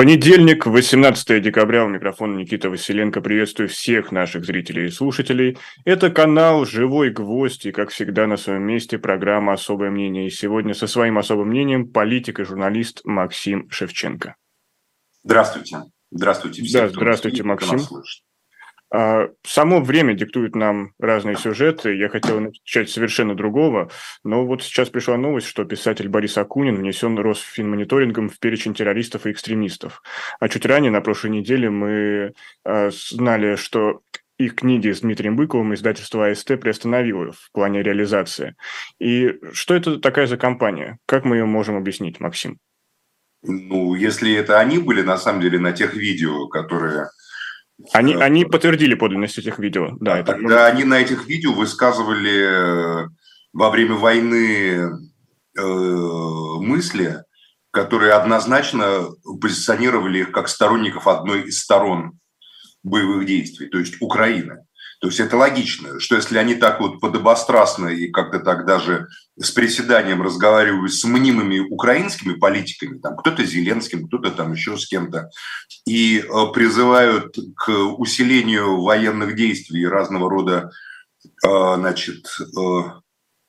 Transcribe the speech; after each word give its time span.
Понедельник, 0.00 0.64
18 0.64 1.42
декабря, 1.42 1.84
у 1.84 1.88
микрофона 1.88 2.34
Никита 2.34 2.70
Василенко. 2.70 3.20
Приветствую 3.20 3.68
всех 3.68 4.12
наших 4.12 4.46
зрителей 4.46 4.86
и 4.86 4.90
слушателей. 4.90 5.58
Это 5.84 6.08
канал 6.08 6.64
«Живой 6.64 7.10
гвоздь» 7.10 7.66
и, 7.66 7.70
как 7.70 7.90
всегда, 7.90 8.26
на 8.26 8.38
своем 8.38 8.62
месте 8.62 8.98
программа 8.98 9.52
«Особое 9.52 9.90
мнение». 9.90 10.26
И 10.26 10.30
сегодня 10.30 10.72
со 10.72 10.86
своим 10.86 11.18
особым 11.18 11.48
мнением 11.48 11.86
политик 11.86 12.40
и 12.40 12.44
журналист 12.44 13.02
Максим 13.04 13.68
Шевченко. 13.68 14.36
Здравствуйте. 15.22 15.82
Здравствуйте 16.10 16.62
всем. 16.62 16.80
Да, 16.80 16.88
здравствуйте, 16.88 17.42
Максим. 17.42 17.80
А, 18.92 19.28
само 19.46 19.80
время 19.80 20.14
диктует 20.14 20.56
нам 20.56 20.92
разные 20.98 21.36
сюжеты. 21.36 21.94
Я 21.94 22.08
хотел 22.08 22.40
начать 22.40 22.90
совершенно 22.90 23.36
другого, 23.36 23.90
но 24.24 24.44
вот 24.44 24.62
сейчас 24.62 24.88
пришла 24.88 25.16
новость, 25.16 25.46
что 25.46 25.64
писатель 25.64 26.08
Борис 26.08 26.36
Акунин 26.36 26.76
внесен 26.76 27.18
Росфинмониторингом 27.18 28.28
в 28.28 28.38
перечень 28.38 28.74
террористов 28.74 29.26
и 29.26 29.30
экстремистов. 29.30 30.02
А 30.40 30.48
чуть 30.48 30.66
ранее, 30.66 30.90
на 30.90 31.00
прошлой 31.00 31.30
неделе, 31.30 31.70
мы 31.70 32.32
а, 32.64 32.90
знали, 32.90 33.54
что 33.56 34.00
их 34.38 34.56
книги 34.56 34.90
с 34.90 35.00
Дмитрием 35.00 35.36
Быковым 35.36 35.74
издательство 35.74 36.26
АСТ 36.26 36.58
приостановило 36.60 37.32
в 37.32 37.50
плане 37.52 37.82
реализации. 37.82 38.56
И 38.98 39.34
что 39.52 39.74
это 39.74 39.98
такая 39.98 40.26
за 40.26 40.36
компания? 40.36 40.98
Как 41.06 41.24
мы 41.24 41.36
ее 41.36 41.44
можем 41.44 41.76
объяснить, 41.76 42.20
Максим? 42.20 42.58
Ну, 43.42 43.94
если 43.94 44.34
это 44.34 44.58
они 44.58 44.78
были, 44.78 45.02
на 45.02 45.16
самом 45.16 45.42
деле, 45.42 45.58
на 45.58 45.72
тех 45.72 45.94
видео, 45.94 46.48
которые 46.48 47.08
они, 47.92 48.14
э, 48.14 48.18
они 48.18 48.44
подтвердили 48.44 48.94
подлинность 48.94 49.38
этих 49.38 49.58
видео. 49.58 49.96
Да, 50.00 50.18
это... 50.18 50.32
Тогда 50.32 50.66
они 50.66 50.84
на 50.84 51.00
этих 51.00 51.26
видео 51.26 51.52
высказывали 51.52 53.04
э, 53.04 53.08
во 53.52 53.70
время 53.70 53.94
войны 53.94 54.90
э, 55.56 55.62
мысли, 55.62 57.22
которые 57.70 58.14
однозначно 58.14 59.08
позиционировали 59.40 60.20
их 60.20 60.32
как 60.32 60.48
сторонников 60.48 61.06
одной 61.06 61.42
из 61.42 61.60
сторон 61.60 62.18
боевых 62.82 63.26
действий, 63.26 63.68
то 63.68 63.78
есть 63.78 63.96
Украины. 64.00 64.64
То 65.00 65.08
есть 65.08 65.18
это 65.18 65.38
логично, 65.38 65.98
что 65.98 66.16
если 66.16 66.36
они 66.36 66.54
так 66.54 66.78
вот 66.78 67.00
подобострастно 67.00 67.88
и 67.88 68.08
как-то 68.08 68.38
так 68.38 68.66
даже 68.66 69.08
с 69.38 69.50
приседанием 69.50 70.20
разговаривают 70.20 70.92
с 70.92 71.04
мнимыми 71.04 71.58
украинскими 71.58 72.34
политиками, 72.34 72.98
там 72.98 73.16
кто-то 73.16 73.42
Зеленским, 73.42 74.06
кто-то 74.06 74.30
там 74.30 74.52
еще 74.52 74.76
с 74.76 74.86
кем-то, 74.86 75.30
и 75.86 76.18
э, 76.18 76.52
призывают 76.52 77.34
к 77.56 77.70
усилению 77.70 78.82
военных 78.82 79.36
действий 79.36 79.82
и 79.82 79.86
разного 79.86 80.28
рода 80.28 80.70
э, 81.24 81.74
значит, 81.76 82.26
э, 82.38 82.80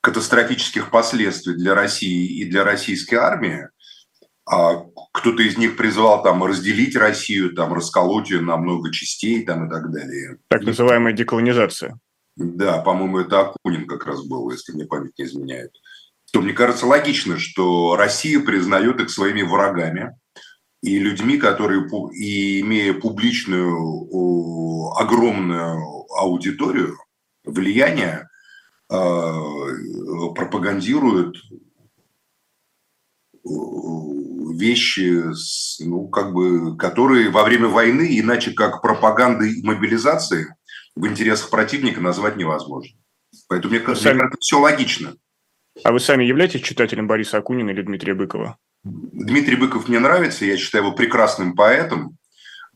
катастрофических 0.00 0.90
последствий 0.90 1.54
для 1.54 1.74
России 1.74 2.40
и 2.40 2.46
для 2.46 2.64
российской 2.64 3.16
армии, 3.16 3.68
кто-то 4.44 5.42
из 5.42 5.56
них 5.56 5.76
призвал 5.76 6.22
там 6.22 6.42
разделить 6.42 6.96
Россию, 6.96 7.54
там 7.54 7.72
расколоть 7.72 8.30
ее 8.30 8.40
на 8.40 8.56
много 8.56 8.92
частей 8.92 9.44
там 9.44 9.66
и 9.66 9.70
так 9.70 9.92
далее. 9.92 10.38
Так 10.48 10.62
называемая 10.62 11.12
деколонизация. 11.12 11.98
Да, 12.36 12.78
по-моему, 12.78 13.18
это 13.18 13.40
Акунин 13.40 13.86
как 13.86 14.06
раз 14.06 14.24
был, 14.24 14.50
если 14.50 14.72
мне 14.72 14.86
память 14.86 15.12
не 15.18 15.26
изменяет. 15.26 15.70
То 16.32 16.40
мне 16.40 16.54
кажется 16.54 16.86
логично, 16.86 17.38
что 17.38 17.94
Россия 17.96 18.40
признает 18.40 19.00
их 19.00 19.10
своими 19.10 19.42
врагами 19.42 20.16
и 20.82 20.98
людьми, 20.98 21.36
которые, 21.36 21.86
и 22.14 22.60
имея 22.60 22.94
публичную 22.94 24.10
огромную 24.96 25.78
аудиторию, 26.18 26.98
влияние, 27.44 28.28
а, 28.88 29.34
пропагандируют 30.34 31.36
вещи, 34.62 35.24
ну, 35.80 36.08
как 36.08 36.32
бы, 36.32 36.76
которые 36.76 37.30
во 37.30 37.42
время 37.42 37.68
войны, 37.68 38.18
иначе 38.18 38.52
как 38.52 38.80
пропаганды 38.80 39.52
и 39.52 39.66
мобилизации 39.66 40.54
в 40.94 41.06
интересах 41.06 41.50
противника 41.50 42.00
назвать 42.00 42.36
невозможно. 42.36 42.96
Поэтому, 43.48 43.74
мне 43.74 43.80
кажется, 43.80 44.08
сами... 44.08 44.22
все 44.40 44.60
логично. 44.60 45.16
А 45.84 45.92
вы 45.92 46.00
сами 46.00 46.24
являетесь 46.24 46.62
читателем 46.62 47.06
Бориса 47.06 47.38
Акунина 47.38 47.70
или 47.70 47.82
Дмитрия 47.82 48.14
Быкова? 48.14 48.56
Дмитрий 48.84 49.56
Быков 49.56 49.88
мне 49.88 49.98
нравится, 49.98 50.44
я 50.44 50.56
считаю 50.56 50.84
его 50.84 50.94
прекрасным 50.94 51.54
поэтом. 51.54 52.16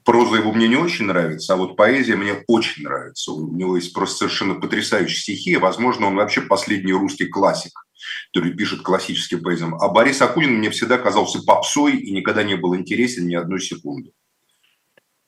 Проза 0.05 0.37
его 0.37 0.53
мне 0.53 0.69
не 0.69 0.77
очень 0.77 1.07
нравится, 1.07 1.55
а 1.55 1.57
вот 1.57 1.77
поэзия 1.77 2.17
мне 2.17 2.45
очень 2.47 2.85
нравится. 2.85 3.33
У 3.33 3.53
него 3.53 3.77
есть 3.77 3.93
просто 3.93 4.19
совершенно 4.19 4.55
потрясающие 4.55 5.19
стихи. 5.19 5.57
Возможно, 5.57 6.07
он 6.07 6.15
вообще 6.15 6.43
последний 6.43 6.93
русский 6.93 7.27
классик 7.27 7.86
который 8.33 8.53
пишет 8.53 8.83
классическим 8.83 9.43
поэзиям. 9.43 9.75
А 9.75 9.89
Борис 9.89 10.23
Акунин 10.23 10.59
мне 10.59 10.71
всегда 10.71 10.99
казался 10.99 11.43
попсой 11.43 11.97
и 11.97 12.13
никогда 12.13 12.43
не 12.43 12.57
был 12.57 12.77
интересен 12.77 13.27
ни 13.27 13.35
одной 13.35 13.61
секунды. 13.61 14.13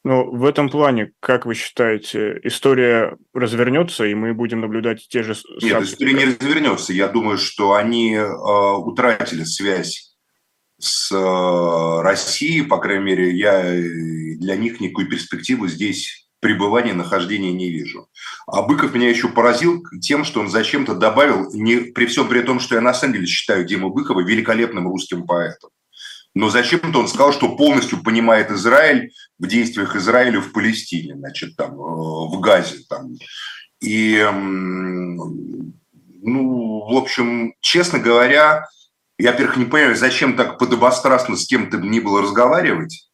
Ну, 0.05 0.31
в 0.31 0.45
этом 0.45 0.71
плане, 0.71 1.13
как 1.21 1.45
вы 1.45 1.55
считаете, 1.55 2.41
история 2.45 3.17
развернется, 3.35 4.07
и 4.07 4.15
мы 4.15 4.33
будем 4.33 4.61
наблюдать 4.61 5.07
те 5.09 5.23
же... 5.23 5.35
Нет, 5.61 5.83
история 5.83 6.13
не 6.15 6.25
развернется. 6.25 6.93
Я 6.93 7.09
думаю, 7.09 7.37
что 7.37 7.75
они 7.75 8.15
э, 8.15 8.27
утратили 8.27 9.43
связь 9.43 10.15
с 10.79 11.13
э, 11.13 12.03
Россией, 12.03 12.63
по 12.63 12.79
крайней 12.79 13.05
мере, 13.05 13.37
я 13.37 13.63
для 14.39 14.57
них 14.57 14.81
никакой 14.81 15.07
перспективы 15.07 15.69
здесь 15.69 16.28
пребывания, 16.41 16.93
нахождения 16.93 17.53
не 17.53 17.71
вижу. 17.71 18.09
А 18.47 18.63
Быков 18.63 18.95
меня 18.95 19.09
еще 19.09 19.29
поразил 19.29 19.85
тем, 20.01 20.25
что 20.25 20.41
он 20.41 20.49
зачем-то 20.49 20.95
добавил, 20.95 21.53
не, 21.53 21.77
при 21.93 22.07
всем 22.07 22.29
при 22.29 22.43
том, 22.43 22.61
что 22.61 22.75
я 22.75 22.81
на 22.81 22.95
самом 22.95 23.15
деле 23.15 23.27
считаю 23.27 23.65
Диму 23.65 23.91
Быкова 23.91 24.21
великолепным 24.21 24.89
русским 24.89 25.27
поэтом. 25.27 25.71
Но 26.35 26.51
зачем-то 26.51 27.01
он 27.01 27.09
сказал, 27.09 27.33
что 27.33 27.57
полностью 27.57 28.03
понимает 28.03 28.51
Израиль 28.51 29.11
в 29.39 29.47
действиях 29.47 29.97
Израиля 29.97 30.41
в 30.41 30.53
Палестине, 30.53 31.17
значит, 31.17 31.57
там, 31.57 31.73
э, 31.73 31.77
в 31.77 32.39
Газе. 32.41 32.79
Там. 32.89 33.17
И, 33.81 34.25
ну, 36.23 36.87
в 36.89 36.97
общем, 36.97 37.55
честно 37.61 37.99
говоря, 37.99 38.67
я, 39.19 39.33
во-первых, 39.33 39.57
не 39.57 39.65
понимаю, 39.65 39.97
зачем 39.97 40.37
так 40.37 40.59
подобострастно 40.59 41.37
с 41.37 41.47
кем-то 41.47 41.79
ни 41.79 41.99
было 41.99 42.23
разговаривать, 42.23 43.11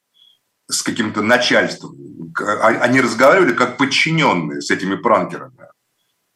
с 0.69 0.83
каким-то 0.83 1.23
начальством. 1.23 1.97
А, 2.41 2.69
они 2.69 3.01
разговаривали 3.01 3.53
как 3.53 3.77
подчиненные 3.77 4.61
с 4.61 4.71
этими 4.71 4.95
пранкерами. 4.95 5.57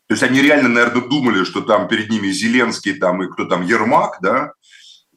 То 0.09 0.15
есть 0.15 0.23
они 0.23 0.41
реально, 0.41 0.69
наверное, 0.71 1.03
думали, 1.03 1.45
что 1.45 1.61
там 1.61 1.87
перед 1.87 2.09
ними 2.09 2.29
Зеленский 2.29 2.95
там, 2.95 3.23
и 3.23 3.31
кто 3.31 3.45
там, 3.45 3.63
Ермак, 3.63 4.19
да, 4.23 4.53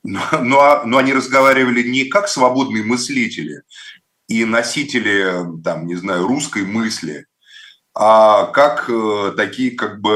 но, 0.04 0.22
но, 0.42 0.82
но 0.86 0.98
они 0.98 1.14
разговаривали 1.14 1.84
не 1.84 2.06
как 2.06 2.28
свободные 2.28 2.84
мыслители 2.84 3.62
и 4.28 4.46
носители, 4.46 5.46
там, 5.64 5.88
не 5.88 5.96
знаю, 5.96 6.28
русской 6.28 6.66
мысли, 6.66 7.26
а 7.94 8.46
как 8.46 8.90
э, 8.90 9.34
такие 9.36 9.72
как 9.72 10.00
бы 10.00 10.14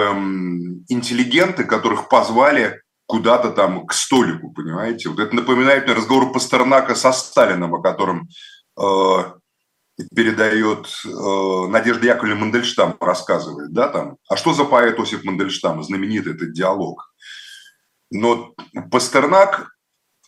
интеллигенты, 0.88 1.66
которых 1.66 2.08
позвали 2.08 2.82
куда-то 3.06 3.52
там 3.52 3.86
к 3.86 3.94
столику, 3.94 4.52
понимаете? 4.52 5.10
Вот 5.10 5.20
это 5.20 5.36
напоминает 5.36 5.86
мне 5.86 5.94
разговор 5.94 6.32
Пастернака 6.32 6.96
со 6.96 7.12
Сталином, 7.12 7.76
о 7.76 7.82
котором 7.82 8.30
э, 8.80 8.84
передает 10.14 10.88
э, 11.06 11.68
Надежда 11.70 12.08
Яковлевна 12.08 12.42
Мандельштам, 12.42 12.98
рассказывает, 13.00 13.72
да, 13.74 13.88
там, 13.88 14.18
а 14.30 14.36
что 14.36 14.54
за 14.54 14.66
поэт 14.66 15.00
Осип 15.00 15.24
Мандельштам, 15.24 15.84
знаменитый 15.84 16.34
этот 16.34 16.54
диалог. 16.54 17.14
Но 18.12 18.54
Пастернак 18.92 19.76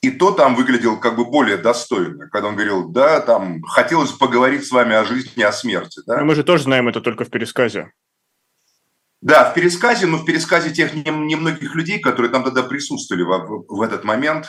и 0.02 0.12
то 0.12 0.32
там 0.32 0.56
выглядел 0.56 1.00
как 1.00 1.16
бы 1.16 1.26
более 1.26 1.58
достойно, 1.58 2.30
когда 2.30 2.50
он 2.50 2.56
говорил, 2.56 2.90
да, 2.90 3.20
там, 3.20 3.62
хотелось 3.64 4.12
поговорить 4.12 4.66
с 4.66 4.72
вами 4.72 4.96
о 4.96 5.04
жизни, 5.04 5.42
о 5.44 5.52
смерти. 5.52 6.02
Да? 6.06 6.20
Но 6.20 6.26
мы 6.26 6.36
же 6.36 6.44
тоже 6.44 6.64
знаем 6.64 6.88
это 6.88 7.02
только 7.02 7.26
в 7.26 7.30
пересказе. 7.30 7.92
Да, 9.22 9.50
в 9.50 9.56
пересказе, 9.56 10.06
но 10.06 10.18
в 10.18 10.26
пересказе 10.26 10.72
тех 10.72 10.94
немногих 10.94 11.74
людей, 11.74 12.00
которые 12.00 12.32
там 12.32 12.44
тогда 12.44 12.62
присутствовали 12.64 13.24
в, 13.24 13.66
в 13.68 13.82
этот 13.82 14.04
момент. 14.04 14.48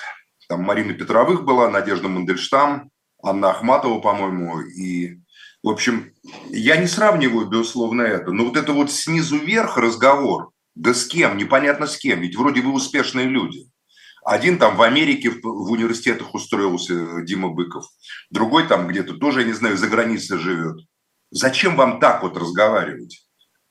Там 0.49 0.63
Марина 0.63 0.93
Петровых 0.93 1.45
была, 1.45 1.71
Надежда 1.71 2.09
Мандельштам, 2.09 2.91
Анна 3.23 3.51
Ахматова, 3.51 4.01
по-моему, 4.01 4.61
и, 4.61 5.19
в 5.63 5.69
общем, 5.69 6.13
я 6.51 6.77
не 6.77 6.87
сравниваю, 6.87 7.49
безусловно, 7.49 8.03
это, 8.03 8.31
но 8.31 8.45
вот 8.45 8.57
это 8.57 8.73
вот 8.73 8.93
снизу 8.93 9.39
вверх 9.39 9.77
разговор, 9.77 10.51
да 10.75 10.95
с 10.95 11.05
кем, 11.07 11.37
непонятно 11.37 11.87
с 11.87 11.97
кем, 11.97 12.21
ведь 12.21 12.37
вроде 12.37 12.61
вы 12.61 12.73
успешные 12.73 13.27
люди. 13.27 13.69
Один 14.25 14.59
там 14.59 14.77
в 14.77 14.83
Америке 14.83 15.31
в, 15.31 15.71
университетах 15.71 16.35
устроился, 16.35 17.23
Дима 17.23 17.49
Быков, 17.49 17.87
другой 18.31 18.69
там 18.69 18.87
где-то 18.87 19.15
тоже, 19.15 19.41
я 19.41 19.47
не 19.47 19.53
знаю, 19.53 19.77
за 19.77 19.89
границей 19.89 20.39
живет. 20.39 20.77
Зачем 21.31 21.77
вам 21.77 21.99
так 21.99 22.23
вот 22.23 22.37
разговаривать? 22.37 23.27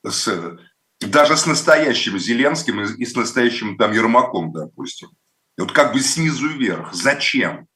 С, 0.06 0.58
даже 1.00 1.36
с 1.36 1.46
настоящим 1.46 2.18
Зеленским 2.18 2.80
и 2.80 3.04
с 3.04 3.14
настоящим 3.14 3.76
там 3.76 3.92
Ермаком, 3.92 4.52
допустим. 4.52 5.10
Вот 5.56 5.72
как 5.72 5.92
бы 5.92 6.00
снизу 6.00 6.48
вверх. 6.48 6.92
Зачем? 6.92 7.66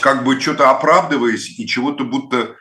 Как 0.00 0.24
бы 0.24 0.40
что-то 0.40 0.70
оправдываясь 0.70 1.58
и 1.58 1.66
чего-то 1.66 2.04
будто 2.04 2.56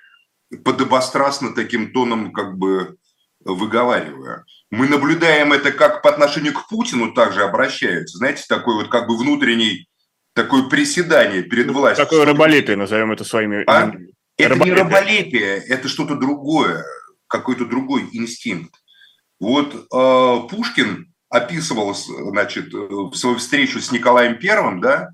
подобострастно 0.63 1.53
таким 1.53 1.91
тоном 1.91 2.31
как 2.31 2.57
бы 2.57 2.97
выговаривая. 3.44 4.45
Мы 4.71 4.88
наблюдаем 4.88 5.53
это 5.53 5.71
как 5.71 6.01
по 6.01 6.09
отношению 6.09 6.53
к 6.53 6.68
Путину 6.69 7.13
также 7.13 7.44
обращаются. 7.44 8.18
Знаете, 8.18 8.44
такой 8.47 8.75
вот 8.75 8.89
как 8.89 9.07
бы 9.07 9.18
внутренний 9.18 9.88
такое 10.33 10.63
приседание 10.63 11.44
перед 11.44 11.69
властью. 11.71 12.06
Такое 12.06 12.25
раболепие, 12.25 12.77
назовем 12.77 13.12
это 13.12 13.24
своими 13.24 13.63
а? 13.68 13.91
Это 14.38 14.50
раболепие. 14.50 14.74
не 14.74 14.81
раболепие, 14.81 15.57
это 15.68 15.88
что-то 15.88 16.15
другое, 16.15 16.83
какой-то 17.27 17.65
другой 17.65 18.09
инстинкт. 18.13 18.74
Вот 19.39 19.75
э, 19.75 20.47
Пушкин 20.50 21.13
описывал, 21.29 21.94
значит, 21.94 22.71
свою 23.15 23.38
встречу 23.38 23.79
с 23.79 23.91
Николаем 23.91 24.39
Первым, 24.39 24.81
да, 24.81 25.09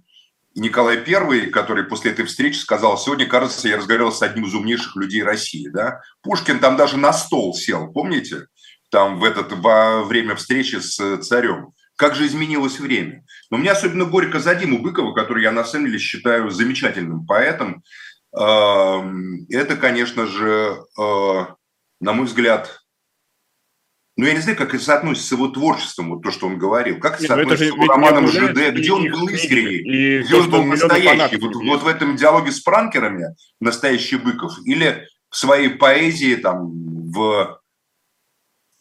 Николай 0.55 0.97
I, 0.97 1.47
который 1.47 1.83
после 1.83 2.11
этой 2.11 2.25
встречи 2.25 2.57
сказал, 2.57 2.97
сегодня, 2.97 3.25
кажется, 3.25 3.67
я 3.67 3.77
разговаривал 3.77 4.11
с 4.11 4.21
одним 4.21 4.45
из 4.45 4.53
умнейших 4.53 4.95
людей 4.95 5.23
России. 5.23 5.69
Да? 5.69 6.01
Пушкин 6.21 6.59
там 6.59 6.75
даже 6.75 6.97
на 6.97 7.13
стол 7.13 7.53
сел, 7.53 7.91
помните? 7.91 8.47
Там 8.89 9.19
в 9.19 9.23
этот, 9.23 9.51
во 9.53 10.03
время 10.03 10.35
встречи 10.35 10.77
с 10.77 11.17
царем. 11.19 11.73
Как 11.95 12.15
же 12.15 12.25
изменилось 12.25 12.79
время. 12.79 13.25
Но 13.51 13.57
мне 13.57 13.71
особенно 13.71 14.05
горько 14.05 14.39
за 14.39 14.55
Диму 14.55 14.79
Быкова, 14.79 15.13
который 15.13 15.43
я 15.43 15.51
на 15.51 15.63
самом 15.63 15.87
деле 15.87 15.99
считаю 15.99 16.49
замечательным 16.49 17.25
поэтом. 17.25 17.83
Эм, 18.33 19.45
это, 19.49 19.75
конечно 19.75 20.25
же, 20.25 20.77
э, 20.97 21.45
на 21.99 22.13
мой 22.13 22.25
взгляд, 22.25 22.78
ну, 24.19 24.25
я 24.25 24.33
не 24.33 24.41
знаю, 24.41 24.57
как 24.57 24.73
это 24.73 24.83
соотносится 24.83 25.29
с 25.29 25.31
его 25.31 25.47
творчеством, 25.47 26.09
вот 26.09 26.23
то, 26.23 26.29
что 26.29 26.47
он 26.47 26.57
говорил. 26.57 26.99
Как 26.99 27.13
это 27.13 27.21
Нет, 27.21 27.27
соотносится 27.29 27.73
с 27.73 27.87
романом 27.87 28.27
ЖД, 28.27 28.73
где 28.73 28.91
он 28.91 29.09
был 29.09 29.29
искренний, 29.29 30.23
где 30.23 30.35
он 30.35 30.49
был 30.49 30.63
настоящий. 30.65 31.37
Вот, 31.37 31.55
вот 31.55 31.83
в 31.83 31.87
этом 31.87 32.17
диалоге 32.17 32.51
с 32.51 32.59
пранкерами 32.59 33.33
настоящий 33.61 34.17
Быков 34.17 34.59
или 34.65 35.07
в 35.29 35.37
своей 35.37 35.69
поэзии, 35.69 36.35
там, 36.35 36.69
в, 37.11 37.61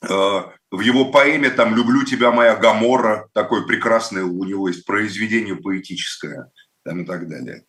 э, 0.02 0.42
в 0.72 0.80
его 0.80 1.04
поэме, 1.12 1.50
там, 1.50 1.76
«Люблю 1.76 2.02
тебя, 2.02 2.32
моя 2.32 2.56
Гамора», 2.56 3.28
такое 3.32 3.62
прекрасное 3.62 4.24
у 4.24 4.42
него 4.42 4.66
есть 4.66 4.84
произведение 4.86 5.54
поэтическое, 5.54 6.50
там, 6.84 7.02
и 7.02 7.06
так 7.06 7.28
далее. 7.28 7.64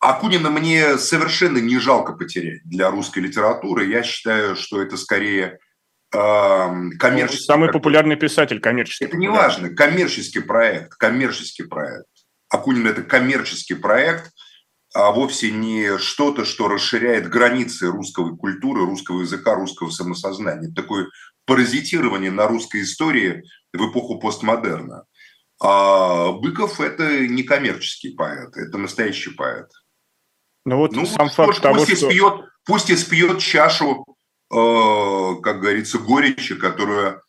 Акунина 0.00 0.50
мне 0.50 0.98
совершенно 0.98 1.58
не 1.58 1.78
жалко 1.78 2.12
потерять 2.12 2.62
для 2.64 2.90
русской 2.90 3.20
литературы. 3.20 3.86
Я 3.86 4.02
считаю, 4.02 4.56
что 4.56 4.82
это 4.82 4.96
скорее 4.96 5.58
э, 6.12 6.18
коммерческий... 6.98 7.44
Самый 7.44 7.72
популярный 7.72 8.16
писатель 8.16 8.60
коммерческий. 8.60 9.06
Это 9.06 9.16
не 9.16 9.28
важно. 9.28 9.70
Коммерческий 9.70 10.40
проект. 10.40 10.94
Коммерческий 10.96 11.64
проект. 11.64 12.06
Акунин– 12.50 12.86
это 12.88 13.02
коммерческий 13.02 13.74
проект, 13.74 14.32
а 14.92 15.12
вовсе 15.12 15.52
не 15.52 15.98
что-то, 15.98 16.44
что 16.44 16.68
расширяет 16.68 17.28
границы 17.28 17.86
русской 17.86 18.36
культуры, 18.36 18.84
русского 18.84 19.20
языка, 19.20 19.54
русского 19.54 19.90
самосознания. 19.90 20.72
Такое 20.74 21.06
паразитирование 21.46 22.30
на 22.30 22.48
русской 22.48 22.82
истории 22.82 23.44
в 23.72 23.90
эпоху 23.90 24.18
постмодерна. 24.18 25.04
А 25.62 26.32
Быков– 26.32 26.80
это 26.80 27.26
не 27.26 27.42
коммерческий 27.42 28.14
поэт, 28.14 28.56
это 28.56 28.78
настоящий 28.78 29.30
поэт. 29.30 29.70
Ну 30.64 30.76
вот 30.78 30.92
ну, 30.92 31.04
сам 31.06 31.28
факт 31.28 31.50
пусть, 31.50 31.62
того, 31.62 31.74
пусть, 31.76 31.96
что... 31.96 32.10
спьет, 32.10 32.44
пусть 32.64 32.90
и 32.90 32.96
спьет 32.96 33.40
чашу, 33.40 34.04
э, 34.50 34.54
как 35.42 35.60
говорится, 35.60 35.98
горечи, 35.98 36.54
которую 36.54 37.16
э, 37.16 37.20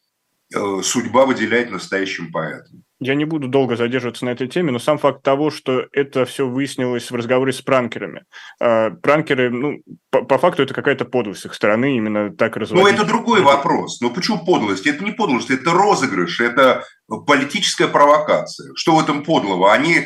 судьба 0.83 1.25
выделяет 1.25 1.71
настоящим 1.71 2.31
поэтам. 2.31 2.83
Я 3.03 3.15
не 3.15 3.25
буду 3.25 3.48
долго 3.48 3.75
задерживаться 3.75 4.25
на 4.25 4.30
этой 4.30 4.48
теме, 4.48 4.71
но 4.71 4.77
сам 4.77 5.00
факт 5.00 5.24
того, 5.24 5.50
что 5.50 5.88
это 5.92 6.25
все 6.25 6.48
выяснилось 6.48 7.09
в 7.09 7.15
разговоре 7.15 7.51
с 7.51 7.59
пранкерами. 7.59 8.25
Э, 8.59 8.92
пранкеры, 8.92 9.50
ну, 9.50 9.81
по, 10.12 10.21
по 10.21 10.38
факту 10.38 10.62
это 10.62 10.75
какая-то 10.75 11.06
подлость 11.06 11.42
с 11.42 11.45
их 11.48 11.56
стороны, 11.56 11.98
именно 11.98 12.31
так 12.31 12.57
разводить. 12.57 12.83
Ну, 12.83 12.88
это 12.88 13.03
другой 13.03 13.42
вопрос. 13.42 14.01
Но 14.01 14.12
почему 14.12 14.45
подлость? 14.45 14.86
Это 14.86 15.03
не 15.03 15.13
подлость, 15.13 15.50
это 15.50 15.71
розыгрыш, 15.71 16.42
это 16.42 16.86
политическая 17.25 17.88
провокация. 17.88 18.71
Что 18.75 18.95
в 18.95 19.00
этом 19.00 19.24
подлого? 19.24 19.74
Они 19.74 20.06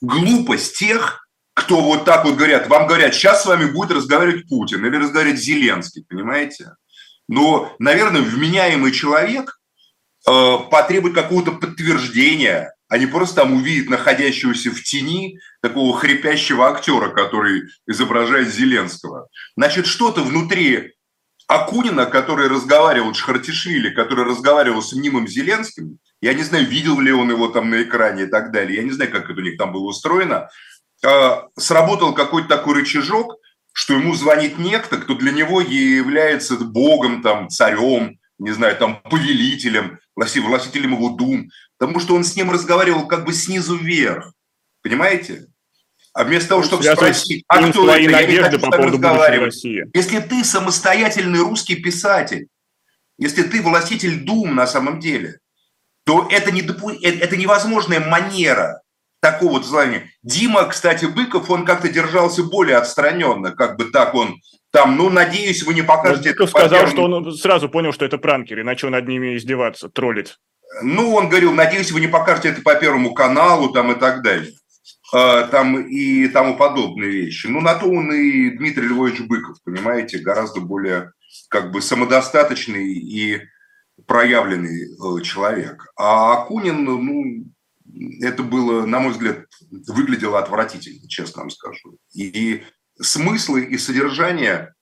глупость 0.00 0.78
тех, 0.78 1.28
кто 1.52 1.82
вот 1.82 2.06
так 2.06 2.24
вот 2.24 2.36
говорят, 2.36 2.68
вам 2.68 2.86
говорят, 2.86 3.14
сейчас 3.14 3.42
с 3.42 3.46
вами 3.46 3.70
будет 3.70 3.90
разговаривать 3.90 4.48
Путин 4.48 4.84
или 4.86 4.96
разговаривать 4.96 5.38
Зеленский, 5.38 6.06
понимаете? 6.08 6.72
Но, 7.28 7.74
наверное, 7.78 8.22
вменяемый 8.22 8.92
человек 8.92 9.60
э, 10.28 10.56
потребует 10.70 11.14
какого-то 11.14 11.52
подтверждения, 11.52 12.74
а 12.88 12.98
не 12.98 13.06
просто 13.06 13.36
там 13.36 13.54
увидит 13.54 13.88
находящегося 13.88 14.70
в 14.70 14.82
тени 14.82 15.38
такого 15.60 15.96
хрипящего 15.96 16.68
актера, 16.68 17.08
который 17.08 17.62
изображает 17.86 18.52
Зеленского. 18.52 19.28
Значит, 19.56 19.86
что-то 19.86 20.22
внутри 20.22 20.92
Акунина, 21.48 22.06
который 22.06 22.48
разговаривал, 22.48 23.14
Шхартишвили, 23.14 23.90
который 23.90 24.24
разговаривал 24.24 24.82
с 24.82 24.92
мнимым 24.92 25.28
Зеленским, 25.28 25.98
я 26.20 26.34
не 26.34 26.42
знаю, 26.42 26.66
видел 26.66 27.00
ли 27.00 27.12
он 27.12 27.30
его 27.30 27.48
там 27.48 27.70
на 27.70 27.82
экране 27.82 28.24
и 28.24 28.26
так 28.26 28.52
далее, 28.52 28.76
я 28.76 28.82
не 28.84 28.90
знаю, 28.90 29.10
как 29.10 29.28
это 29.28 29.40
у 29.40 29.42
них 29.42 29.58
там 29.58 29.72
было 29.72 29.84
устроено, 29.84 30.48
а, 31.04 31.48
сработал 31.58 32.14
какой-то 32.14 32.48
такой 32.48 32.76
рычажок, 32.76 33.36
что 33.72 33.94
ему 33.94 34.14
звонит 34.14 34.58
некто, 34.58 34.98
кто 34.98 35.14
для 35.14 35.32
него 35.32 35.60
является 35.60 36.56
богом, 36.56 37.22
там, 37.22 37.48
царем, 37.48 38.18
не 38.38 38.52
знаю, 38.52 38.76
там, 38.76 39.00
повелителем, 39.02 39.98
властителем 40.14 40.92
его 40.92 41.10
дум, 41.10 41.48
потому 41.78 42.00
что 42.00 42.14
он 42.14 42.24
с 42.24 42.36
ним 42.36 42.50
разговаривал 42.50 43.06
как 43.06 43.24
бы 43.24 43.32
снизу 43.32 43.76
вверх, 43.76 44.32
понимаете? 44.82 45.46
А 46.12 46.24
вместо 46.24 46.50
того, 46.50 46.62
чтобы 46.62 46.82
спросить, 46.82 47.44
а 47.48 47.70
кто 47.70 47.88
это, 47.90 48.10
я 48.10 48.26
не 48.26 48.36
хочу 48.36 48.60
по 48.60 48.70
поводу 48.70 48.98
разговаривать. 48.98 49.64
Если 49.64 50.18
ты 50.20 50.44
самостоятельный 50.44 51.40
русский 51.40 51.76
писатель, 51.76 52.48
если 53.18 53.42
ты 53.42 53.62
властитель 53.62 54.20
дум 54.24 54.54
на 54.54 54.66
самом 54.66 55.00
деле, 55.00 55.38
то 56.04 56.28
это, 56.30 56.50
не. 56.50 56.60
Э, 56.60 57.18
это 57.18 57.36
невозможная 57.36 58.00
манера 58.00 58.81
такого 59.22 59.52
вот 59.52 59.66
желания. 59.66 60.10
Дима, 60.22 60.64
кстати, 60.64 61.06
Быков, 61.06 61.48
он 61.48 61.64
как-то 61.64 61.88
держался 61.88 62.42
более 62.42 62.76
отстраненно, 62.76 63.52
как 63.52 63.78
бы 63.78 63.84
так 63.86 64.14
он 64.14 64.40
там, 64.72 64.96
ну, 64.96 65.10
надеюсь, 65.10 65.62
вы 65.62 65.74
не 65.74 65.82
покажете... 65.82 66.30
Быков 66.30 66.50
сказал, 66.50 66.86
что 66.88 67.04
он 67.04 67.32
сразу 67.34 67.68
понял, 67.68 67.92
что 67.92 68.04
это 68.04 68.18
пранкер, 68.18 68.60
и 68.60 68.64
начал 68.64 68.90
над 68.90 69.06
ними 69.06 69.36
издеваться, 69.36 69.88
троллить. 69.88 70.38
Ну, 70.82 71.14
он 71.14 71.28
говорил, 71.28 71.52
надеюсь, 71.52 71.92
вы 71.92 72.00
не 72.00 72.06
покажете 72.08 72.48
это 72.48 72.62
по 72.62 72.74
Первому 72.74 73.12
каналу 73.12 73.70
там 73.72 73.92
и 73.92 73.94
так 73.94 74.22
далее. 74.22 74.52
А, 75.12 75.46
там 75.46 75.78
и 75.82 76.26
тому 76.28 76.56
подобные 76.56 77.10
вещи. 77.10 77.46
Ну, 77.46 77.60
на 77.60 77.74
то 77.74 77.86
он 77.86 78.10
и 78.12 78.50
Дмитрий 78.56 78.88
Львович 78.88 79.20
Быков, 79.20 79.58
понимаете, 79.62 80.18
гораздо 80.18 80.60
более 80.60 81.12
как 81.48 81.70
бы 81.70 81.82
самодостаточный 81.82 82.94
и 82.94 83.42
проявленный 84.06 84.86
э, 84.86 85.22
человек. 85.22 85.86
А 85.96 86.32
Акунин, 86.32 86.82
ну, 86.82 87.44
это 88.20 88.42
было, 88.42 88.86
на 88.86 89.00
мой 89.00 89.12
взгляд, 89.12 89.46
выглядело 89.70 90.38
отвратительно, 90.38 91.08
честно 91.08 91.42
вам 91.42 91.50
скажу. 91.50 91.98
И 92.14 92.62
смыслы 93.00 93.64
и 93.64 93.78
содержание, 93.78 94.74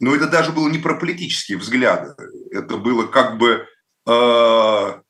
ну, 0.00 0.14
это 0.14 0.28
даже 0.28 0.52
было 0.52 0.68
не 0.68 0.78
про 0.78 0.94
политические 0.98 1.58
взгляды, 1.58 2.14
это 2.50 2.76
было 2.76 3.06
как 3.06 3.38
бы, 3.38 3.66
э, 4.06 5.00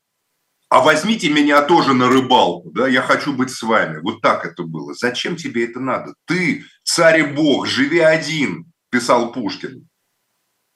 а 0.69 0.81
возьмите 0.81 1.29
меня 1.29 1.61
тоже 1.61 1.93
на 1.93 2.09
рыбалку, 2.09 2.71
да, 2.71 2.87
я 2.87 3.01
хочу 3.01 3.33
быть 3.33 3.51
с 3.51 3.61
вами. 3.61 3.99
Вот 3.99 4.21
так 4.21 4.45
это 4.45 4.63
было. 4.63 4.93
Зачем 4.93 5.35
тебе 5.35 5.65
это 5.65 5.79
надо? 5.79 6.13
Ты, 6.25 6.65
царь 6.83 7.21
и 7.21 7.23
бог, 7.23 7.67
живи 7.67 7.99
один, 7.99 8.71
писал 8.89 9.31
Пушкин. 9.31 9.87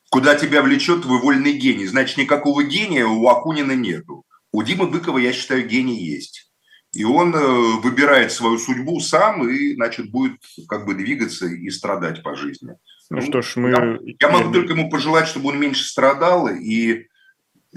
Куда 0.09 0.35
тебя 0.35 0.61
влечет 0.61 1.03
твой 1.03 1.19
вольный 1.19 1.53
гений? 1.53 1.87
Значит, 1.87 2.17
никакого 2.17 2.63
гения 2.63 3.05
у 3.05 3.27
Акунина 3.27 3.73
нету. 3.73 4.25
У 4.51 4.63
Димы 4.63 4.87
Быкова, 4.87 5.17
я 5.17 5.33
считаю, 5.33 5.67
гений 5.67 5.97
есть. 6.03 6.51
И 6.93 7.05
он 7.05 7.33
э, 7.33 7.81
выбирает 7.81 8.33
свою 8.33 8.57
судьбу 8.57 8.99
сам 8.99 9.47
и, 9.47 9.75
значит, 9.75 10.11
будет 10.11 10.37
как 10.67 10.85
бы 10.85 10.93
двигаться 10.93 11.47
и 11.47 11.69
страдать 11.69 12.21
по 12.21 12.35
жизни. 12.35 12.75
Ну, 13.09 13.17
ну 13.17 13.21
что 13.21 13.41
ж, 13.41 13.55
мы... 13.55 13.69
Я, 13.69 13.97
я 14.19 14.29
могу 14.29 14.51
только 14.51 14.73
ему 14.73 14.89
пожелать, 14.89 15.27
чтобы 15.27 15.49
он 15.49 15.59
меньше 15.59 15.85
страдал. 15.85 16.49
И, 16.49 16.91
э, 16.93 17.05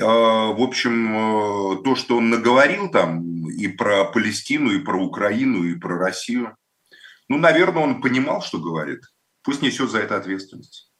в 0.02 0.60
общем, 0.60 1.76
э, 1.76 1.82
то, 1.84 1.94
что 1.94 2.16
он 2.16 2.30
наговорил 2.30 2.90
там 2.90 3.48
и 3.48 3.68
про 3.68 4.04
Палестину, 4.04 4.72
и 4.72 4.80
про 4.80 5.00
Украину, 5.00 5.62
и 5.62 5.76
про 5.76 5.96
Россию, 5.96 6.56
ну, 7.28 7.38
наверное, 7.38 7.84
он 7.84 8.00
понимал, 8.00 8.42
что 8.42 8.58
говорит. 8.58 9.00
Пусть 9.42 9.62
несет 9.62 9.90
за 9.90 9.98
это 9.98 10.16
ответственность. 10.16 10.90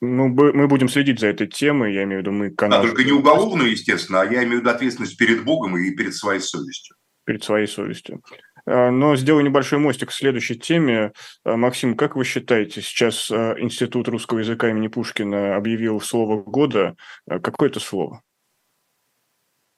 Ну, 0.00 0.28
мы 0.28 0.68
будем 0.68 0.88
следить 0.88 1.18
за 1.18 1.26
этой 1.26 1.48
темой, 1.48 1.92
я 1.92 2.04
имею 2.04 2.20
в 2.20 2.22
виду, 2.22 2.32
мы 2.32 2.50
канал... 2.50 2.80
А 2.80 2.82
только 2.82 3.02
не 3.02 3.10
уголовную, 3.10 3.72
естественно, 3.72 4.20
а 4.20 4.24
я 4.24 4.44
имею 4.44 4.58
в 4.58 4.60
виду 4.60 4.70
ответственность 4.70 5.16
перед 5.16 5.42
Богом 5.42 5.76
и 5.76 5.90
перед 5.90 6.14
своей 6.14 6.40
совестью. 6.40 6.96
Перед 7.24 7.42
своей 7.42 7.66
совестью. 7.66 8.22
А, 8.64 8.90
но 8.90 9.16
сделаю 9.16 9.44
небольшой 9.44 9.78
мостик 9.78 10.10
к 10.10 10.12
следующей 10.12 10.56
теме. 10.56 11.12
А, 11.44 11.56
Максим, 11.56 11.96
как 11.96 12.16
вы 12.16 12.24
считаете, 12.24 12.82
сейчас 12.82 13.30
а, 13.30 13.54
Институт 13.58 14.08
русского 14.08 14.40
языка 14.40 14.70
имени 14.70 14.88
Пушкина 14.88 15.56
объявил 15.56 16.00
слово 16.00 16.42
года. 16.42 16.94
Какое 17.26 17.70
это 17.70 17.80
слово? 17.80 18.22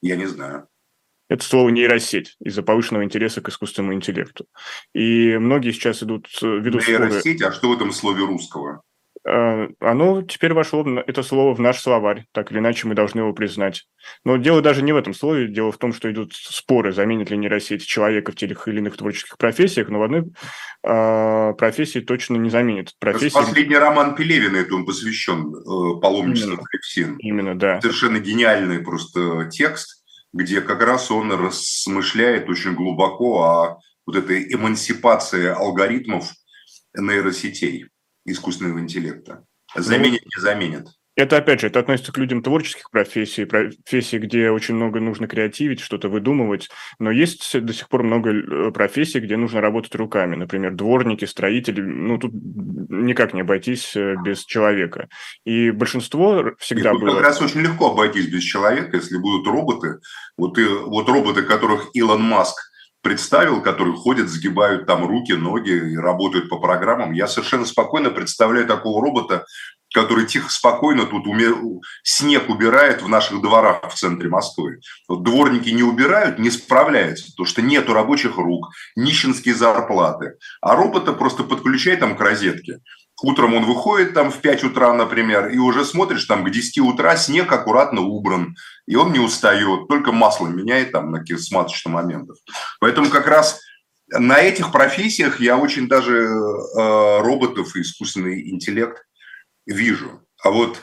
Я 0.01 0.17
не 0.17 0.25
знаю. 0.25 0.67
Это 1.29 1.43
слово 1.45 1.69
нейросеть 1.69 2.35
из-за 2.41 2.61
повышенного 2.61 3.05
интереса 3.05 3.41
к 3.41 3.47
искусственному 3.47 3.93
интеллекту. 3.93 4.47
И 4.93 5.37
многие 5.37 5.71
сейчас 5.71 6.03
идут, 6.03 6.27
ведут 6.41 6.85
Нейросеть, 6.87 7.39
споры... 7.39 7.49
а 7.49 7.53
что 7.53 7.69
в 7.69 7.73
этом 7.73 7.93
слове 7.93 8.25
русского? 8.25 8.83
Э, 9.23 9.67
оно 9.79 10.23
теперь 10.23 10.53
вошло, 10.53 10.83
это 11.05 11.21
слово 11.21 11.53
в 11.53 11.59
наш 11.59 11.79
словарь, 11.79 12.25
так 12.31 12.51
или 12.51 12.59
иначе 12.59 12.87
мы 12.87 12.95
должны 12.95 13.19
его 13.19 13.33
признать. 13.33 13.87
Но 14.23 14.37
дело 14.37 14.61
даже 14.61 14.81
не 14.81 14.93
в 14.93 14.97
этом 14.97 15.13
слове, 15.13 15.47
дело 15.47 15.71
в 15.71 15.77
том, 15.77 15.93
что 15.93 16.11
идут 16.11 16.33
споры, 16.33 16.91
заменит 16.91 17.29
ли 17.29 17.37
нейросеть 17.37 17.85
человека 17.85 18.31
в 18.31 18.35
тех 18.35 18.67
или 18.67 18.79
иных 18.79 18.97
творческих 18.97 19.37
профессиях, 19.37 19.89
но 19.89 19.99
в 19.99 20.03
одной 20.03 20.31
э, 20.83 21.53
профессии 21.53 21.99
точно 21.99 22.37
не 22.37 22.49
заменит. 22.49 22.93
Профессии... 22.99 23.35
Последний 23.35 23.77
роман 23.77 24.15
Пелевина, 24.15 24.57
это 24.57 24.73
он 24.73 24.85
посвящен 24.85 25.53
э, 25.53 26.01
паломничеству 26.01 26.53
Именно. 26.53 26.65
Хрипсин. 26.65 27.17
Именно, 27.17 27.59
да. 27.59 27.81
Совершенно 27.81 28.17
гениальный 28.17 28.79
просто 28.79 29.49
текст, 29.51 30.03
где 30.33 30.61
как 30.61 30.81
раз 30.81 31.11
он 31.11 31.31
размышляет 31.31 32.49
очень 32.49 32.73
глубоко 32.73 33.43
о 33.43 33.79
вот 34.07 34.15
этой 34.15 34.51
эмансипации 34.51 35.45
алгоритмов 35.47 36.31
нейросетей 36.95 37.85
искусственного 38.25 38.79
интеллекта. 38.79 39.45
Заменит, 39.75 40.23
не 40.25 40.41
заменит. 40.41 40.87
Это, 41.17 41.37
опять 41.37 41.59
же, 41.59 41.67
это 41.67 41.79
относится 41.79 42.13
к 42.13 42.17
людям 42.17 42.41
творческих 42.41 42.89
профессий, 42.89 43.43
профессий, 43.43 44.17
где 44.17 44.49
очень 44.49 44.75
много 44.75 45.01
нужно 45.01 45.27
креативить, 45.27 45.81
что-то 45.81 46.07
выдумывать, 46.07 46.69
но 46.99 47.11
есть 47.11 47.59
до 47.59 47.73
сих 47.73 47.89
пор 47.89 48.03
много 48.03 48.31
э, 48.31 48.71
профессий, 48.71 49.19
где 49.19 49.35
нужно 49.35 49.59
работать 49.59 49.93
руками, 49.95 50.37
например, 50.37 50.73
дворники, 50.73 51.25
строители, 51.25 51.81
ну, 51.81 52.17
тут 52.17 52.31
никак 52.33 53.33
не 53.33 53.41
обойтись 53.41 53.93
э, 53.95 54.15
без 54.23 54.45
человека. 54.45 55.09
И 55.45 55.71
большинство 55.71 56.53
всегда 56.57 56.93
Нет, 56.93 57.01
было... 57.01 57.15
Как 57.15 57.23
раз 57.23 57.41
очень 57.41 57.59
легко 57.59 57.91
обойтись 57.91 58.27
без 58.27 58.43
человека, 58.43 58.95
если 58.95 59.17
будут 59.17 59.45
роботы. 59.47 59.99
Вот, 60.37 60.57
и, 60.57 60.65
вот 60.65 61.09
роботы, 61.09 61.43
которых 61.43 61.89
Илон 61.93 62.21
Маск 62.21 62.70
представил, 63.01 63.61
которые 63.61 63.95
ходят, 63.95 64.29
сгибают 64.29 64.85
там 64.85 65.05
руки, 65.05 65.33
ноги 65.33 65.71
и 65.71 65.97
работают 65.97 66.49
по 66.49 66.59
программам. 66.59 67.13
Я 67.13 67.27
совершенно 67.27 67.65
спокойно 67.65 68.09
представляю 68.09 68.67
такого 68.67 69.03
робота, 69.03 69.45
который 69.93 70.25
тихо, 70.25 70.49
спокойно 70.49 71.05
тут 71.05 71.27
уме... 71.27 71.49
снег 72.03 72.49
убирает 72.49 73.01
в 73.01 73.09
наших 73.09 73.41
дворах 73.41 73.89
в 73.89 73.95
центре 73.95 74.29
Москвы. 74.29 74.79
Вот 75.07 75.23
дворники 75.23 75.69
не 75.69 75.83
убирают, 75.83 76.39
не 76.39 76.49
справляются, 76.49 77.31
потому 77.31 77.45
что 77.45 77.61
нету 77.61 77.93
рабочих 77.93 78.37
рук, 78.37 78.69
нищенские 78.95 79.55
зарплаты. 79.55 80.35
А 80.61 80.75
робота 80.75 81.13
просто 81.13 81.43
подключай 81.43 81.97
там 81.97 82.15
к 82.15 82.21
розетке. 82.21 82.79
Утром 83.23 83.53
он 83.53 83.65
выходит 83.65 84.13
там 84.13 84.31
в 84.31 84.39
5 84.39 84.63
утра, 84.63 84.93
например, 84.93 85.49
и 85.49 85.57
уже 85.57 85.85
смотришь, 85.85 86.25
там 86.25 86.43
к 86.43 86.49
10 86.49 86.79
утра 86.79 87.15
снег 87.15 87.51
аккуратно 87.51 88.01
убран, 88.01 88.55
и 88.87 88.95
он 88.95 89.13
не 89.13 89.19
устает, 89.19 89.87
только 89.87 90.11
масло 90.11 90.47
меняет 90.47 90.91
там 90.91 91.11
на 91.11 91.19
каких-то 91.19 91.43
сматочных 91.43 91.93
моментах. 91.93 92.37
Поэтому 92.79 93.09
как 93.09 93.27
раз 93.27 93.61
на 94.09 94.39
этих 94.39 94.71
профессиях 94.71 95.39
я 95.39 95.57
очень 95.57 95.87
даже 95.87 96.17
э, 96.17 97.21
роботов 97.21 97.75
и 97.75 97.81
искусственный 97.81 98.49
интеллект 98.49 99.05
вижу. 99.65 100.21
А 100.43 100.49
вот 100.49 100.81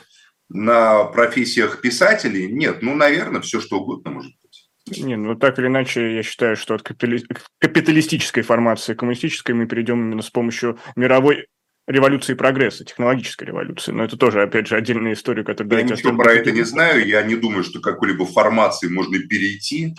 на 0.49 1.03
профессиях 1.05 1.81
писателей 1.81 2.51
нет. 2.51 2.81
Ну, 2.81 2.95
наверное, 2.95 3.41
все 3.41 3.61
что 3.61 3.79
угодно 3.79 4.11
может 4.11 4.31
быть. 4.41 4.69
Не, 4.97 5.15
ну 5.15 5.35
так 5.35 5.59
или 5.59 5.67
иначе, 5.67 6.15
я 6.15 6.23
считаю, 6.23 6.55
что 6.55 6.73
от 6.73 6.81
капиталистической 6.81 8.41
формации 8.41 8.95
коммунистической 8.95 9.53
мы 9.53 9.67
перейдем 9.67 10.01
именно 10.01 10.23
с 10.23 10.31
помощью 10.31 10.79
мировой 10.95 11.47
революции 11.89 12.35
прогресса, 12.35 12.85
технологической 12.85 13.47
революции. 13.47 13.91
Но 13.91 14.03
это 14.03 14.15
тоже, 14.15 14.43
опять 14.43 14.67
же, 14.67 14.75
отдельная 14.75 15.13
история, 15.13 15.43
которую... 15.43 15.75
Я 15.75 15.83
ничего 15.83 16.15
про 16.15 16.33
это 16.33 16.51
не 16.51 16.61
знаю. 16.61 17.05
Я 17.05 17.23
не 17.23 17.35
думаю, 17.35 17.63
что 17.63 17.81
какой-либо 17.81 18.25
формации 18.25 18.87
можно 18.87 19.17
перейти, 19.19 19.95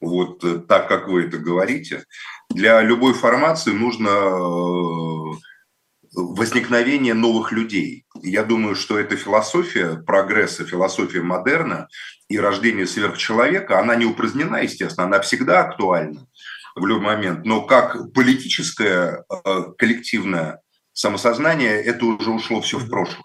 вот 0.00 0.44
э, 0.44 0.58
так, 0.60 0.88
как 0.88 1.08
вы 1.08 1.24
это 1.24 1.38
говорите. 1.38 2.04
Для 2.50 2.80
любой 2.80 3.14
формации 3.14 3.72
нужно 3.72 4.08
э, 4.08 5.36
возникновение 6.14 7.14
новых 7.14 7.50
людей. 7.50 8.04
Я 8.22 8.44
думаю, 8.44 8.76
что 8.76 8.98
эта 8.98 9.16
философия 9.16 9.96
прогресса, 9.96 10.64
философия 10.64 11.22
модерна 11.22 11.88
и 12.28 12.38
рождение 12.38 12.86
сверхчеловека, 12.86 13.80
она 13.80 13.96
не 13.96 14.04
упразднена, 14.04 14.62
естественно, 14.62 15.06
она 15.06 15.20
всегда 15.20 15.60
актуальна 15.60 16.26
в 16.76 16.86
любой 16.86 17.04
момент. 17.04 17.44
Но 17.44 17.62
как 17.62 18.12
политическое 18.12 19.24
э, 19.28 19.62
коллективное 19.76 20.60
самосознание, 20.92 21.82
это 21.82 22.04
уже 22.06 22.30
ушло 22.30 22.60
все 22.60 22.78
в 22.78 22.88
прошлое. 22.88 23.24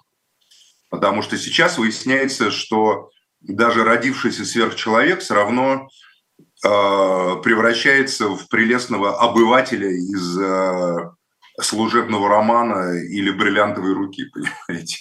Потому 0.90 1.22
что 1.22 1.38
сейчас 1.38 1.78
выясняется, 1.78 2.52
что 2.52 3.10
даже 3.42 3.84
родившийся 3.84 4.46
сверхчеловек 4.46 5.20
все 5.20 5.36
равно 5.36 5.90
э, 6.40 6.68
превращается 7.44 8.30
в 8.30 8.48
прелестного 8.48 9.20
обывателя 9.20 9.90
из 9.90 10.40
э, 10.40 11.12
служебного 11.62 12.30
романа 12.30 13.02
или 13.04 13.32
бриллиантовой 13.32 13.94
руки, 13.94 14.26
понимаете? 14.34 14.98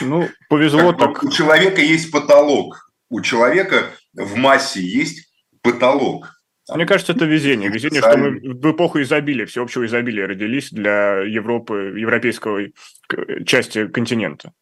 Ну, 0.00 0.28
повезло 0.48 0.92
как 0.92 0.98
так. 0.98 1.22
У 1.24 1.30
человека 1.30 1.80
есть 1.80 2.10
потолок. 2.10 2.90
У 3.08 3.20
человека 3.20 3.90
в 4.14 4.36
массе 4.36 4.80
есть 4.80 5.32
потолок. 5.62 6.39
Мне 6.74 6.86
кажется, 6.86 7.12
это 7.12 7.24
везение. 7.24 7.70
Везение, 7.70 8.00
что 8.00 8.16
мы 8.16 8.40
в 8.40 8.72
эпоху 8.72 9.00
изобилия, 9.02 9.46
всеобщего 9.46 9.86
изобилия 9.86 10.26
родились 10.26 10.70
для 10.70 11.20
Европы, 11.20 11.94
европейской 11.96 12.74
части 13.44 13.86
континента. 13.86 14.52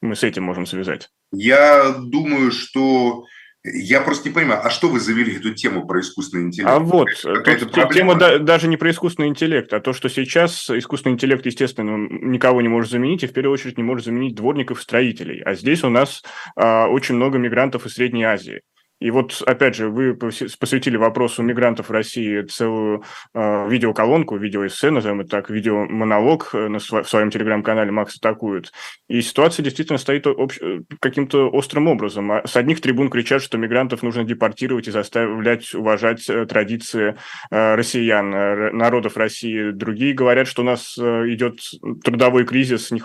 Мы 0.00 0.16
с 0.16 0.22
этим 0.22 0.44
можем 0.44 0.66
связать. 0.66 1.08
Я 1.32 1.94
думаю, 1.98 2.52
что 2.52 3.24
я 3.64 4.02
просто 4.02 4.28
не 4.28 4.34
понимаю, 4.34 4.60
а 4.62 4.68
что 4.68 4.88
вы 4.88 5.00
завели 5.00 5.36
эту 5.36 5.54
тему 5.54 5.86
про 5.86 6.00
искусственный 6.00 6.44
интеллект? 6.44 6.70
А 6.70 6.78
вот, 6.78 7.08
тут 7.22 7.92
тема 7.94 8.14
да, 8.14 8.38
даже 8.38 8.68
не 8.68 8.76
про 8.76 8.90
искусственный 8.90 9.28
интеллект, 9.28 9.72
а 9.72 9.80
то, 9.80 9.94
что 9.94 10.10
сейчас 10.10 10.68
искусственный 10.68 11.14
интеллект, 11.14 11.46
естественно, 11.46 11.96
никого 11.96 12.60
не 12.60 12.68
может 12.68 12.90
заменить, 12.90 13.22
и 13.22 13.26
в 13.26 13.32
первую 13.32 13.54
очередь 13.54 13.78
не 13.78 13.82
может 13.82 14.04
заменить 14.04 14.34
дворников 14.34 14.80
и 14.80 14.82
строителей. 14.82 15.40
А 15.42 15.54
здесь 15.54 15.82
у 15.82 15.88
нас 15.88 16.22
а, 16.56 16.88
очень 16.88 17.14
много 17.14 17.38
мигрантов 17.38 17.86
из 17.86 17.94
Средней 17.94 18.24
Азии. 18.24 18.60
И 19.00 19.10
вот, 19.10 19.42
опять 19.44 19.74
же, 19.74 19.88
вы 19.88 20.14
посвятили 20.14 20.96
вопросу 20.96 21.42
мигрантов 21.42 21.90
России 21.90 22.42
целую 22.42 23.02
э, 23.34 23.68
видеоколонку, 23.68 24.36
видеоэссе, 24.36 24.90
назовем 24.90 25.20
это 25.20 25.30
так, 25.30 25.50
видеомонолог 25.50 26.50
э, 26.54 26.68
на 26.68 26.78
св- 26.78 27.04
в 27.04 27.08
своем 27.08 27.30
телеграм-канале 27.30 27.90
«Макс 27.90 28.16
атакует». 28.16 28.72
И 29.08 29.20
ситуация 29.20 29.62
действительно 29.62 29.98
стоит 29.98 30.26
общ- 30.26 30.60
э, 30.60 30.80
каким-то 31.00 31.50
острым 31.50 31.88
образом. 31.88 32.30
А 32.32 32.46
с 32.46 32.56
одних 32.56 32.80
трибун 32.80 33.10
кричат, 33.10 33.42
что 33.42 33.58
мигрантов 33.58 34.02
нужно 34.02 34.24
депортировать 34.24 34.88
и 34.88 34.92
заставлять 34.92 35.74
уважать 35.74 36.28
э, 36.30 36.46
традиции 36.46 37.16
э, 37.50 37.74
россиян, 37.74 38.34
э, 38.34 38.70
народов 38.70 39.16
России. 39.16 39.70
Другие 39.70 40.14
говорят, 40.14 40.46
что 40.46 40.62
у 40.62 40.64
нас 40.64 40.96
э, 40.98 41.02
идет 41.28 41.58
трудовой 42.04 42.44
кризис, 42.44 42.90
не 42.90 43.00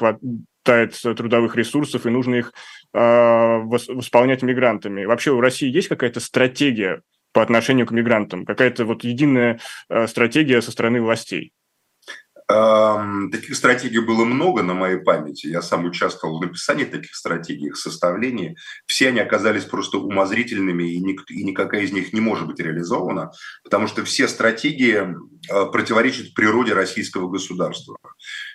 хватает 0.69 1.17
трудовых 1.17 1.55
ресурсов, 1.55 2.05
и 2.05 2.09
нужно 2.09 2.35
их 2.35 2.53
э, 2.93 2.99
восполнять 2.99 4.43
мигрантами. 4.43 5.05
Вообще 5.05 5.31
у 5.31 5.41
России 5.41 5.69
есть 5.69 5.88
какая-то 5.88 6.19
стратегия 6.19 7.01
по 7.33 7.41
отношению 7.41 7.88
к 7.88 7.91
мигрантам? 7.91 8.45
Какая-то 8.45 8.85
вот 8.85 9.03
единая 9.03 9.59
э, 9.89 10.07
стратегия 10.07 10.61
со 10.61 10.71
стороны 10.71 11.01
властей? 11.01 11.53
Таких 12.50 13.56
стратегий 13.56 14.00
было 14.00 14.25
много 14.25 14.63
на 14.63 14.74
моей 14.74 14.98
памяти. 14.98 15.46
Я 15.46 15.62
сам 15.62 15.86
участвовал 15.86 16.39
в 16.39 16.41
написании 16.41 16.86
таких 16.86 17.13
стратегий, 17.13 17.68
их 17.68 17.77
составлении. 17.77 18.58
Все 18.88 19.10
они 19.10 19.20
оказались 19.20 19.65
просто 19.65 20.00
умозрительными, 20.00 20.91
и, 20.91 20.98
ник- 20.98 21.29
и 21.29 21.44
никакая 21.44 21.82
из 21.82 21.91
них 21.91 22.12
не 22.12 22.22
может 22.22 22.48
быть 22.48 22.60
реализована, 22.60 23.32
потому 23.63 23.86
что 23.86 24.03
все 24.03 24.27
стратегии 24.27 24.96
э, 24.96 25.65
противоречат 25.72 26.34
природе 26.34 26.74
российского 26.74 27.29
государства. 27.29 27.98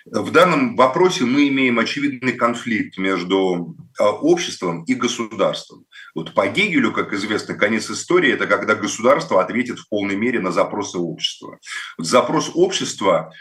В 0.05 0.29
данном 0.29 0.75
вопросе 0.75 1.23
мы 1.23 1.47
имеем 1.47 1.79
очевидный 1.79 2.33
конфликт 2.33 2.97
между 2.97 3.77
э, 3.97 4.03
обществом 4.03 4.83
и 4.83 4.93
государством. 4.93 5.85
Вот 6.13 6.33
по 6.33 6.47
Гегелю, 6.47 6.91
как 6.91 7.13
известно, 7.13 7.53
конец 7.53 7.89
истории– 7.89 8.31
это 8.33 8.45
когда 8.45 8.75
государство 8.75 9.41
ответит 9.41 9.79
в 9.79 9.87
полной 9.87 10.17
мере 10.17 10.41
на 10.41 10.51
запросы 10.51 10.97
общества. 10.97 11.59
Запрос 11.97 12.51
общества 12.53 13.31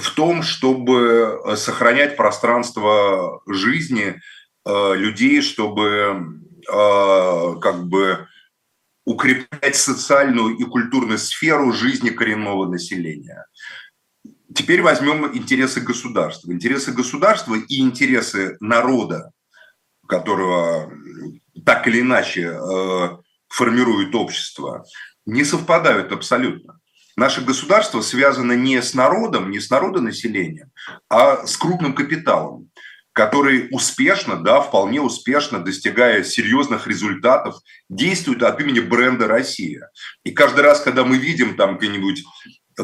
в 0.00 0.10
том, 0.10 0.42
чтобы 0.42 1.40
э, 1.44 1.56
сохранять 1.56 2.16
пространство 2.16 3.42
жизни 3.46 4.20
э, 4.64 4.94
людей, 4.94 5.40
чтобы 5.40 6.40
э, 6.68 7.60
как 7.60 7.86
бы 7.86 8.26
укреплять 9.04 9.76
социальную 9.76 10.56
и 10.56 10.64
культурную 10.64 11.18
сферу 11.18 11.72
жизни 11.72 12.10
коренного 12.10 12.66
населения. 12.68 13.46
Теперь 14.54 14.82
возьмем 14.82 15.36
интересы 15.36 15.80
государства. 15.80 16.50
Интересы 16.50 16.92
государства 16.92 17.54
и 17.54 17.80
интересы 17.80 18.56
народа, 18.60 19.30
которого 20.08 20.90
так 21.64 21.86
или 21.86 22.00
иначе 22.00 22.58
формирует 23.48 24.14
общество, 24.14 24.84
не 25.24 25.44
совпадают 25.44 26.10
абсолютно. 26.12 26.80
Наше 27.16 27.40
государство 27.40 28.02
связано 28.02 28.52
не 28.52 28.80
с 28.82 28.92
народом, 28.92 29.50
не 29.50 29.58
с 29.58 29.70
народонаселением, 29.70 30.70
а 31.08 31.46
с 31.46 31.56
крупным 31.56 31.94
капиталом, 31.94 32.70
который 33.12 33.68
успешно, 33.70 34.36
да, 34.36 34.60
вполне 34.60 35.00
успешно, 35.00 35.58
достигая 35.58 36.22
серьезных 36.22 36.86
результатов, 36.86 37.56
действует 37.88 38.42
от 38.42 38.60
имени 38.60 38.80
бренда 38.80 39.26
«Россия». 39.26 39.90
И 40.24 40.32
каждый 40.32 40.60
раз, 40.60 40.80
когда 40.80 41.04
мы 41.04 41.16
видим 41.16 41.56
там 41.56 41.78
какие-нибудь 41.78 42.22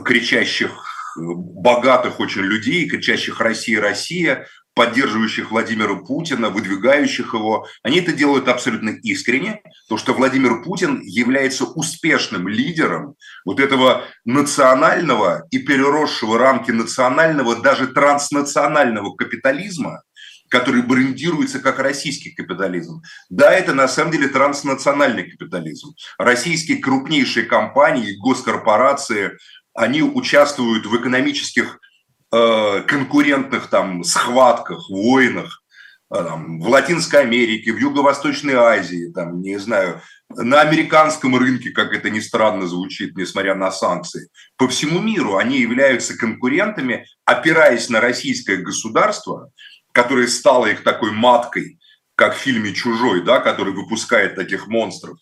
кричащих 0.02 0.70
богатых 1.16 2.18
очень 2.18 2.40
людей, 2.40 2.88
кричащих 2.88 3.38
«Россия, 3.38 3.82
Россия», 3.82 4.46
поддерживающих 4.74 5.50
Владимира 5.50 5.96
Путина, 5.96 6.48
выдвигающих 6.48 7.34
его, 7.34 7.66
они 7.82 7.98
это 7.98 8.12
делают 8.12 8.48
абсолютно 8.48 8.90
искренне, 8.90 9.60
потому 9.84 9.98
что 9.98 10.14
Владимир 10.14 10.62
Путин 10.62 11.00
является 11.02 11.64
успешным 11.64 12.48
лидером 12.48 13.16
вот 13.44 13.60
этого 13.60 14.04
национального 14.24 15.46
и 15.50 15.58
переросшего 15.58 16.38
рамки 16.38 16.70
национального, 16.70 17.56
даже 17.56 17.88
транснационального 17.88 19.14
капитализма, 19.14 20.02
который 20.48 20.82
брендируется 20.82 21.60
как 21.60 21.78
российский 21.78 22.30
капитализм. 22.30 23.02
Да, 23.30 23.52
это 23.52 23.74
на 23.74 23.88
самом 23.88 24.12
деле 24.12 24.28
транснациональный 24.28 25.30
капитализм. 25.30 25.94
Российские 26.18 26.78
крупнейшие 26.78 27.46
компании, 27.46 28.16
госкорпорации, 28.18 29.38
они 29.74 30.02
участвуют 30.02 30.86
в 30.86 30.96
экономических 31.00 31.78
конкурентных 32.32 33.66
там 33.66 34.04
схватках, 34.04 34.88
войнах, 34.88 35.62
э, 36.10 36.24
там, 36.24 36.60
в 36.60 36.68
Латинской 36.68 37.20
Америке, 37.20 37.72
в 37.72 37.78
Юго-Восточной 37.78 38.54
Азии, 38.54 39.12
там, 39.14 39.42
не 39.42 39.58
знаю, 39.58 40.00
на 40.34 40.62
американском 40.62 41.36
рынке, 41.36 41.70
как 41.70 41.92
это 41.92 42.08
ни 42.08 42.20
странно 42.20 42.66
звучит, 42.66 43.16
несмотря 43.16 43.54
на 43.54 43.70
санкции, 43.70 44.28
по 44.56 44.66
всему 44.66 45.00
миру 45.00 45.36
они 45.36 45.60
являются 45.60 46.16
конкурентами, 46.16 47.06
опираясь 47.26 47.90
на 47.90 48.00
российское 48.00 48.56
государство, 48.56 49.50
которое 49.92 50.26
стало 50.26 50.66
их 50.66 50.82
такой 50.84 51.12
маткой, 51.12 51.78
как 52.14 52.34
в 52.34 52.38
фильме 52.38 52.72
«Чужой», 52.72 53.22
да, 53.22 53.40
который 53.40 53.74
выпускает 53.74 54.36
таких 54.36 54.68
монстров, 54.68 55.18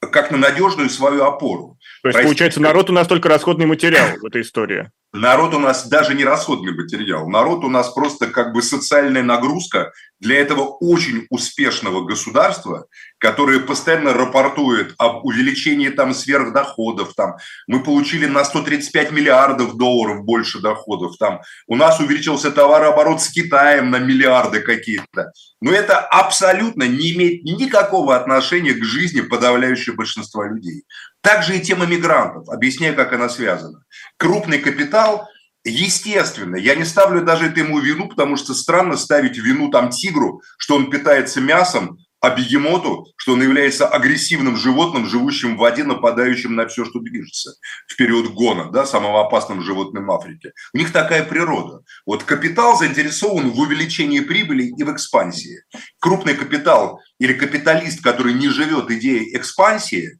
как 0.00 0.30
на 0.30 0.38
надежную 0.38 0.88
свою 0.88 1.24
опору. 1.24 1.78
То 2.02 2.08
есть, 2.08 2.16
Россия... 2.16 2.22
получается, 2.22 2.60
народ 2.60 2.88
у 2.88 2.92
нас 2.92 3.06
только 3.06 3.28
расходный 3.28 3.66
материал 3.66 4.08
в 4.18 4.24
этой 4.24 4.40
истории. 4.42 4.90
Народ 5.12 5.54
у 5.54 5.58
нас 5.58 5.88
даже 5.88 6.14
не 6.14 6.24
расходный 6.24 6.72
материал. 6.72 7.28
Народ 7.28 7.64
у 7.64 7.68
нас 7.68 7.92
просто 7.92 8.28
как 8.28 8.52
бы 8.52 8.62
социальная 8.62 9.24
нагрузка 9.24 9.92
для 10.20 10.38
этого 10.38 10.62
очень 10.62 11.26
успешного 11.30 12.04
государства, 12.04 12.86
которое 13.18 13.58
постоянно 13.58 14.12
рапортует 14.12 14.94
об 14.98 15.24
увеличении 15.24 15.88
там 15.88 16.14
сверхдоходов. 16.14 17.14
Там, 17.14 17.38
мы 17.66 17.82
получили 17.82 18.26
на 18.26 18.44
135 18.44 19.10
миллиардов 19.10 19.76
долларов 19.76 20.24
больше 20.24 20.60
доходов. 20.60 21.16
Там, 21.18 21.40
у 21.66 21.74
нас 21.74 21.98
увеличился 21.98 22.52
товарооборот 22.52 23.20
с 23.20 23.30
Китаем 23.30 23.90
на 23.90 23.98
миллиарды 23.98 24.60
какие-то. 24.60 25.32
Но 25.60 25.72
это 25.72 25.98
абсолютно 25.98 26.84
не 26.84 27.12
имеет 27.12 27.42
никакого 27.42 28.14
отношения 28.14 28.74
к 28.74 28.84
жизни 28.84 29.22
подавляющего 29.22 29.96
большинства 29.96 30.46
людей. 30.46 30.84
Также 31.22 31.56
и 31.56 31.60
тема 31.60 31.86
мигрантов. 31.86 32.48
Объясняю, 32.48 32.96
как 32.96 33.12
она 33.12 33.28
связана. 33.28 33.84
Крупный 34.16 34.58
капитал, 34.58 35.28
естественно, 35.64 36.56
я 36.56 36.74
не 36.74 36.84
ставлю 36.84 37.22
даже 37.22 37.46
это 37.46 37.60
ему 37.60 37.78
вину, 37.80 38.08
потому 38.08 38.36
что 38.36 38.54
странно 38.54 38.96
ставить 38.96 39.36
вину 39.36 39.70
там 39.70 39.90
тигру, 39.90 40.40
что 40.58 40.76
он 40.76 40.90
питается 40.90 41.40
мясом, 41.40 41.98
а 42.20 42.30
бегемоту, 42.30 43.06
что 43.16 43.32
он 43.32 43.42
является 43.42 43.88
агрессивным 43.88 44.56
животным, 44.56 45.06
живущим 45.06 45.56
в 45.56 45.60
воде, 45.60 45.84
нападающим 45.84 46.54
на 46.54 46.68
все, 46.68 46.84
что 46.84 47.00
движется 47.00 47.54
в 47.86 47.96
период 47.96 48.34
гона, 48.34 48.70
да, 48.70 48.84
самым 48.84 49.16
опасным 49.16 49.62
животным 49.62 50.06
в 50.06 50.12
Африке. 50.12 50.52
У 50.74 50.78
них 50.78 50.92
такая 50.92 51.24
природа. 51.24 51.82
Вот 52.04 52.24
капитал 52.24 52.76
заинтересован 52.76 53.50
в 53.50 53.58
увеличении 53.58 54.20
прибыли 54.20 54.64
и 54.64 54.84
в 54.84 54.92
экспансии. 54.92 55.64
Крупный 55.98 56.34
капитал 56.34 57.00
или 57.18 57.32
капиталист, 57.32 58.02
который 58.02 58.34
не 58.34 58.48
живет 58.48 58.90
идеей 58.90 59.34
экспансии, 59.34 60.19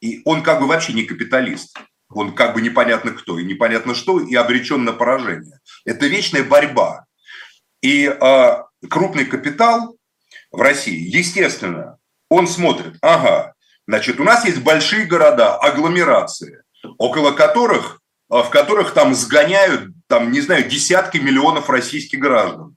и 0.00 0.22
он 0.24 0.42
как 0.42 0.60
бы 0.60 0.66
вообще 0.66 0.92
не 0.92 1.04
капиталист. 1.04 1.76
Он 2.08 2.34
как 2.34 2.54
бы 2.54 2.60
непонятно 2.60 3.12
кто 3.12 3.38
и 3.38 3.44
непонятно 3.44 3.94
что, 3.94 4.18
и 4.20 4.34
обречен 4.34 4.84
на 4.84 4.92
поражение. 4.92 5.60
Это 5.84 6.06
вечная 6.06 6.42
борьба. 6.42 7.04
И 7.82 8.06
э, 8.06 8.50
крупный 8.88 9.24
капитал 9.24 9.96
в 10.50 10.60
России, 10.60 10.98
естественно, 10.98 11.98
он 12.28 12.46
смотрит, 12.46 12.96
ага, 13.02 13.54
значит, 13.86 14.20
у 14.20 14.24
нас 14.24 14.44
есть 14.44 14.62
большие 14.62 15.06
города, 15.06 15.56
агломерации, 15.56 16.62
около 16.98 17.32
которых, 17.32 18.00
а, 18.28 18.42
в 18.42 18.50
которых 18.50 18.92
там 18.94 19.14
сгоняют, 19.14 19.90
там, 20.06 20.30
не 20.30 20.40
знаю, 20.40 20.68
десятки 20.68 21.18
миллионов 21.18 21.70
российских 21.70 22.18
граждан. 22.18 22.76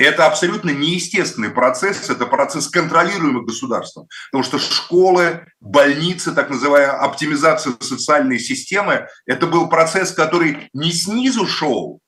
Это 0.00 0.24
абсолютно 0.24 0.70
неестественный 0.70 1.50
процесс, 1.50 2.08
это 2.08 2.24
процесс 2.24 2.68
контролируемый 2.68 3.44
государством. 3.44 4.08
Потому 4.32 4.44
что 4.44 4.58
школы, 4.58 5.44
больницы, 5.60 6.32
так 6.32 6.48
называемая 6.48 6.98
оптимизация 6.98 7.74
социальной 7.80 8.38
системы, 8.38 9.08
это 9.26 9.46
был 9.46 9.68
процесс, 9.68 10.12
который 10.12 10.70
не 10.72 10.90
снизу 10.90 11.46
шел, 11.46 12.00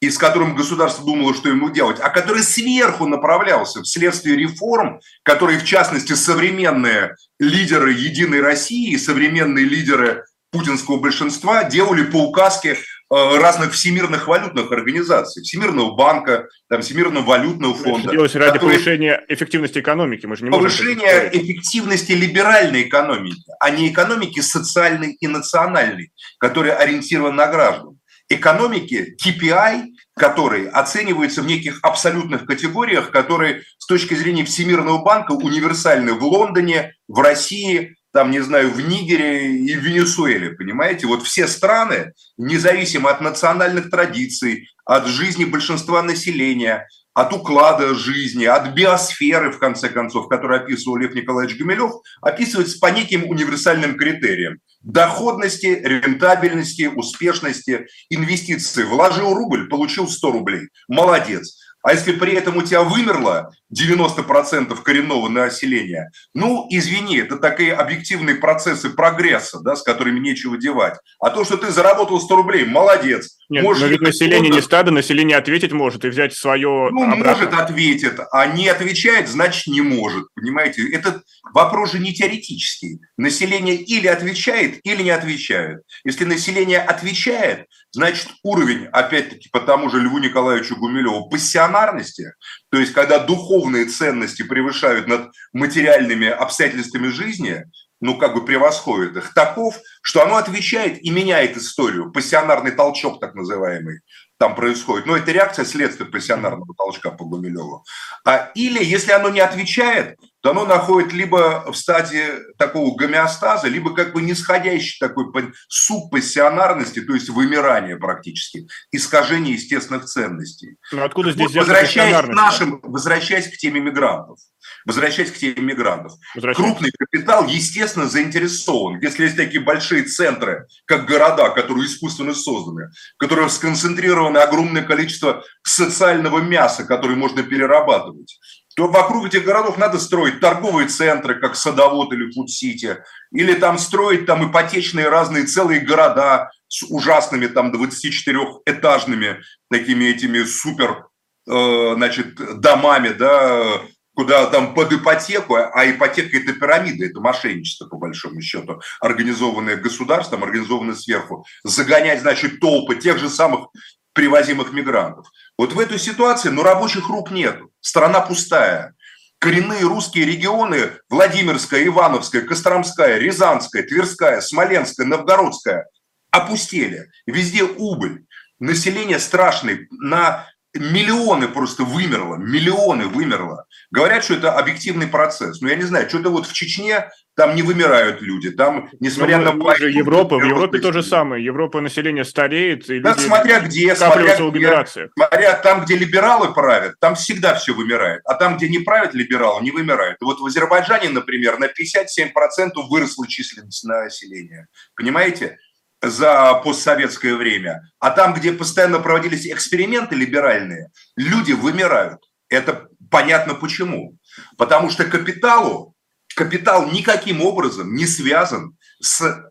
и 0.00 0.08
с 0.08 0.16
которым 0.16 0.56
государство 0.56 1.04
думало, 1.04 1.34
что 1.34 1.50
ему 1.50 1.68
делать, 1.68 2.00
а 2.00 2.08
который 2.08 2.42
сверху 2.42 3.06
направлялся 3.06 3.82
вследствие 3.82 4.36
реформ, 4.36 5.00
которые, 5.22 5.58
в 5.58 5.64
частности, 5.66 6.14
современные 6.14 7.16
лидеры 7.38 7.92
«Единой 7.92 8.40
России», 8.40 8.96
современные 8.96 9.66
лидеры 9.66 10.24
путинского 10.52 10.96
большинства 10.96 11.64
делали 11.64 12.02
по 12.02 12.16
указке 12.16 12.78
разных 13.10 13.72
всемирных 13.72 14.28
валютных 14.28 14.70
организаций, 14.70 15.42
Всемирного 15.42 15.96
банка, 15.96 16.48
там, 16.68 16.80
Всемирного 16.80 17.24
валютного 17.24 17.74
фонда. 17.74 18.04
Это 18.04 18.10
делалось 18.12 18.34
ради 18.36 18.52
который... 18.52 18.74
повышения 18.74 19.24
эффективности 19.28 19.80
экономики. 19.80 20.26
Мы 20.26 20.36
же 20.36 20.44
не 20.44 20.50
повышения 20.50 21.28
эффективности 21.32 22.12
либеральной 22.12 22.82
экономики, 22.82 23.42
а 23.58 23.70
не 23.70 23.90
экономики 23.90 24.40
социальной 24.40 25.12
и 25.12 25.26
национальной, 25.26 26.12
которая 26.38 26.76
ориентирована 26.76 27.34
на 27.34 27.46
граждан. 27.48 27.98
Экономики 28.28 29.16
KPI, 29.20 29.86
которые 30.14 30.68
оцениваются 30.68 31.42
в 31.42 31.46
неких 31.46 31.80
абсолютных 31.82 32.46
категориях, 32.46 33.10
которые 33.10 33.62
с 33.78 33.86
точки 33.86 34.14
зрения 34.14 34.44
Всемирного 34.44 35.02
банка 35.02 35.32
универсальны 35.32 36.12
в 36.12 36.22
Лондоне, 36.22 36.94
в 37.08 37.18
России, 37.18 37.96
там, 38.12 38.30
не 38.30 38.40
знаю, 38.40 38.70
в 38.70 38.80
Нигере 38.80 39.56
и 39.56 39.76
в 39.76 39.80
Венесуэле, 39.80 40.50
понимаете? 40.50 41.06
Вот 41.06 41.22
все 41.22 41.46
страны, 41.46 42.12
независимо 42.36 43.10
от 43.10 43.20
национальных 43.20 43.90
традиций, 43.90 44.68
от 44.84 45.06
жизни 45.06 45.44
большинства 45.44 46.02
населения, 46.02 46.86
от 47.14 47.32
уклада 47.32 47.94
жизни, 47.94 48.44
от 48.44 48.72
биосферы, 48.74 49.52
в 49.52 49.58
конце 49.58 49.88
концов, 49.88 50.28
которую 50.28 50.62
описывал 50.62 50.96
Лев 50.96 51.14
Николаевич 51.14 51.58
Гумилев, 51.58 51.92
описывается 52.20 52.78
по 52.80 52.86
неким 52.86 53.28
универсальным 53.28 53.96
критериям. 53.96 54.58
Доходности, 54.80 55.66
рентабельности, 55.66 56.86
успешности, 56.86 57.86
инвестиции. 58.08 58.84
Вложил 58.84 59.34
рубль, 59.34 59.68
получил 59.68 60.08
100 60.08 60.30
рублей. 60.32 60.68
Молодец. 60.88 61.58
А 61.82 61.92
если 61.92 62.12
при 62.12 62.34
этом 62.34 62.56
у 62.56 62.62
тебя 62.62 62.82
вымерло 62.82 63.50
90% 63.74 64.82
коренного 64.82 65.28
населения, 65.28 66.10
ну, 66.34 66.66
извини, 66.70 67.18
это 67.18 67.36
такие 67.36 67.72
объективные 67.72 68.36
процессы 68.36 68.90
прогресса, 68.90 69.60
да, 69.60 69.76
с 69.76 69.82
которыми 69.82 70.20
нечего 70.20 70.56
девать. 70.56 70.94
А 71.20 71.30
то, 71.30 71.44
что 71.44 71.56
ты 71.56 71.70
заработал 71.70 72.20
100 72.20 72.36
рублей, 72.36 72.64
молодец. 72.64 73.38
Нет, 73.48 73.64
может, 73.64 73.82
но 73.82 73.88
ведь 73.88 74.00
население 74.00 74.50
не 74.50 74.62
стадо, 74.62 74.90
население 74.90 75.36
ответить 75.36 75.72
может 75.72 76.04
и 76.04 76.08
взять 76.08 76.34
свое... 76.34 76.88
Ну, 76.90 77.02
обратно. 77.02 77.46
может, 77.48 77.52
ответит, 77.54 78.20
а 78.32 78.46
не 78.46 78.68
отвечает, 78.68 79.28
значит, 79.28 79.66
не 79.66 79.80
может, 79.80 80.26
понимаете? 80.34 80.88
Этот 80.92 81.22
вопрос 81.52 81.92
же 81.92 81.98
не 81.98 82.12
теоретический. 82.12 83.00
Население 83.16 83.76
или 83.76 84.06
отвечает, 84.06 84.80
или 84.84 85.02
не 85.02 85.10
отвечает. 85.10 85.82
Если 86.04 86.24
население 86.24 86.80
отвечает, 86.80 87.66
значит, 87.92 88.28
уровень, 88.42 88.86
опять-таки, 88.86 89.48
по 89.50 89.60
тому 89.60 89.90
же 89.90 90.00
Льву 90.00 90.18
Николаевичу 90.18 90.76
Гумилеву, 90.76 91.28
пассионарности, 91.28 92.34
то 92.70 92.78
есть 92.78 92.92
когда 92.92 93.18
духовные 93.60 93.86
ценности 93.86 94.42
превышают 94.42 95.06
над 95.06 95.30
материальными 95.52 96.28
обстоятельствами 96.28 97.08
жизни, 97.08 97.64
ну, 98.00 98.16
как 98.16 98.34
бы 98.34 98.44
превосходит 98.44 99.16
их, 99.16 99.34
таков, 99.34 99.76
что 100.02 100.22
оно 100.22 100.36
отвечает 100.36 101.02
и 101.02 101.10
меняет 101.10 101.56
историю. 101.56 102.10
Пассионарный 102.10 102.70
толчок, 102.70 103.20
так 103.20 103.34
называемый, 103.34 104.00
там 104.38 104.54
происходит. 104.54 105.06
Но 105.06 105.16
это 105.16 105.32
реакция 105.32 105.66
следствия 105.66 106.06
пассионарного 106.06 106.74
толчка 106.74 107.10
по 107.10 107.24
Гумилеву. 107.24 107.84
А, 108.24 108.50
или, 108.54 108.82
если 108.82 109.12
оно 109.12 109.28
не 109.28 109.40
отвечает, 109.40 110.16
то 110.42 110.50
оно 110.50 110.64
находит 110.64 111.12
либо 111.12 111.70
в 111.70 111.76
стадии 111.76 112.26
такого 112.56 112.96
гомеостаза, 112.96 113.68
либо 113.68 113.94
как 113.94 114.12
бы 114.12 114.22
нисходящей 114.22 114.98
такой 114.98 115.26
субпассионарности, 115.68 117.00
то 117.00 117.14
есть 117.14 117.28
вымирания 117.28 117.96
практически, 117.96 118.66
искажение 118.90 119.54
естественных 119.54 120.06
ценностей. 120.06 120.76
Но 120.92 121.04
откуда 121.04 121.32
здесь 121.32 121.48
вот, 121.48 121.56
возвращаясь, 121.56 122.16
к 122.16 122.28
нашим, 122.28 122.80
возвращаясь 122.82 123.48
к 123.48 123.58
теме 123.58 123.80
мигрантов, 123.80 124.38
возвращаясь 124.86 125.30
к 125.30 125.36
теме 125.36 125.60
мигрантов, 125.60 126.12
крупный 126.54 126.90
капитал, 126.98 127.46
естественно, 127.46 128.06
заинтересован. 128.06 128.98
Если 129.00 129.24
есть 129.24 129.36
такие 129.36 129.62
большие 129.62 130.04
центры, 130.04 130.66
как 130.86 131.06
города, 131.06 131.50
которые 131.50 131.86
искусственно 131.86 132.34
созданы, 132.34 132.90
в 133.16 133.18
которых 133.18 133.50
сконцентрировано 133.50 134.42
огромное 134.42 134.82
количество 134.82 135.44
социального 135.62 136.38
мяса, 136.38 136.84
которое 136.84 137.16
можно 137.16 137.42
перерабатывать, 137.42 138.38
то 138.76 138.88
вокруг 138.88 139.26
этих 139.26 139.44
городов 139.44 139.78
надо 139.78 139.98
строить 139.98 140.40
торговые 140.40 140.88
центры, 140.88 141.40
как 141.40 141.56
Садовод 141.56 142.12
или 142.12 142.30
Фуд-Сити, 142.32 142.98
или 143.32 143.54
там 143.54 143.78
строить 143.78 144.26
там 144.26 144.50
ипотечные 144.50 145.08
разные 145.08 145.44
целые 145.44 145.80
города 145.80 146.50
с 146.68 146.82
ужасными 146.88 147.46
там 147.46 147.74
24-этажными 147.74 149.38
такими 149.70 150.04
этими 150.04 150.44
супер 150.44 151.08
э, 151.48 151.94
значит, 151.94 152.60
домами, 152.60 153.08
да, 153.08 153.80
куда 154.14 154.46
там 154.46 154.74
под 154.74 154.92
ипотеку, 154.92 155.54
а 155.56 155.90
ипотека– 155.90 156.36
это 156.38 156.52
пирамида, 156.52 157.06
это 157.06 157.20
мошенничество, 157.20 157.86
по 157.86 157.96
большому 157.96 158.40
счету, 158.40 158.80
организованное 159.00 159.76
государством, 159.76 160.44
организованное 160.44 160.94
сверху, 160.94 161.44
загонять, 161.64 162.20
значит, 162.20 162.60
толпы 162.60 162.96
тех 162.96 163.18
же 163.18 163.28
самых 163.28 163.68
привозимых 164.12 164.72
мигрантов. 164.72 165.26
Вот 165.60 165.74
в 165.74 165.78
этой 165.78 165.98
ситуации, 165.98 166.48
ну, 166.48 166.62
рабочих 166.62 167.10
рук 167.10 167.30
нет, 167.30 167.60
страна 167.82 168.20
пустая. 168.20 168.94
Коренные 169.38 169.82
русские 169.82 170.24
регионы– 170.24 170.92
Владимирская, 171.10 171.84
Ивановская, 171.84 172.40
Костромская, 172.40 173.18
Рязанская, 173.18 173.82
Тверская, 173.82 174.40
Смоленская, 174.40 175.06
Новгородская– 175.06 175.86
опустели. 176.30 177.10
Везде 177.26 177.64
убыль. 177.64 178.24
Население 178.58 179.18
страшное. 179.18 179.86
На 179.90 180.46
миллионы 180.74 181.48
просто 181.48 181.82
вымерло, 181.82 182.36
миллионы 182.36 183.06
вымерло. 183.06 183.66
Говорят, 183.90 184.24
что 184.24 184.34
это 184.34 184.52
объективный 184.52 185.08
процесс. 185.08 185.60
Но 185.60 185.68
я 185.68 185.76
не 185.76 185.82
знаю, 185.82 186.08
что-то 186.08 186.30
вот 186.30 186.46
в 186.46 186.52
Чечне 186.52 187.10
там 187.34 187.56
не 187.56 187.62
вымирают 187.62 188.20
люди. 188.22 188.50
Там, 188.50 188.88
несмотря 189.00 189.38
Но 189.38 189.52
на... 189.52 189.76
Же 189.76 189.90
Европа, 189.90 190.38
в 190.38 190.44
Европе 190.44 190.78
то 190.78 190.92
же 190.92 191.02
самое. 191.02 191.44
Европа 191.44 191.80
население 191.80 192.24
стареет. 192.24 192.88
И 192.88 193.00
да, 193.00 193.14
смотря 193.14 193.60
где, 193.60 193.94
смотря, 193.96 194.36
где, 194.36 195.10
смотря 195.16 195.54
там, 195.54 195.84
где 195.84 195.96
либералы 195.96 196.52
правят, 196.52 196.94
там 197.00 197.14
всегда 197.14 197.54
все 197.54 197.72
вымирает. 197.72 198.20
А 198.26 198.34
там, 198.34 198.56
где 198.56 198.68
не 198.68 198.78
правят 198.78 199.14
либералы, 199.14 199.62
не 199.62 199.70
вымирают. 199.70 200.18
Вот 200.20 200.40
в 200.40 200.46
Азербайджане, 200.46 201.08
например, 201.08 201.58
на 201.58 201.66
57% 201.66 202.72
выросла 202.88 203.26
численность 203.26 203.84
населения. 203.84 204.68
Понимаете? 204.94 205.58
За 206.02 206.54
постсоветское 206.64 207.34
время, 207.34 207.82
а 207.98 208.10
там, 208.10 208.34
где 208.34 208.52
постоянно 208.52 209.00
проводились 209.00 209.46
эксперименты 209.46 210.14
либеральные, 210.14 210.90
люди 211.16 211.52
вымирают. 211.52 212.20
Это 212.48 212.88
понятно 213.10 213.54
почему. 213.54 214.16
Потому 214.56 214.90
что 214.90 215.04
капиталу, 215.04 215.94
капитал 216.34 216.90
никаким 216.90 217.42
образом 217.42 217.94
не 217.94 218.06
связан 218.06 218.76
с 219.00 219.44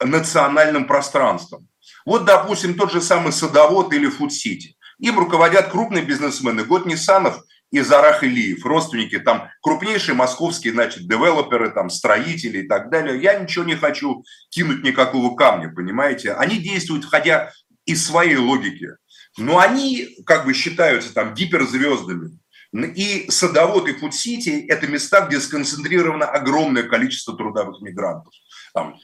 национальным 0.00 0.86
пространством. 0.86 1.68
Вот, 2.04 2.24
допустим, 2.24 2.74
тот 2.74 2.92
же 2.92 3.00
самый 3.00 3.32
Садовод 3.32 3.92
или 3.92 4.08
Фудсити. 4.08 4.76
Им 4.98 5.18
руководят 5.18 5.70
крупные 5.70 6.04
бизнесмены. 6.04 6.64
Год 6.64 6.86
Ниссанов 6.86 7.42
и 7.70 7.80
Зарах 7.80 8.22
Илиев, 8.22 8.64
родственники, 8.64 9.18
там 9.18 9.48
крупнейшие 9.60 10.14
московские, 10.14 10.72
значит, 10.72 11.08
девелоперы, 11.08 11.70
там, 11.70 11.90
строители 11.90 12.58
и 12.58 12.68
так 12.68 12.90
далее. 12.90 13.20
Я 13.20 13.38
ничего 13.38 13.64
не 13.64 13.74
хочу 13.74 14.24
кинуть 14.50 14.84
никакого 14.84 15.34
камня, 15.34 15.72
понимаете? 15.74 16.32
Они 16.32 16.58
действуют, 16.58 17.04
входя 17.04 17.52
из 17.84 18.06
своей 18.06 18.36
логики. 18.36 18.90
Но 19.36 19.58
они 19.58 20.08
как 20.24 20.46
бы 20.46 20.54
считаются 20.54 21.12
там 21.12 21.34
гиперзвездами. 21.34 22.38
И 22.72 23.26
Садовод 23.30 23.88
и 23.88 23.94
Фудсити– 23.94 24.66
это 24.68 24.86
места, 24.86 25.26
где 25.26 25.40
сконцентрировано 25.40 26.26
огромное 26.26 26.82
количество 26.82 27.36
трудовых 27.36 27.80
мигрантов. 27.80 28.32
Там 28.74 28.96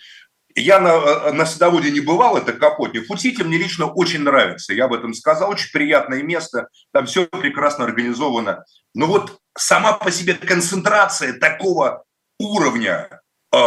я 0.54 0.80
на, 0.80 0.88
э, 0.88 1.32
на 1.32 1.46
садоводе 1.46 1.90
не 1.90 2.00
бывал, 2.00 2.36
это 2.36 2.52
Капотник. 2.52 3.06
Фудсити 3.06 3.42
мне 3.42 3.58
лично 3.58 3.86
очень 3.86 4.20
нравится, 4.20 4.72
я 4.72 4.84
об 4.84 4.94
этом 4.94 5.14
сказал. 5.14 5.50
Очень 5.50 5.72
приятное 5.72 6.22
место, 6.22 6.68
там 6.92 7.06
все 7.06 7.26
прекрасно 7.26 7.84
организовано. 7.84 8.64
Но 8.94 9.06
вот 9.06 9.38
сама 9.56 9.94
по 9.94 10.10
себе 10.10 10.34
концентрация 10.34 11.32
такого 11.34 12.04
уровня 12.38 13.20
э, 13.54 13.58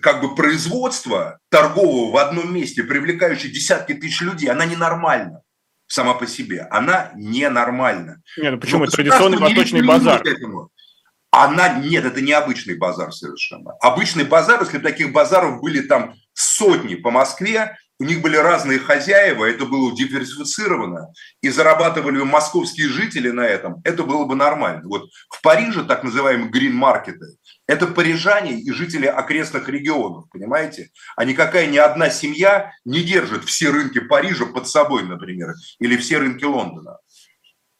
как 0.00 0.20
бы 0.20 0.34
производства 0.34 1.38
торгового 1.50 2.12
в 2.12 2.16
одном 2.16 2.54
месте, 2.54 2.82
привлекающей 2.82 3.50
десятки 3.50 3.94
тысяч 3.94 4.20
людей, 4.20 4.50
она 4.50 4.64
ненормальна 4.64 5.42
сама 5.92 6.14
по 6.14 6.26
себе. 6.26 6.66
Она 6.70 7.10
ненормальна. 7.14 8.22
Нет, 8.38 8.52
ну 8.52 8.58
почему? 8.58 8.84
Это 8.84 8.92
традиционный 8.92 9.38
восточный 9.38 9.82
базар. 9.82 10.22
Этому. 10.26 10.70
Она, 11.34 11.80
нет, 11.80 12.04
это 12.04 12.20
не 12.20 12.32
обычный 12.32 12.76
базар 12.76 13.10
совершенно. 13.10 13.72
Обычный 13.80 14.24
базар, 14.24 14.60
если 14.60 14.76
бы 14.76 14.82
таких 14.82 15.12
базаров 15.12 15.62
были 15.62 15.80
там 15.80 16.14
сотни 16.34 16.94
по 16.94 17.10
Москве, 17.10 17.78
у 17.98 18.04
них 18.04 18.20
были 18.20 18.36
разные 18.36 18.78
хозяева, 18.78 19.46
это 19.46 19.64
было 19.64 19.96
диверсифицировано, 19.96 21.12
и 21.40 21.48
зарабатывали 21.48 22.18
московские 22.18 22.88
жители 22.88 23.30
на 23.30 23.46
этом, 23.46 23.80
это 23.84 24.02
было 24.02 24.24
бы 24.24 24.34
нормально. 24.34 24.82
Вот 24.84 25.08
в 25.30 25.40
Париже 25.40 25.84
так 25.84 26.04
называемые 26.04 26.50
грин-маркеты, 26.50 27.36
это 27.66 27.86
парижане 27.86 28.60
и 28.60 28.70
жители 28.72 29.06
окрестных 29.06 29.68
регионов, 29.68 30.28
понимаете? 30.30 30.90
А 31.16 31.24
никакая 31.24 31.66
ни 31.66 31.78
одна 31.78 32.10
семья 32.10 32.72
не 32.84 33.02
держит 33.02 33.44
все 33.44 33.70
рынки 33.70 34.00
Парижа 34.00 34.46
под 34.46 34.68
собой, 34.68 35.04
например, 35.04 35.54
или 35.78 35.96
все 35.96 36.18
рынки 36.18 36.44
Лондона. 36.44 36.98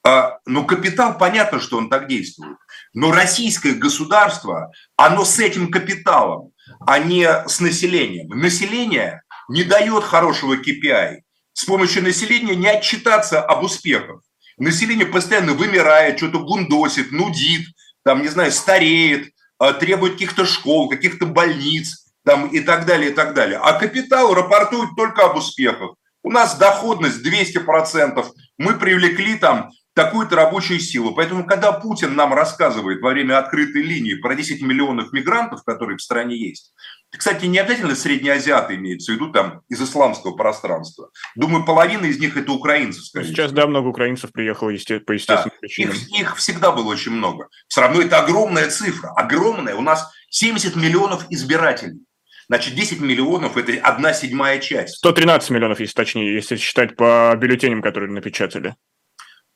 А, 0.05 0.39
ну, 0.47 0.65
капитал, 0.67 1.17
понятно, 1.17 1.61
что 1.61 1.79
он 1.79 1.89
так 1.89 2.09
действует. 2.09 2.57
Но 2.93 3.13
российское 3.13 3.73
государство, 3.73 4.73
оно 4.97 5.25
с 5.25 5.39
этим 5.39 5.71
капиталом, 5.71 6.53
а 6.87 6.99
не 6.99 7.25
с 7.25 7.61
населением. 7.61 8.29
Население 8.29 9.23
не 9.49 9.63
дает 9.63 10.03
хорошего 10.03 10.57
KPI. 10.57 11.21
С 11.53 11.65
помощью 11.65 12.03
населения 12.03 12.57
не 12.57 12.69
отчитаться 12.69 13.43
об 13.43 13.63
успехах. 13.63 14.23
Население 14.59 15.07
постоянно 15.07 15.53
вымирает, 15.53 16.19
что-то 16.19 16.41
гундосит, 16.41 17.13
нудит, 17.13 17.67
там, 18.05 18.23
не 18.23 18.29
знаю, 18.29 18.51
стареет, 18.51 19.33
а, 19.59 19.73
требует 19.73 20.15
каких-то 20.15 20.45
школ, 20.47 20.89
каких-то 20.89 21.27
больниц 21.27 22.13
там, 22.25 22.49
и 22.49 22.61
так 22.61 22.87
далее, 22.87 23.11
и 23.11 23.15
так 23.15 23.35
далее. 23.35 23.59
А 23.63 23.73
капитал 23.75 24.35
рапортует 24.35 24.91
только 24.97 25.25
об 25.25 25.37
успехах. 25.37 25.95
У 26.25 26.31
нас 26.31 26.57
доходность 26.57 27.25
200%, 27.25 28.31
мы 28.59 28.75
привлекли 28.75 29.37
там 29.37 29.71
такую-то 29.95 30.37
рабочую 30.37 30.81
силу. 30.81 31.15
Поэтому, 31.15 31.47
когда 31.47 31.73
Путин 31.73 32.15
нам 32.15 32.33
рассказывает 32.33 33.01
во 33.01 33.11
время 33.11 33.39
открытой 33.39 33.83
линии 33.83 34.15
про 34.15 34.35
10 34.35 34.63
миллионов 34.63 35.13
мигрантов, 35.13 35.63
которые 35.65 35.99
в 35.99 36.03
стране 36.03 36.37
есть, 36.37 36.73
кстати, 37.11 37.45
не 37.45 37.59
обязательно 37.59 37.95
средние 37.95 38.33
азиаты 38.33 38.77
имеются 38.77 39.13
в 39.13 39.15
виду 39.17 39.31
там 39.31 39.61
из 39.69 39.83
исламского 39.83 40.35
пространства. 40.35 41.11
Думаю, 41.37 41.65
половина 41.65 42.07
из 42.07 42.19
них 42.19 42.39
это 42.39 42.53
украинцы. 42.53 43.03
Скорее 43.03 43.29
Сейчас, 43.29 43.53
да, 43.53 43.67
много 43.67 43.89
украинцев 43.89 44.33
приехало 44.33 44.71
есте... 44.71 44.99
по 44.99 45.13
естественным 45.13 45.51
да, 45.51 45.59
причинам. 45.61 45.95
Их, 45.95 46.21
их 46.21 46.37
всегда 46.37 46.73
было 46.73 46.87
очень 46.87 47.13
много. 47.13 47.49
Все 47.69 47.83
равно 47.83 48.01
это 48.01 48.19
огромная 48.19 48.71
цифра, 48.71 49.11
огромная. 49.11 49.75
У 49.75 49.83
нас 49.83 50.11
70 50.31 50.75
миллионов 50.77 51.27
избирателей. 51.29 52.01
Значит, 52.49 52.75
10 52.75 53.01
миллионов– 53.01 53.57
это 53.59 53.73
одна 53.83 54.15
седьмая 54.15 54.59
часть. 54.59 54.97
113 54.97 55.51
миллионов, 55.51 55.81
если 55.81 55.95
точнее, 55.95 56.35
если 56.35 56.57
считать 56.57 56.97
по 56.97 57.35
бюллетеням, 57.37 57.83
которые 57.83 58.11
напечатали 58.11 58.75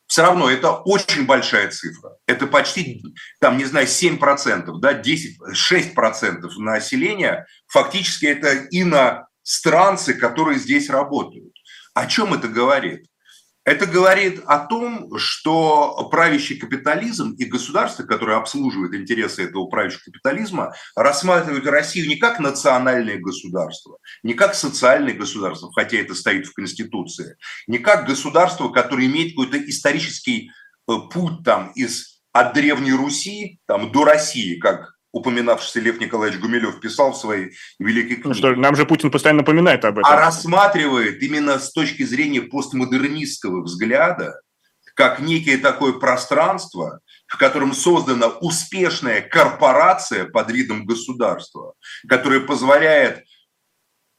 все 0.07 0.23
равно 0.23 0.51
это 0.51 0.73
очень 0.73 1.27
большая 1.27 1.71
цифра. 1.71 2.17
Это 2.27 2.47
почти, 2.47 3.03
там, 3.41 3.59
не 3.59 3.65
знаю, 3.65 3.87
7%, 3.87 4.79
да, 4.79 4.95
10, 4.95 5.39
6% 5.53 6.49
населения. 6.59 7.47
Фактически 7.69 8.27
это 8.27 8.67
иностранцы, 8.71 10.15
которые 10.15 10.59
здесь 10.59 10.89
работают. 10.89 11.53
О 11.95 12.07
чем 12.07 12.35
это 12.35 12.49
говорит? 12.49 13.07
Это 13.67 13.87
говорит 13.87 14.45
о 14.47 14.61
том, 14.61 15.19
что 15.19 16.09
правящий 16.09 16.57
капитализм 16.57 17.33
и 17.33 17.47
государство, 17.47 18.05
которое 18.05 18.39
обслуживает 18.39 18.95
интересы 18.95 19.43
этого 19.43 19.67
правящего 19.67 20.05
капитализма, 20.05 20.73
рассматривают 20.95 21.67
Россию 21.67 22.09
не 22.09 22.15
как 22.15 22.39
национальное 22.39 23.19
государство, 23.19 23.99
не 24.23 24.35
как 24.35 24.55
социальное 24.55 25.15
государство, 25.15 25.73
хотя 25.73 25.97
это 25.97 26.15
стоит 26.15 26.47
в 26.47 26.55
Конституции, 26.55 27.37
не 27.67 27.79
как 27.79 28.07
государство, 28.07 28.69
которое 28.69 29.09
имеет 29.09 29.31
какой-то 29.31 29.59
исторический 29.69 30.53
э, 30.89 30.93
путь 31.13 31.43
там 31.45 31.73
из 31.75 32.23
от 32.31 32.53
Древней 32.53 32.93
Руси 32.93 33.59
там, 33.67 33.91
до 33.91 34.05
России, 34.05 34.61
как 34.61 34.96
упоминавшийся 35.17 35.81
Лев 35.81 35.99
Николаевич 35.99 36.39
Гумилев 36.39 36.79
писал 36.79 37.13
в 37.13 37.17
своей 37.17 37.57
великой 37.79 38.17
книге. 38.17 38.29
Ну 38.29 38.35
что, 38.35 38.55
нам 38.55 38.77
же 38.77 38.85
Путин 38.85 39.11
постоянно 39.11 39.39
напоминает 39.39 39.85
об 39.85 39.99
этом. 39.99 40.13
А 40.13 40.17
рассматривает 40.17 41.23
именно 41.23 41.59
с 41.59 41.73
точки 41.73 42.03
зрения 42.03 42.43
постмодернистского 42.43 43.63
взгляда, 43.63 44.41
как 44.95 45.21
некое 45.21 45.57
такое 45.57 45.95
пространство, 45.95 47.01
в 47.27 47.39
котором 47.39 47.73
создана 47.73 48.29
успешная 48.29 49.23
корпорация 49.23 50.27
под 50.27 50.51
видом 50.51 50.85
государства, 50.85 51.73
которая 52.07 52.41
позволяет 52.41 53.25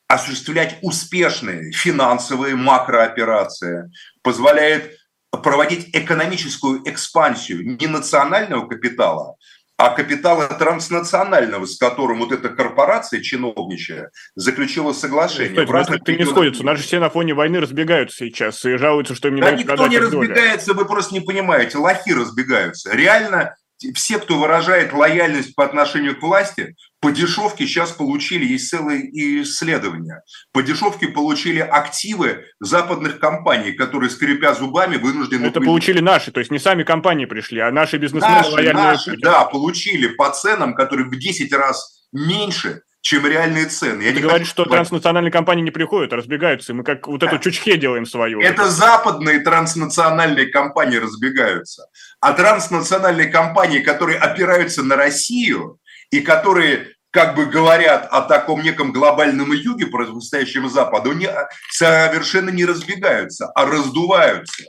осуществлять 0.08 0.80
успешные 0.82 1.72
финансовые 1.74 2.56
макрооперации, 2.56 3.92
позволяет 4.24 4.98
проводить 5.44 5.90
экономическую 5.94 6.82
экспансию 6.90 7.78
не 7.78 7.88
национального 7.88 8.68
капитала, 8.68 9.36
а 9.78 9.90
капитала 9.92 10.48
транснационального, 10.48 11.66
с 11.66 11.78
которым 11.78 12.20
вот 12.20 12.32
эта 12.32 12.50
корпорация 12.50 13.22
чиновничая 13.22 14.10
заключила 14.36 14.92
соглашение. 14.92 15.50
Кстати, 15.50 15.70
разных 15.70 16.04
ты 16.04 16.18
не 16.18 16.26
сходится. 16.26 16.64
Наши 16.64 16.84
все 16.84 17.00
на 17.00 17.10
фоне 17.10 17.36
войны 17.36 17.60
разбегаются 17.60 18.18
сейчас 18.18 18.66
и 18.66 18.76
жалуются, 18.78 19.14
что 19.14 19.28
им 19.28 19.36
не 19.36 19.42
да 19.42 19.52
дают 19.52 19.62
никто 19.62 19.88
не 19.88 20.00
разбегается, 20.00 20.74
вы 20.74 20.86
просто 20.86 21.14
не 21.14 21.22
понимаете. 21.22 21.78
Лохи 21.78 22.12
разбегаются. 22.12 22.96
Реально 22.96 23.56
все, 23.94 24.20
кто 24.20 24.40
выражает 24.40 24.94
лояльность 24.94 25.56
по 25.56 25.66
отношению 25.66 26.20
к 26.20 26.24
власти, 26.24 26.76
по 27.00 27.12
дешевке 27.12 27.68
сейчас 27.68 27.92
получили, 27.92 28.46
есть 28.46 28.70
целые 28.70 29.10
исследования, 29.44 30.24
по 30.52 30.64
дешевке 30.64 31.08
получили 31.08 31.60
активы 31.60 32.46
западных 32.60 33.20
компаний, 33.20 33.74
которые, 33.74 34.10
скрипя 34.10 34.54
зубами, 34.54 34.98
вынуждены... 34.98 35.46
Это 35.46 35.60
были... 35.60 35.68
получили 35.68 36.00
наши, 36.00 36.32
то 36.32 36.40
есть 36.40 36.52
не 36.52 36.60
сами 36.60 36.84
компании 36.84 37.26
пришли, 37.26 37.60
а 37.60 37.72
наши 37.72 37.98
бизнесмены 37.98 38.38
наши, 38.38 38.52
лояльные. 38.52 38.84
Наши, 38.84 39.18
да, 39.18 39.46
получили 39.46 40.08
по 40.08 40.30
ценам, 40.32 40.74
которые 40.74 41.08
в 41.08 41.16
10 41.16 41.54
раз 41.54 42.08
меньше, 42.12 42.82
чем 43.02 43.26
реальные 43.26 43.68
цены. 43.68 44.02
Я 44.02 44.14
Ты 44.14 44.20
говоришь, 44.20 44.48
что 44.50 44.66
транснациональные 44.66 45.32
компании 45.32 45.62
не 45.62 45.72
приходят, 45.72 46.12
разбегаются, 46.12 46.74
мы 46.74 46.84
как 46.84 47.08
вот 47.08 47.24
эту 47.24 47.40
чучхе 47.40 47.78
делаем 47.78 48.06
свою. 48.06 48.42
Это 48.42 48.70
западные 48.70 49.40
транснациональные 49.40 50.48
компании 50.48 50.98
разбегаются. 50.98 51.88
А 52.20 52.34
транснациональные 52.34 53.28
компании, 53.28 53.80
которые 53.80 54.18
опираются 54.18 54.84
на 54.84 54.96
Россию 54.96 55.80
и 56.10 56.22
которые 56.22 56.94
как 57.12 57.36
бы 57.36 57.46
говорят 57.46 58.08
о 58.12 58.22
таком 58.22 58.62
неком 58.62 58.92
глобальном 58.92 59.52
юге, 59.52 59.88
противостоящем 59.88 60.70
Западу, 60.70 61.14
не, 61.14 61.30
совершенно 61.70 62.50
не 62.50 62.66
разбегаются, 62.66 63.48
а 63.56 63.66
раздуваются. 63.66 64.64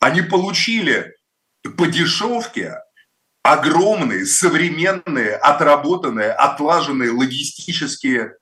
Они 0.00 0.22
получили 0.22 1.14
по 1.76 1.86
дешевке 1.86 2.74
огромные, 3.42 4.24
современные, 4.26 5.34
отработанные, 5.36 6.32
отлаженные 6.32 7.10
логистические 7.10 8.36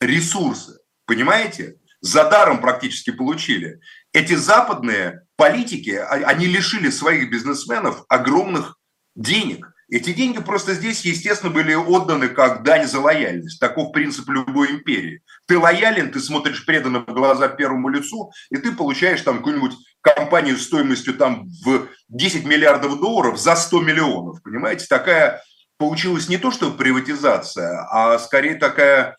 ресурсы. 0.00 0.78
Понимаете? 1.06 1.76
За 2.00 2.28
даром 2.28 2.60
практически 2.60 3.12
получили. 3.12 3.80
Эти 4.12 4.34
западные 4.34 5.22
политики, 5.36 5.90
а, 5.90 6.14
они 6.26 6.46
лишили 6.46 6.90
своих 6.90 7.30
бизнесменов 7.30 8.04
огромных 8.08 8.76
денег. 9.14 9.66
Эти 9.88 10.12
деньги 10.12 10.40
просто 10.40 10.72
здесь, 10.72 11.04
естественно, 11.04 11.52
были 11.52 11.74
отданы 11.74 12.28
как 12.28 12.62
дань 12.62 12.86
за 12.86 13.00
лояльность. 13.00 13.60
Таков 13.60 13.92
принцип 13.92 14.28
любой 14.28 14.70
империи. 14.70 15.22
Ты 15.46 15.58
лоялен, 15.58 16.10
ты 16.10 16.20
смотришь 16.20 16.64
преданно 16.64 17.00
в 17.00 17.12
глаза 17.12 17.48
первому 17.48 17.88
лицу, 17.88 18.32
и 18.50 18.56
ты 18.56 18.72
получаешь 18.72 19.20
там 19.20 19.38
какую-нибудь 19.38 19.74
компанию 20.00 20.56
стоимостью 20.56 21.14
там 21.14 21.46
в 21.64 21.88
10 22.08 22.46
миллиардов 22.46 23.00
долларов 23.00 23.38
за 23.38 23.54
100 23.54 23.80
миллионов. 23.82 24.42
Понимаете, 24.42 24.86
такая 24.88 25.42
получилась 25.76 26.28
не 26.28 26.38
то, 26.38 26.50
что 26.50 26.70
приватизация, 26.70 27.86
а 27.90 28.18
скорее 28.18 28.54
такая 28.54 29.16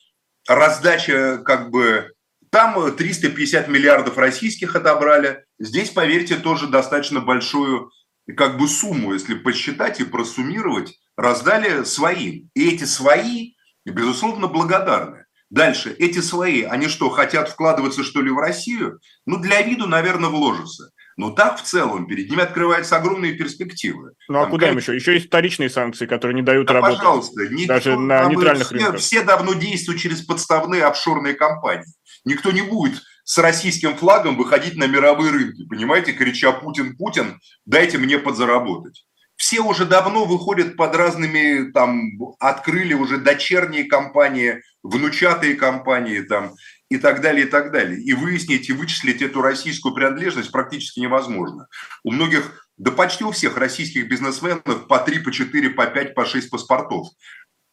раздача 0.47 1.37
как 1.45 1.69
бы 1.69 2.12
там 2.53 2.95
350 2.95 3.67
миллиардов 3.67 4.15
российских 4.19 4.75
отобрали. 4.75 5.43
Здесь, 5.57 5.89
поверьте, 5.89 6.35
тоже 6.35 6.67
достаточно 6.67 7.19
большую 7.19 7.89
как 8.37 8.59
бы 8.59 8.67
сумму, 8.67 9.13
если 9.13 9.33
посчитать 9.33 9.99
и 9.99 10.03
просуммировать, 10.03 10.99
раздали 11.17 11.83
своим. 11.83 12.51
И 12.53 12.69
эти 12.69 12.83
свои, 12.83 13.53
безусловно, 13.85 14.47
благодарны. 14.47 15.25
Дальше, 15.49 15.95
эти 15.97 16.19
свои, 16.19 16.61
они 16.61 16.89
что, 16.89 17.09
хотят 17.09 17.49
вкладываться, 17.49 18.03
что 18.03 18.21
ли, 18.21 18.29
в 18.29 18.37
Россию? 18.37 18.99
Ну, 19.25 19.37
для 19.37 19.63
виду, 19.63 19.87
наверное, 19.87 20.29
вложатся. 20.29 20.91
Но 21.17 21.31
так 21.31 21.59
в 21.59 21.63
целом 21.63 22.07
перед 22.07 22.29
ними 22.29 22.41
открываются 22.41 22.97
огромные 22.97 23.33
перспективы. 23.33 24.13
Ну 24.27 24.39
а 24.39 24.43
там, 24.43 24.51
куда 24.51 24.69
им 24.69 24.77
еще? 24.77 24.95
Еще 24.95 25.13
есть 25.13 25.27
вторичные 25.27 25.69
санкции, 25.69 26.05
которые 26.05 26.35
не 26.35 26.41
дают 26.41 26.67
да, 26.67 26.75
работать. 26.75 26.97
Пожалуйста, 26.97 27.47
никто, 27.49 27.73
даже 27.73 27.99
на 27.99 28.25
нейтральных 28.25 28.67
все, 28.67 28.75
рынках. 28.75 28.99
Все 28.99 29.21
давно 29.23 29.53
действуют 29.53 30.01
через 30.01 30.21
подставные 30.21 30.85
офшорные 30.85 31.35
компании. 31.35 31.85
Никто 32.25 32.51
не 32.51 32.61
будет 32.61 33.01
с 33.23 33.37
российским 33.37 33.95
флагом 33.95 34.37
выходить 34.37 34.75
на 34.75 34.85
мировые 34.85 35.31
рынки, 35.31 35.65
понимаете, 35.65 36.13
крича 36.13 36.51
«Путин, 36.51 36.95
Путин, 36.97 37.39
дайте 37.65 37.97
мне 37.97 38.17
подзаработать». 38.17 39.05
Все 39.35 39.61
уже 39.61 39.85
давно 39.85 40.25
выходят 40.25 40.75
под 40.77 40.95
разными, 40.95 41.71
там, 41.71 42.11
открыли 42.39 42.93
уже 42.93 43.17
дочерние 43.17 43.85
компании, 43.85 44.61
внучатые 44.83 45.55
компании, 45.55 46.21
там, 46.21 46.53
и 46.89 46.97
так 46.97 47.21
далее, 47.21 47.47
и 47.47 47.49
так 47.49 47.71
далее. 47.71 47.99
И 47.99 48.13
выяснить 48.13 48.69
и 48.69 48.73
вычислить 48.73 49.21
эту 49.21 49.41
российскую 49.41 49.95
принадлежность 49.95 50.51
практически 50.51 50.99
невозможно. 50.99 51.67
У 52.03 52.11
многих, 52.11 52.69
да 52.77 52.91
почти 52.91 53.23
у 53.23 53.31
всех 53.31 53.57
российских 53.57 54.07
бизнесменов 54.07 54.87
по 54.87 54.99
3, 54.99 55.19
по 55.19 55.31
4, 55.31 55.69
по 55.71 55.87
5, 55.87 56.13
по 56.13 56.25
6 56.25 56.49
паспортов 56.49 57.07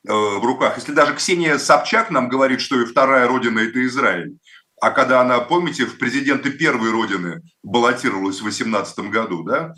в 0.05 0.45
руках. 0.45 0.77
Если 0.77 0.93
даже 0.93 1.15
Ксения 1.15 1.59
Собчак 1.59 2.11
нам 2.11 2.29
говорит, 2.29 2.61
что 2.61 2.81
и 2.81 2.85
вторая 2.85 3.27
родина– 3.29 3.59
это 3.61 3.85
Израиль, 3.87 4.39
а 4.81 4.91
когда 4.91 5.21
она, 5.21 5.41
помните, 5.41 5.85
в 5.85 5.99
президенты 5.99 6.51
первой 6.51 6.91
родины 6.91 7.43
баллотировалась 7.63 8.39
в 8.39 8.45
2018 8.45 8.99
году, 9.11 9.43
да, 9.43 9.75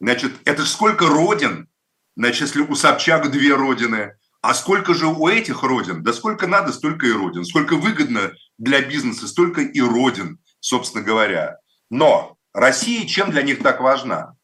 значит, 0.00 0.32
это 0.44 0.62
же 0.62 0.68
сколько 0.68 1.06
родин, 1.06 1.68
значит, 2.16 2.42
если 2.42 2.60
у 2.60 2.74
Собчак 2.76 3.30
две 3.32 3.54
родины, 3.54 4.12
а 4.44 4.52
сколько 4.52 4.92
же 4.92 5.06
у 5.06 5.26
этих 5.26 5.62
родин? 5.62 6.02
Да 6.02 6.12
сколько 6.12 6.46
надо, 6.46 6.70
столько 6.70 7.06
и 7.06 7.12
родин. 7.12 7.46
Сколько 7.46 7.76
выгодно 7.76 8.30
для 8.58 8.82
бизнеса, 8.82 9.26
столько 9.26 9.62
и 9.62 9.80
родин, 9.80 10.38
собственно 10.60 11.02
говоря. 11.02 11.56
Но 11.88 12.36
Россия 12.52 13.06
чем 13.06 13.30
для 13.30 13.40
них 13.40 13.62
так 13.62 13.80
важна? 13.80 14.34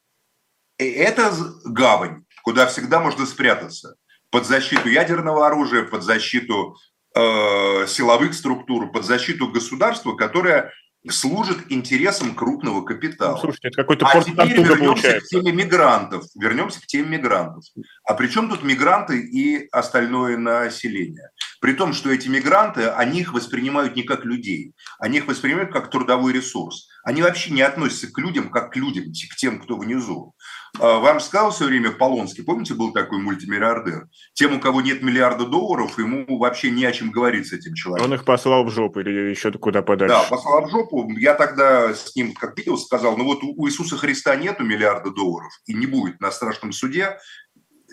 Это 0.79 1.35
гавань, 1.67 2.25
куда 2.43 2.67
всегда 2.67 3.01
можно 3.01 3.27
спрятаться. 3.27 3.97
Под 4.31 4.47
защиту 4.47 4.89
ядерного 4.89 5.47
оружия, 5.47 5.83
под 5.83 6.03
защиту 6.03 6.77
э, 7.17 7.87
силовых 7.87 8.35
структур, 8.35 8.91
под 8.93 9.05
защиту 9.05 9.49
государства, 9.49 10.15
которое 10.15 10.73
служит 11.09 11.59
интересам 11.71 12.35
крупного 12.35 12.83
капитала. 12.83 13.33
Ну, 13.33 13.41
слушайте, 13.41 13.69
это 13.69 13.77
какой-то 13.79 14.07
а 14.07 14.23
теперь 14.23 14.61
вернемся 14.61 14.85
получается. 14.85 15.27
к 15.27 15.29
теме 15.31 15.53
мигрантов. 15.53 16.25
Вернемся 16.35 16.81
к 16.81 16.87
теме 16.87 17.17
мигрантов. 17.17 17.65
А 18.05 18.15
при 18.15 18.29
чем 18.29 18.51
тут 18.51 18.63
мигранты 18.63 19.19
и 19.21 19.67
остальное 19.71 20.37
население? 20.37 21.31
При 21.61 21.73
том, 21.73 21.95
что 21.95 22.11
эти 22.11 22.29
мигранты, 22.29 22.89
они 22.89 23.21
их 23.21 23.33
воспринимают 23.33 23.97
не 23.97 24.03
как 24.03 24.25
людей, 24.25 24.75
они 24.99 25.19
их 25.19 25.27
воспринимают 25.27 25.73
как 25.73 25.91
трудовой 25.91 26.33
ресурс. 26.33 26.89
Они 27.11 27.23
вообще 27.23 27.51
не 27.51 27.63
относятся 27.63 28.07
к 28.07 28.17
людям 28.19 28.51
как 28.51 28.73
к 28.73 28.77
людям, 28.77 29.07
к 29.07 29.35
тем, 29.35 29.61
кто 29.61 29.77
внизу. 29.77 30.37
А, 30.79 31.01
вам 31.01 31.19
сказал 31.19 31.51
все 31.51 31.65
время 31.65 31.91
Полонский, 31.91 32.45
помните, 32.45 32.75
был 32.75 32.93
такой 32.93 33.19
мультимиллиардер? 33.19 34.07
Тем, 34.33 34.57
у 34.57 34.61
кого 34.61 34.81
нет 34.81 35.03
миллиарда 35.03 35.45
долларов, 35.45 35.99
ему 35.99 36.39
вообще 36.39 36.71
не 36.71 36.85
о 36.85 36.93
чем 36.93 37.11
говорить 37.11 37.49
с 37.49 37.53
этим 37.53 37.75
человеком. 37.75 38.13
Он 38.13 38.17
их 38.17 38.25
послал 38.25 38.65
в 38.65 38.71
жопу 38.71 39.01
или 39.01 39.31
еще 39.31 39.51
куда 39.51 39.83
подальше? 39.83 40.15
Да, 40.15 40.23
послал 40.29 40.65
в 40.65 40.71
жопу. 40.71 41.11
Я 41.19 41.35
тогда 41.35 41.93
с 41.93 42.15
ним, 42.15 42.33
как 42.33 42.57
видел, 42.57 42.79
сказал, 42.79 43.17
ну 43.17 43.25
вот 43.25 43.41
у 43.43 43.67
Иисуса 43.67 43.97
Христа 43.97 44.37
нету 44.37 44.63
миллиарда 44.63 45.11
долларов 45.11 45.53
и 45.67 45.75
не 45.75 45.87
будет 45.87 46.21
на 46.21 46.31
страшном 46.31 46.73
суде, 46.73 47.19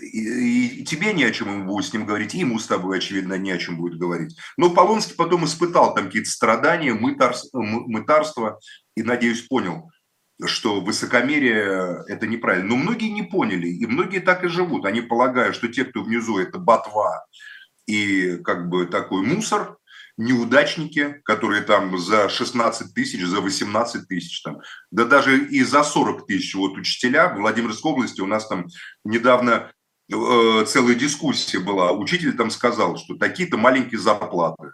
и, 0.02 0.82
и 0.82 0.86
тебе 0.86 1.14
не 1.14 1.24
о 1.24 1.32
чем 1.32 1.50
ему 1.50 1.66
будет 1.66 1.86
с 1.86 1.94
ним 1.94 2.06
говорить, 2.06 2.36
и 2.36 2.40
ему 2.40 2.60
с 2.60 2.68
тобой, 2.68 2.98
очевидно, 2.98 3.36
не 3.36 3.52
о 3.52 3.58
чем 3.58 3.78
будет 3.78 3.98
говорить. 3.98 4.38
Но 4.58 4.70
Полонский 4.70 5.16
потом 5.16 5.46
испытал 5.46 5.94
там 5.94 6.06
какие-то 6.06 6.30
страдания, 6.30 6.94
мытарство, 6.94 7.60
мытарство 7.62 8.60
и, 8.96 9.04
надеюсь, 9.04 9.42
понял, 9.42 9.90
что 10.46 10.82
высокомерие– 10.82 12.04
это 12.08 12.28
неправильно. 12.28 12.70
Но 12.70 12.76
многие 12.76 13.10
не 13.10 13.24
поняли, 13.24 13.68
и 13.68 13.86
многие 13.86 14.20
так 14.20 14.44
и 14.44 14.50
живут. 14.50 14.86
Они 14.86 15.02
полагают, 15.02 15.56
что 15.56 15.68
те, 15.68 15.86
кто 15.86 16.04
внизу– 16.04 16.38
это 16.40 16.60
ботва 16.60 17.26
и 17.88 18.38
как 18.44 18.70
бы 18.70 18.86
такой 18.86 19.24
мусор, 19.24 19.78
неудачники, 20.18 21.22
которые 21.24 21.62
там 21.62 21.98
за 21.98 22.28
16 22.28 22.94
тысяч, 22.94 23.24
за 23.24 23.40
18 23.40 24.08
тысяч, 24.08 24.42
там, 24.42 24.60
да 24.92 25.06
даже 25.06 25.46
и 25.46 25.64
за 25.64 25.84
40 25.84 26.26
тысяч. 26.26 26.56
Вот 26.56 26.78
учителя 26.78 27.30
в 27.30 27.38
Владимирской 27.38 27.92
области 27.92 28.22
у 28.22 28.26
нас 28.26 28.48
там 28.48 28.68
недавно 29.04 29.72
целая 30.10 30.96
дискуссия 30.96 31.60
была. 31.60 31.92
Учитель 31.92 32.36
там 32.36 32.50
сказал, 32.50 32.98
что 32.98 33.16
такие-то 33.16 33.58
маленькие 33.58 34.00
зарплаты. 34.00 34.72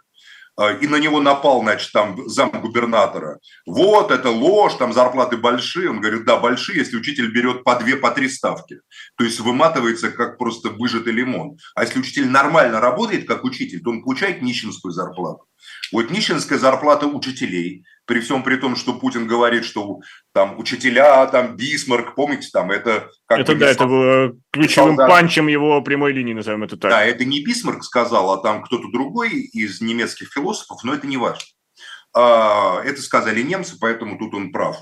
А, 0.56 0.72
и 0.72 0.86
на 0.86 0.96
него 0.96 1.20
напал, 1.20 1.62
значит, 1.62 1.92
там 1.92 2.28
зам 2.28 2.50
губернатора. 2.50 3.40
Вот, 3.66 4.10
это 4.10 4.30
ложь, 4.30 4.74
там 4.74 4.92
зарплаты 4.92 5.36
большие. 5.36 5.90
Он 5.90 6.00
говорит, 6.00 6.24
да, 6.24 6.38
большие, 6.38 6.78
если 6.78 6.96
учитель 6.96 7.32
берет 7.32 7.64
по 7.64 7.76
две, 7.76 7.96
по 7.96 8.10
три 8.10 8.28
ставки. 8.28 8.80
То 9.16 9.24
есть 9.24 9.40
выматывается, 9.40 10.10
как 10.10 10.38
просто 10.38 10.68
выжатый 10.70 11.12
лимон. 11.12 11.56
А 11.74 11.82
если 11.82 11.98
учитель 11.98 12.28
нормально 12.28 12.80
работает, 12.80 13.26
как 13.26 13.44
учитель, 13.44 13.82
то 13.82 13.90
он 13.90 14.02
получает 14.02 14.42
нищенскую 14.42 14.92
зарплату. 14.92 15.44
Вот 15.92 16.10
нищенская 16.10 16.58
зарплата 16.58 17.06
учителей, 17.06 17.84
при 18.06 18.20
всем 18.20 18.42
при 18.42 18.56
том, 18.56 18.76
что 18.76 18.94
Путин 18.94 19.26
говорит, 19.26 19.64
что 19.64 20.00
там 20.32 20.58
учителя, 20.58 21.26
там 21.26 21.56
Бисмарк, 21.56 22.14
помните, 22.14 22.48
там 22.52 22.70
это... 22.70 23.08
Как 23.26 23.40
это 23.40 23.54
да, 23.54 23.70
это 23.70 23.86
было 23.86 24.32
ключевым 24.50 24.96
солдат. 24.96 25.08
панчем 25.08 25.46
его 25.48 25.80
прямой 25.82 26.12
линии, 26.12 26.34
назовем 26.34 26.64
это 26.64 26.76
так. 26.76 26.90
Да, 26.90 27.04
это 27.04 27.24
не 27.24 27.42
Бисмарк 27.42 27.84
сказал, 27.84 28.32
а 28.32 28.42
там 28.42 28.62
кто-то 28.62 28.88
другой 28.90 29.30
из 29.30 29.80
немецких 29.80 30.32
философов, 30.32 30.82
но 30.84 30.94
это 30.94 31.06
не 31.06 31.16
важно. 31.16 31.44
А, 32.14 32.82
это 32.84 33.00
сказали 33.02 33.42
немцы, 33.42 33.76
поэтому 33.80 34.18
тут 34.18 34.34
он 34.34 34.52
прав. 34.52 34.76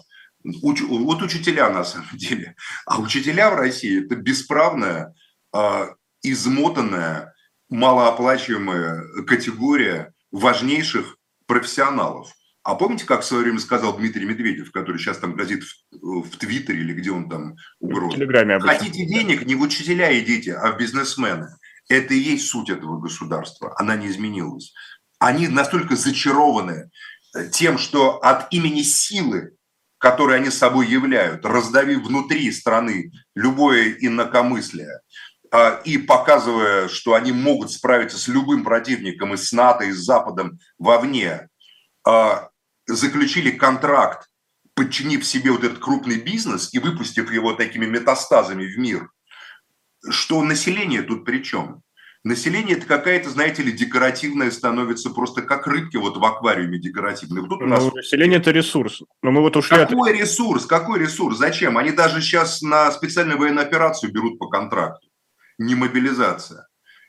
Вот 0.44 1.22
учителя 1.22 1.70
на 1.70 1.84
самом 1.84 2.16
деле. 2.16 2.56
А 2.86 3.00
учителя 3.00 3.50
в 3.50 3.54
России– 3.54 4.04
это 4.04 4.16
бесправная, 4.16 5.14
а, 5.52 5.90
измотанная, 6.22 7.34
малооплачиваемая 7.68 9.24
категория 9.26 10.12
важнейших 10.32 11.18
профессионалов– 11.46 12.32
а 12.64 12.76
помните, 12.76 13.04
как 13.06 13.22
в 13.22 13.24
свое 13.24 13.42
время 13.42 13.58
сказал 13.58 13.96
Дмитрий 13.96 14.24
Медведев, 14.24 14.70
который 14.70 14.98
сейчас 14.98 15.18
там 15.18 15.34
грозит 15.34 15.64
в 15.90 16.36
Твиттере 16.36 16.80
или 16.80 16.92
где 16.92 17.10
он 17.10 17.28
там. 17.28 17.56
В 17.80 18.10
Телеграме 18.10 18.54
обычно. 18.54 18.78
Хотите 18.78 19.04
денег, 19.04 19.44
не 19.44 19.56
в 19.56 19.62
учителя 19.62 20.16
идите, 20.18 20.54
а 20.54 20.70
в 20.72 20.78
бизнесмены. 20.78 21.48
Это 21.88 22.14
и 22.14 22.18
есть 22.18 22.46
суть 22.48 22.70
этого 22.70 23.00
государства. 23.00 23.74
Она 23.78 23.96
не 23.96 24.06
изменилась. 24.06 24.72
Они 25.18 25.48
настолько 25.48 25.96
зачарованы 25.96 26.90
э, 27.34 27.48
тем, 27.48 27.78
что 27.78 28.18
от 28.18 28.52
имени 28.52 28.82
силы, 28.82 29.56
которую 29.98 30.36
они 30.36 30.50
собой 30.50 30.86
являют, 30.86 31.44
раздавив 31.44 32.04
внутри 32.04 32.50
страны 32.52 33.10
любое 33.34 33.96
инакомыслие, 33.98 35.00
и 35.84 35.98
показывая, 35.98 36.88
что 36.88 37.14
они 37.14 37.30
могут 37.30 37.70
справиться 37.70 38.18
с 38.18 38.26
любым 38.26 38.64
противником 38.64 39.34
и 39.34 39.36
с 39.36 39.52
НАТО, 39.52 39.84
и 39.84 39.92
с 39.92 39.98
Западом 39.98 40.58
вовне, 40.78 41.48
а, 42.06 42.48
заключили 42.86 43.50
контракт, 43.50 44.28
подчинив 44.74 45.26
себе 45.26 45.50
вот 45.50 45.64
этот 45.64 45.78
крупный 45.78 46.18
бизнес 46.18 46.72
и 46.72 46.78
выпустив 46.78 47.30
его 47.30 47.52
такими 47.52 47.86
метастазами 47.86 48.64
в 48.64 48.78
мир, 48.78 49.10
что 50.08 50.42
население 50.42 51.02
тут 51.02 51.24
при 51.24 51.42
чем? 51.42 51.82
Население 52.24 52.76
это 52.76 52.86
какая-то, 52.86 53.30
знаете 53.30 53.64
ли, 53.64 53.72
декоративная 53.72 54.52
становится 54.52 55.10
просто 55.10 55.42
как 55.42 55.66
рыбки 55.66 55.96
вот 55.96 56.16
в 56.16 56.24
аквариуме 56.24 56.78
декоративные. 56.78 57.44
Тут 57.48 57.62
у 57.62 57.66
нас... 57.66 57.82
Ну, 57.82 57.90
население 57.90 58.38
это 58.38 58.52
ресурс. 58.52 59.02
Но 59.22 59.32
мы 59.32 59.40
вот 59.40 59.56
ушли 59.56 59.76
Какой 59.76 60.12
от... 60.12 60.20
ресурс? 60.20 60.66
Какой 60.66 61.00
ресурс? 61.00 61.36
Зачем? 61.38 61.78
Они 61.78 61.90
даже 61.90 62.20
сейчас 62.20 62.62
на 62.62 62.92
специальную 62.92 63.38
военную 63.38 63.66
операцию 63.66 64.12
берут 64.12 64.38
по 64.38 64.48
контракту. 64.48 65.08
Не 65.62 65.74
мобилизация. 65.74 66.66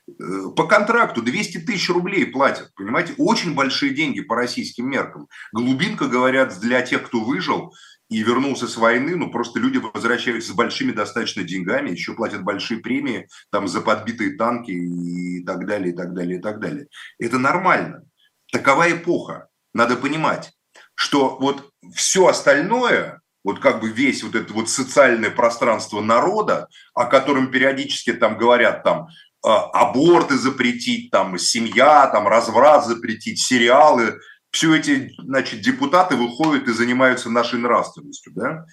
Э, 0.08 0.14
по 0.56 0.68
контракту 0.68 1.22
200 1.22 1.60
тысяч 1.60 1.90
рублей 1.90 2.26
платят, 2.26 2.72
понимаете? 2.76 3.14
Очень 3.18 3.56
большие 3.56 3.94
деньги 3.94 4.22
по 4.22 4.36
российским 4.36 4.90
меркам. 4.90 5.28
Глубинка, 5.52 6.08
говорят, 6.08 6.60
для 6.60 6.82
тех, 6.82 7.04
кто 7.04 7.22
выжил, 7.22 7.74
и 8.10 8.22
вернулся 8.22 8.68
с 8.68 8.78
войны, 8.78 9.16
ну 9.16 9.32
просто 9.32 9.60
люди 9.60 9.78
возвращаются 9.78 10.52
с 10.52 10.56
большими 10.56 10.92
достаточно 10.92 11.44
деньгами, 11.44 11.90
еще 11.90 12.14
платят 12.14 12.44
большие 12.44 12.80
премии 12.80 13.28
там 13.50 13.68
за 13.68 13.82
подбитые 13.82 14.36
танки 14.36 14.72
и 14.72 15.44
так 15.44 15.66
далее, 15.66 15.94
и 15.94 15.96
так 15.96 16.14
далее, 16.14 16.38
и 16.38 16.42
так 16.42 16.60
далее. 16.60 16.88
Это 17.18 17.40
нормально. 17.40 18.04
Такова 18.52 18.92
эпоха. 18.92 19.48
Надо 19.74 19.96
понимать, 19.96 20.54
что 20.94 21.38
вот 21.40 21.72
все 21.96 22.28
остальное, 22.28 23.23
вот 23.44 23.60
как 23.60 23.82
бы 23.82 23.90
весь 23.90 24.24
вот 24.24 24.36
это 24.36 24.54
вот 24.54 24.70
социальное 24.70 25.30
пространство 25.30 26.02
народа, 26.02 26.68
о 26.94 27.06
котором 27.06 27.52
периодически 27.52 28.14
там 28.14 28.38
говорят 28.38 28.84
там 28.84 29.08
а, 29.44 29.70
аборты 29.72 30.38
запретить, 30.38 31.12
там 31.12 31.38
семья, 31.38 32.08
там 32.08 32.28
разврат 32.28 32.86
запретить, 32.86 33.42
сериалы– 33.42 34.20
все 34.54 34.76
эти 34.76 35.14
значит, 35.18 35.62
депутаты 35.62 36.16
выходят 36.16 36.68
и 36.68 36.74
занимаются 36.74 37.30
нашей 37.30 37.60
нравственностью, 37.60 38.34
да, 38.34 38.66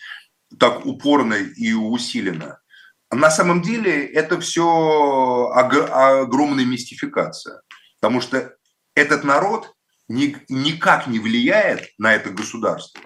так 0.58 0.84
упорно 0.84 1.34
и 1.34 1.72
усиленно. 1.72 2.60
На 3.10 3.30
самом 3.30 3.62
деле 3.62 4.06
это 4.06 4.38
все 4.40 5.50
огромная 5.52 6.66
мистификация, 6.66 7.62
потому 7.98 8.20
что 8.20 8.54
этот 8.94 9.24
народ 9.24 9.74
никак 10.08 11.06
не 11.06 11.18
влияет 11.18 11.88
на 11.98 12.14
это 12.14 12.30
государство 12.30 13.02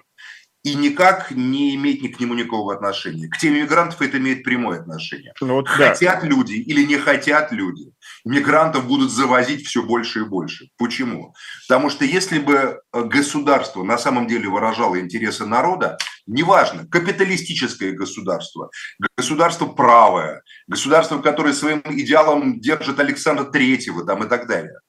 и 0.65 0.75
никак 0.75 1.31
не 1.31 1.75
имеет 1.75 2.01
ни 2.03 2.09
к 2.09 2.19
нему 2.19 2.33
никакого 2.33 2.75
отношения. 2.75 3.29
К 3.29 3.37
теме 3.37 3.61
мигрантов 3.63 4.01
это 4.01 4.17
имеет 4.17 4.43
прямое 4.45 4.81
отношение. 4.81 5.35
Ну, 5.43 5.57
вот, 5.57 5.69
хотят 5.69 6.23
да. 6.23 6.27
люди 6.27 6.55
или 6.55 6.85
не 6.85 6.97
хотят 6.97 7.53
люди, 7.53 7.93
мигрантов 8.25 8.87
будут 8.87 9.13
завозить 9.13 9.67
все 9.67 9.83
больше 9.83 10.21
и 10.21 10.25
больше. 10.25 10.69
Почему? 10.79 11.35
Потому 11.69 11.91
что 11.91 12.07
если 12.07 12.39
бы 12.39 12.81
э, 12.93 13.03
государство 13.03 13.83
на 13.83 13.99
самом 13.99 14.27
деле 14.27 14.49
выражало 14.49 14.99
интересы 14.99 15.45
народа, 15.45 15.99
неважно, 16.27 16.87
капиталистическое 16.89 17.93
государство, 17.93 18.71
государство 19.19 19.67
правое, 19.67 20.43
государство, 20.67 21.21
которое 21.21 21.53
своим 21.53 21.83
идеалом 21.91 22.59
держит 22.59 22.99
Александра 22.99 23.45
Третьего 23.45 24.07
там, 24.07 24.25
и 24.25 24.29
так 24.31 24.49
далее, 24.49 24.81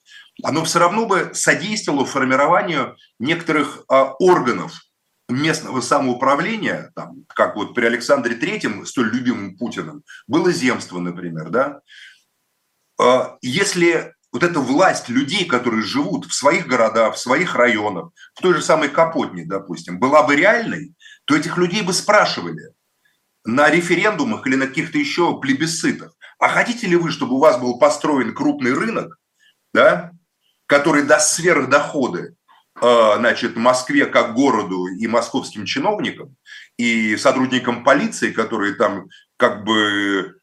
оно 0.41 0.63
все 0.63 0.79
равно 0.79 1.05
бы 1.05 1.31
содействовало 1.33 2.05
формированию 2.05 2.95
некоторых 3.19 3.83
а, 3.89 4.13
органов 4.19 4.81
местного 5.29 5.81
самоуправления, 5.81 6.91
там, 6.95 7.25
как 7.27 7.55
вот 7.55 7.73
при 7.73 7.85
Александре 7.85 8.35
Третьем, 8.35 8.85
столь 8.85 9.11
любимым 9.11 9.57
Путиным, 9.57 10.03
было 10.27 10.51
земство, 10.51 10.99
например, 10.99 11.49
да, 11.49 11.81
а, 12.99 13.38
если 13.41 14.13
вот 14.31 14.43
эта 14.43 14.59
власть 14.59 15.09
людей, 15.09 15.45
которые 15.45 15.81
живут 15.81 16.25
в 16.25 16.33
своих 16.33 16.67
городах, 16.67 17.15
в 17.15 17.19
своих 17.19 17.55
районах, 17.55 18.09
в 18.33 18.41
той 18.41 18.53
же 18.53 18.61
самой 18.61 18.89
Капотне, 18.89 19.45
допустим, 19.45 19.99
была 19.99 20.23
бы 20.23 20.35
реальной, 20.35 20.93
то 21.25 21.35
этих 21.35 21.57
людей 21.57 21.81
бы 21.81 21.93
спрашивали 21.93 22.73
на 23.45 23.69
референдумах 23.69 24.45
или 24.45 24.55
на 24.55 24.67
каких-то 24.67 24.97
еще 24.97 25.39
плебисцитах, 25.39 26.15
а 26.38 26.49
хотите 26.49 26.88
ли 26.88 26.95
вы, 26.95 27.11
чтобы 27.11 27.35
у 27.35 27.39
вас 27.39 27.59
был 27.59 27.79
построен 27.79 28.35
крупный 28.35 28.73
рынок, 28.73 29.17
да, 29.73 30.11
который 30.65 31.03
даст 31.03 31.33
сверхдоходы 31.35 32.35
значит, 32.79 33.55
Москве 33.55 34.05
как 34.05 34.33
городу 34.33 34.88
и 34.88 35.07
московским 35.07 35.65
чиновникам, 35.65 36.35
и 36.77 37.15
сотрудникам 37.17 37.83
полиции, 37.83 38.31
которые 38.31 38.75
там 38.75 39.07
как 39.38 39.63
бы 39.63 40.35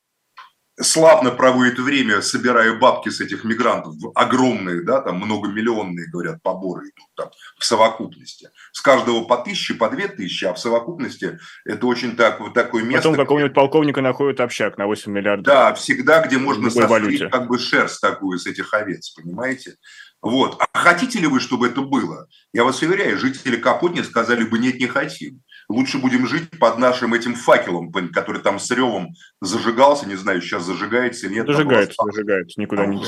славно 0.80 1.30
проводит 1.30 1.78
время, 1.78 2.22
собирая 2.22 2.74
бабки 2.78 3.10
с 3.10 3.20
этих 3.20 3.44
мигрантов, 3.44 3.94
огромные, 4.14 4.82
да, 4.82 5.00
там 5.00 5.18
многомиллионные, 5.18 6.08
говорят, 6.10 6.42
поборы 6.42 6.86
идут 6.86 7.08
там 7.14 7.30
в 7.58 7.64
совокупности. 7.64 8.48
С 8.72 8.80
каждого 8.80 9.24
по 9.24 9.36
тысяче, 9.36 9.74
по 9.74 9.90
две 9.90 10.08
тысячи, 10.08 10.44
а 10.44 10.54
в 10.54 10.58
совокупности 10.58 11.38
это 11.64 11.86
очень 11.86 12.16
так, 12.16 12.40
вот 12.40 12.54
такое 12.54 12.82
место. 12.82 13.08
Потом 13.08 13.16
какого-нибудь 13.16 13.54
полковника 13.54 14.00
находит 14.00 14.40
общак 14.40 14.78
на 14.78 14.86
8 14.86 15.12
миллиардов. 15.12 15.44
Да, 15.44 15.74
всегда, 15.74 16.24
где 16.26 16.38
можно 16.38 16.70
сострить 16.70 17.30
как 17.30 17.48
бы 17.48 17.58
шерсть 17.58 18.00
такую 18.00 18.38
с 18.38 18.46
этих 18.46 18.72
овец, 18.72 19.10
понимаете? 19.10 19.76
Вот. 20.22 20.56
А 20.58 20.78
хотите 20.78 21.18
ли 21.18 21.26
вы, 21.26 21.40
чтобы 21.40 21.66
это 21.66 21.82
было? 21.82 22.28
Я 22.52 22.64
вас 22.64 22.80
уверяю, 22.80 23.18
жители 23.18 23.56
Капотни 23.56 24.02
сказали 24.02 24.44
бы 24.44 24.58
нет, 24.58 24.78
не 24.78 24.87
хотим. 24.87 25.42
Лучше 25.68 25.98
будем 25.98 26.26
жить 26.26 26.48
под 26.58 26.78
нашим 26.78 27.12
этим 27.12 27.35
факелом, 27.35 27.92
который 28.12 28.40
там 28.40 28.58
с 28.58 28.70
ревом 28.70 29.11
зажигался, 29.40 30.06
не 30.06 30.16
знаю, 30.16 30.40
сейчас 30.40 30.64
зажигается 30.64 31.26
или 31.26 31.35
нет. 31.35 31.46
Зажигается, 31.46 31.96
зажигается, 32.04 32.61
никуда 32.61 32.87
не 32.87 33.02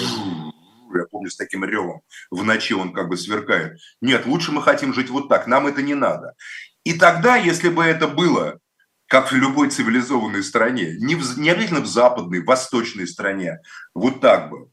я 0.99 1.07
помню, 1.11 1.31
с 1.31 1.37
таким 1.37 1.65
ревом. 1.65 2.03
В 2.31 2.45
ночи 2.45 2.75
он 2.75 2.93
как 2.93 3.09
бы 3.09 3.17
сверкает. 3.17 3.79
Нет, 4.01 4.27
лучше 4.27 4.53
мы 4.53 4.63
хотим 4.63 4.95
жить 4.95 5.11
вот 5.11 5.29
так, 5.29 5.47
нам 5.47 5.67
это 5.67 5.83
не 5.83 5.95
надо. 5.95 6.35
И 6.85 6.95
тогда, 6.95 7.37
если 7.37 7.69
бы 7.69 7.83
это 7.83 8.09
было, 8.09 8.59
как 9.07 9.31
в 9.31 9.35
любой 9.35 9.71
цивилизованной 9.71 10.43
стране, 10.43 10.97
не, 10.99 11.15
в, 11.15 11.39
не 11.39 11.51
обязательно 11.51 11.81
в 11.81 11.87
западной, 11.87 12.41
в 12.41 12.47
восточной 12.47 13.07
стране, 13.07 13.61
вот 13.95 14.21
так 14.21 14.51
бы, 14.51 14.69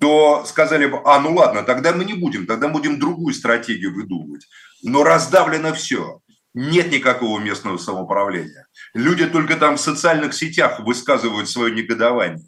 то 0.00 0.44
сказали 0.46 0.86
бы, 0.86 1.00
а, 1.04 1.20
ну 1.20 1.34
ладно, 1.34 1.62
тогда 1.62 1.92
мы 1.92 2.04
не 2.04 2.14
будем, 2.14 2.46
тогда 2.46 2.68
будем 2.68 2.98
другую 2.98 3.34
стратегию 3.34 3.94
выдумывать. 3.94 4.46
Но 4.82 5.02
раздавлено 5.02 5.72
все. 5.72 6.20
Нет 6.54 6.90
никакого 6.90 7.38
местного 7.38 7.78
самоуправления. 7.78 8.66
Люди 8.94 9.26
только 9.26 9.56
там 9.56 9.76
в 9.76 9.80
социальных 9.80 10.34
сетях 10.34 10.80
высказывают 10.80 11.48
свое 11.48 11.74
негодование. 11.74 12.46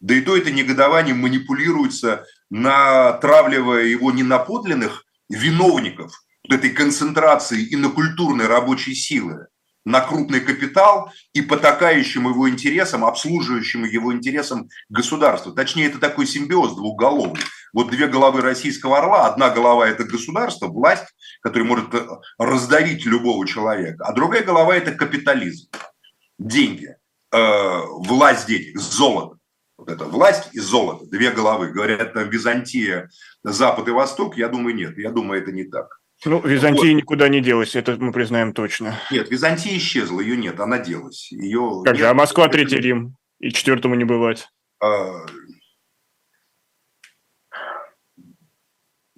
Да 0.00 0.14
и 0.14 0.20
то 0.20 0.36
это 0.36 0.50
негодование 0.50 1.14
манипулируется, 1.14 2.24
натравливая 2.50 3.84
его 3.84 4.12
не 4.12 4.22
на 4.22 4.38
подлинных 4.38 5.04
виновников 5.28 6.22
этой 6.48 6.70
концентрации 6.70 7.62
и 7.62 7.76
на 7.76 7.90
культурной 7.90 8.46
рабочей 8.46 8.94
силы, 8.94 9.48
на 9.88 10.02
крупный 10.02 10.40
капитал 10.40 11.10
и 11.32 11.40
потакающим 11.40 12.28
его 12.28 12.48
интересам, 12.48 13.04
обслуживающим 13.04 13.84
его 13.84 14.12
интересам 14.12 14.68
государства. 14.90 15.52
Точнее, 15.54 15.86
это 15.86 15.98
такой 15.98 16.26
симбиоз 16.26 16.74
двухголовый. 16.76 17.40
Вот 17.72 17.90
две 17.90 18.06
головы 18.06 18.42
российского 18.42 18.98
орла. 18.98 19.26
Одна 19.26 19.50
голова– 19.50 19.88
это 19.88 20.04
государство, 20.04 20.68
власть, 20.68 21.06
которая 21.42 21.66
может 21.66 21.86
раздавить 22.38 23.06
любого 23.06 23.46
человека. 23.46 24.04
А 24.04 24.12
другая 24.12 24.42
голова– 24.44 24.74
это 24.76 24.92
капитализм. 24.92 25.70
Деньги, 26.38 26.94
э, 27.32 27.80
власть 27.98 28.46
денег, 28.46 28.78
золото. 28.78 29.38
Вот 29.78 29.88
это 29.88 30.04
власть 30.04 30.50
и 30.52 30.60
золото, 30.60 31.06
две 31.06 31.30
головы. 31.30 31.68
Говорят, 31.68 32.12
там 32.12 32.28
Византия, 32.28 33.08
Запад 33.42 33.88
и 33.88 33.92
Восток. 33.92 34.36
Я 34.36 34.48
думаю, 34.48 34.74
нет. 34.74 34.98
Я 34.98 35.10
думаю, 35.10 35.40
это 35.40 35.52
не 35.52 35.64
так. 35.64 35.98
Ну, 36.24 36.40
Византия 36.40 36.90
вот. 36.90 36.96
никуда 36.96 37.28
не 37.28 37.40
делась, 37.40 37.76
это 37.76 37.96
мы 37.96 38.12
признаем 38.12 38.52
точно. 38.52 38.98
Нет, 39.10 39.30
Византия 39.30 39.76
исчезла, 39.76 40.20
ее 40.20 40.36
нет, 40.36 40.58
она 40.58 40.78
делась. 40.78 41.30
Ее 41.30 41.82
как 41.84 41.96
же, 41.96 42.06
а 42.06 42.14
Москва 42.14 42.48
Третий 42.48 42.78
Рим, 42.78 43.16
и 43.38 43.50
четвертому 43.50 43.94
не 43.94 44.04
бывать. 44.04 44.48
А... 44.82 45.26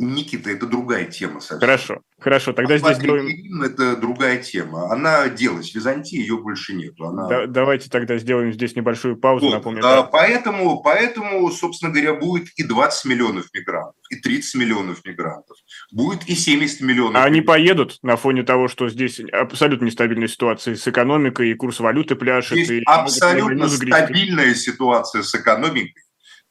Никита, 0.00 0.50
это 0.50 0.66
другая 0.66 1.04
тема 1.04 1.40
совсем. 1.40 1.60
Хорошо, 1.60 2.00
хорошо, 2.18 2.54
тогда 2.54 2.76
Ахмат 2.76 2.96
здесь 2.96 3.04
делаем... 3.04 3.62
Это 3.62 3.96
другая 3.96 4.38
тема. 4.38 4.90
Она 4.90 5.28
делась 5.28 5.72
в 5.72 5.74
Византии, 5.74 6.16
ее 6.16 6.38
больше 6.38 6.72
нету. 6.72 7.04
Она... 7.04 7.28
Да, 7.28 7.46
давайте 7.46 7.90
тогда 7.90 8.16
сделаем 8.16 8.50
здесь 8.50 8.74
небольшую 8.74 9.18
паузу. 9.18 9.46
Вот. 9.46 9.52
Напомню, 9.52 9.82
а, 9.84 10.02
поэтому, 10.04 10.82
поэтому, 10.82 11.50
собственно 11.50 11.92
говоря, 11.92 12.14
будет 12.14 12.48
и 12.56 12.62
20 12.62 13.04
миллионов 13.04 13.46
мигрантов, 13.52 14.02
и 14.08 14.16
30 14.16 14.54
миллионов 14.54 15.04
мигрантов. 15.04 15.58
Будет 15.92 16.26
и 16.26 16.34
70 16.34 16.80
миллионов. 16.80 17.22
А 17.22 17.26
они 17.26 17.42
поедут 17.42 17.98
на 18.02 18.16
фоне 18.16 18.42
того, 18.42 18.68
что 18.68 18.88
здесь 18.88 19.20
абсолютно 19.32 19.84
нестабильная 19.84 20.28
ситуация 20.28 20.76
с 20.76 20.88
экономикой, 20.88 21.50
и 21.50 21.54
курс 21.54 21.78
валюты 21.78 22.16
пляшет. 22.16 22.56
Здесь 22.56 22.70
и 22.70 22.82
абсолютно 22.86 23.68
стабильная 23.68 24.54
ситуация 24.54 25.22
с 25.22 25.34
экономикой. 25.34 26.02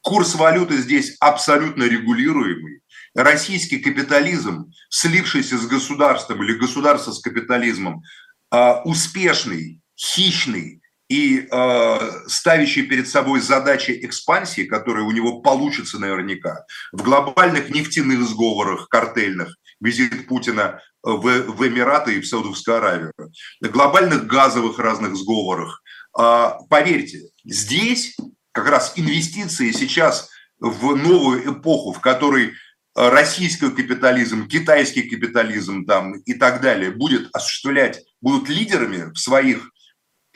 Курс 0.02 0.36
валюты 0.36 0.76
здесь 0.76 1.16
абсолютно 1.18 1.82
регулируемый 1.82 2.79
российский 3.14 3.78
капитализм, 3.78 4.72
слившийся 4.88 5.58
с 5.58 5.66
государством 5.66 6.42
или 6.42 6.54
государство 6.54 7.12
с 7.12 7.20
капитализмом, 7.20 8.02
а, 8.50 8.82
успешный, 8.82 9.80
хищный 9.96 10.82
и 11.08 11.46
а, 11.50 11.98
ставящий 12.26 12.82
перед 12.82 13.08
собой 13.08 13.40
задачи 13.40 13.98
экспансии, 14.02 14.62
которые 14.62 15.04
у 15.04 15.10
него 15.10 15.40
получатся 15.40 15.98
наверняка, 15.98 16.64
в 16.92 17.02
глобальных 17.02 17.70
нефтяных 17.70 18.22
сговорах, 18.28 18.88
картельных, 18.88 19.56
визит 19.80 20.26
Путина 20.26 20.80
в, 21.02 21.22
в 21.22 21.66
Эмираты 21.66 22.16
и 22.16 22.20
в 22.20 22.26
Саудовскую 22.26 22.76
Аравию, 22.76 23.12
глобальных 23.60 24.26
газовых 24.26 24.78
разных 24.78 25.16
сговорах. 25.16 25.82
А, 26.16 26.58
поверьте, 26.68 27.22
здесь 27.44 28.16
как 28.52 28.68
раз 28.68 28.92
инвестиции 28.96 29.72
сейчас 29.72 30.28
в 30.58 30.94
новую 30.94 31.52
эпоху, 31.52 31.92
в 31.92 32.00
которой 32.00 32.52
российский 33.08 33.70
капитализм, 33.70 34.46
китайский 34.46 35.02
капитализм 35.02 35.86
там, 35.86 36.18
и 36.18 36.34
так 36.34 36.60
далее 36.60 36.90
будет 36.90 37.30
осуществлять, 37.34 38.02
будут 38.20 38.48
лидерами 38.48 39.10
в 39.12 39.16
своих 39.16 39.70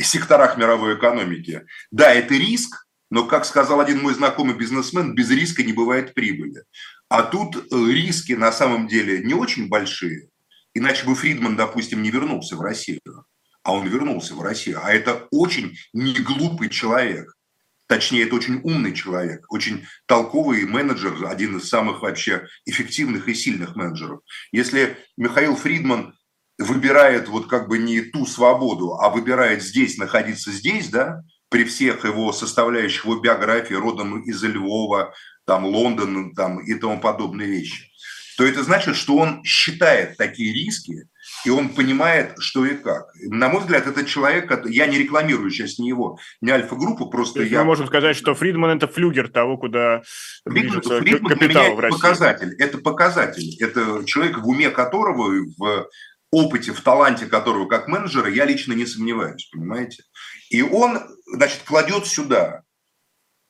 секторах 0.00 0.56
мировой 0.56 0.96
экономики. 0.96 1.66
Да, 1.90 2.12
это 2.12 2.34
риск, 2.34 2.86
но, 3.10 3.26
как 3.26 3.44
сказал 3.44 3.80
один 3.80 4.00
мой 4.00 4.14
знакомый 4.14 4.56
бизнесмен, 4.56 5.14
без 5.14 5.30
риска 5.30 5.62
не 5.62 5.72
бывает 5.72 6.14
прибыли. 6.14 6.64
А 7.08 7.22
тут 7.22 7.56
э, 7.56 7.60
риски 7.70 8.32
на 8.32 8.50
самом 8.50 8.88
деле 8.88 9.22
не 9.22 9.34
очень 9.34 9.68
большие, 9.68 10.30
иначе 10.72 11.04
бы 11.04 11.14
Фридман, 11.14 11.56
допустим, 11.56 12.02
не 12.02 12.10
вернулся 12.10 12.56
в 12.56 12.62
Россию. 12.62 13.26
А 13.62 13.72
он 13.72 13.86
вернулся 13.88 14.34
в 14.34 14.42
Россию. 14.42 14.80
А 14.82 14.92
это 14.92 15.26
очень 15.30 15.76
неглупый 15.92 16.68
человек. 16.68 17.34
Точнее, 17.86 18.24
это 18.24 18.36
очень 18.36 18.60
умный 18.62 18.94
человек, 18.94 19.44
очень 19.50 19.86
толковый 20.06 20.64
менеджер, 20.64 21.26
один 21.26 21.58
из 21.58 21.68
самых 21.68 22.00
вообще 22.00 22.46
эффективных 22.64 23.28
и 23.28 23.34
сильных 23.34 23.76
менеджеров. 23.76 24.20
Если 24.52 24.96
Михаил 25.18 25.54
Фридман 25.54 26.14
выбирает 26.58 27.28
вот 27.28 27.46
как 27.46 27.68
бы 27.68 27.78
не 27.78 28.00
ту 28.00 28.24
свободу, 28.24 28.94
а 28.94 29.10
выбирает 29.10 29.62
здесь, 29.62 29.98
находиться 29.98 30.50
здесь, 30.50 30.88
да, 30.88 31.22
при 31.50 31.64
всех 31.64 32.04
его 32.04 32.32
составляющих 32.32 33.04
его 33.04 33.20
биографии, 33.20 33.74
родом 33.74 34.22
из 34.22 34.42
Львова, 34.42 35.12
там, 35.44 35.66
Лондон 35.66 36.34
там, 36.34 36.60
и 36.60 36.74
тому 36.74 37.00
подобные 37.00 37.48
вещи, 37.48 37.90
то 38.38 38.44
это 38.44 38.62
значит, 38.62 38.96
что 38.96 39.16
он 39.16 39.44
считает 39.44 40.16
такие 40.16 40.54
риски 40.54 41.06
и 41.44 41.50
он 41.50 41.70
понимает, 41.70 42.34
что 42.38 42.64
и 42.64 42.74
как. 42.76 43.06
На 43.22 43.48
мой 43.48 43.60
взгляд, 43.60 43.86
это 43.86 44.04
человек, 44.04 44.66
я 44.66 44.86
не 44.86 44.98
рекламирую 44.98 45.50
сейчас 45.50 45.78
не 45.78 45.88
его, 45.88 46.18
не 46.40 46.50
альфа-группу, 46.50 47.06
просто 47.10 47.42
я... 47.42 47.60
Мы 47.60 47.64
можем 47.64 47.86
сказать, 47.86 48.16
что 48.16 48.34
Фридман– 48.34 48.76
это 48.76 48.88
флюгер 48.88 49.28
того, 49.28 49.56
куда 49.56 50.02
Фридман, 50.44 50.82
Фридман 50.82 51.32
капитал 51.32 51.74
в 51.74 51.80
России. 51.80 51.96
показатель. 51.96 52.54
Это 52.58 52.78
показатель. 52.78 53.56
Это 53.60 54.04
человек, 54.04 54.38
в 54.38 54.48
уме 54.48 54.70
которого, 54.70 55.44
в 55.58 55.88
опыте, 56.30 56.72
в 56.72 56.80
таланте 56.80 57.26
которого 57.26 57.66
как 57.66 57.88
менеджера 57.88 58.28
я 58.28 58.44
лично 58.44 58.72
не 58.72 58.86
сомневаюсь, 58.86 59.48
понимаете? 59.52 60.02
И 60.50 60.62
он, 60.62 61.00
значит, 61.26 61.62
кладет 61.64 62.06
сюда 62.06 62.62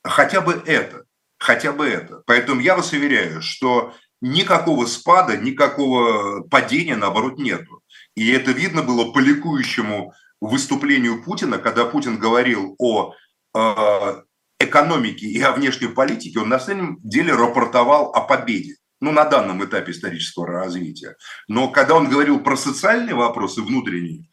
хотя 0.05 0.41
бы 0.41 0.61
это, 0.65 1.03
хотя 1.37 1.73
бы 1.73 1.85
это. 1.85 2.21
Поэтому 2.25 2.61
я 2.61 2.75
вас 2.75 2.93
уверяю, 2.93 3.41
что 3.41 3.93
никакого 4.21 4.85
спада, 4.85 5.37
никакого 5.37 6.41
падения, 6.47 6.95
наоборот, 6.95 7.37
нету. 7.37 7.74
И 8.15 8.31
это 8.31 8.51
видно 8.51 8.81
было 8.81 9.11
по 9.11 9.19
ликующему 9.19 10.13
выступлению 10.41 11.23
Путина, 11.23 11.57
когда 11.57 11.85
Путин 11.85 12.17
говорил 12.17 12.75
о 12.79 13.13
э, 13.53 14.21
экономике 14.59 15.25
и 15.25 15.41
о 15.41 15.51
внешней 15.51 15.87
политике, 15.87 16.39
он 16.39 16.49
на 16.49 16.59
самом 16.59 16.99
деле 17.03 17.33
рапортовал 17.33 18.11
о 18.13 18.21
победе. 18.21 18.75
Ну, 19.01 19.11
на 19.11 19.25
данном 19.25 19.63
этапе 19.63 19.91
исторического 19.91 20.47
развития. 20.47 21.17
Но 21.47 21.69
когда 21.69 21.95
он 21.95 22.09
говорил 22.09 22.39
про 22.39 22.55
социальные 22.55 23.15
вопросы 23.15 23.61
внутренние, 23.61 24.29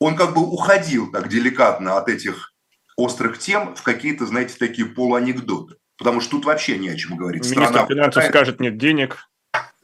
он 0.00 0.16
как 0.16 0.34
бы 0.34 0.42
уходил 0.42 1.12
так 1.12 1.28
деликатно 1.28 1.98
от 1.98 2.08
этих 2.08 2.54
острых 2.96 3.38
тем 3.38 3.74
в 3.74 3.82
какие-то, 3.82 4.26
знаете, 4.26 4.56
такие 4.58 4.86
полуанекдоты. 4.86 5.76
Потому 5.98 6.20
что 6.20 6.32
тут 6.32 6.46
вообще 6.46 6.78
не 6.78 6.88
о 6.88 6.96
чем 6.96 7.16
говорить. 7.16 7.42
Министр 7.42 7.66
Страна 7.66 7.86
финансов 7.86 8.24
скажет, 8.24 8.60
нет 8.60 8.78
денег. 8.78 9.18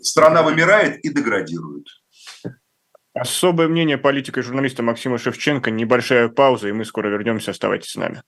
Страна 0.01 0.43
вымирает 0.43 1.05
и 1.05 1.11
деградирует. 1.11 1.87
Особое 3.15 3.69
мнение 3.69 3.99
политика 3.99 4.41
и 4.41 4.43
журналиста 4.43 4.83
Максима 4.83 5.19
Шевченко. 5.19 5.71
Небольшая 5.71 6.29
пауза, 6.29 6.69
и 6.69 6.73
мы 6.73 6.87
скоро 6.87 7.09
вернемся. 7.09 7.51
Оставайтесь 7.51 7.91
с 7.91 7.97
нами. 7.97 8.23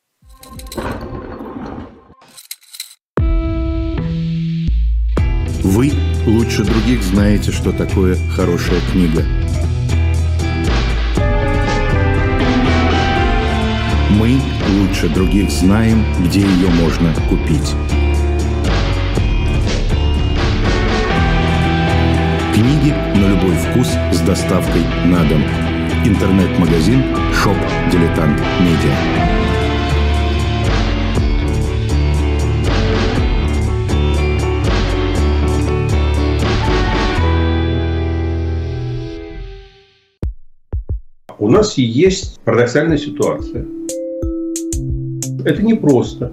Вы 5.62 5.90
лучше 6.26 6.64
других 6.64 7.02
знаете, 7.02 7.50
что 7.50 7.72
такое 7.72 8.16
хорошая 8.36 8.80
книга. 8.92 9.24
Мы 14.10 14.38
лучше 14.68 15.08
других 15.08 15.50
знаем, 15.50 16.04
где 16.26 16.40
ее 16.40 16.68
можно 16.68 17.14
купить. 17.28 17.74
Книги 22.54 22.94
на 23.18 23.30
любой 23.30 23.56
вкус 23.56 23.88
с 24.12 24.20
доставкой 24.20 24.82
на 25.06 25.28
дом. 25.28 25.42
Интернет-магазин 26.04 27.00
Shop 27.32 27.58
Дилетант 27.90 28.40
Медиа. 28.60 28.94
У 41.40 41.48
нас 41.48 41.76
есть 41.76 42.38
парадоксальная 42.44 42.98
ситуация. 42.98 43.66
Это 45.44 45.60
непросто. 45.60 46.32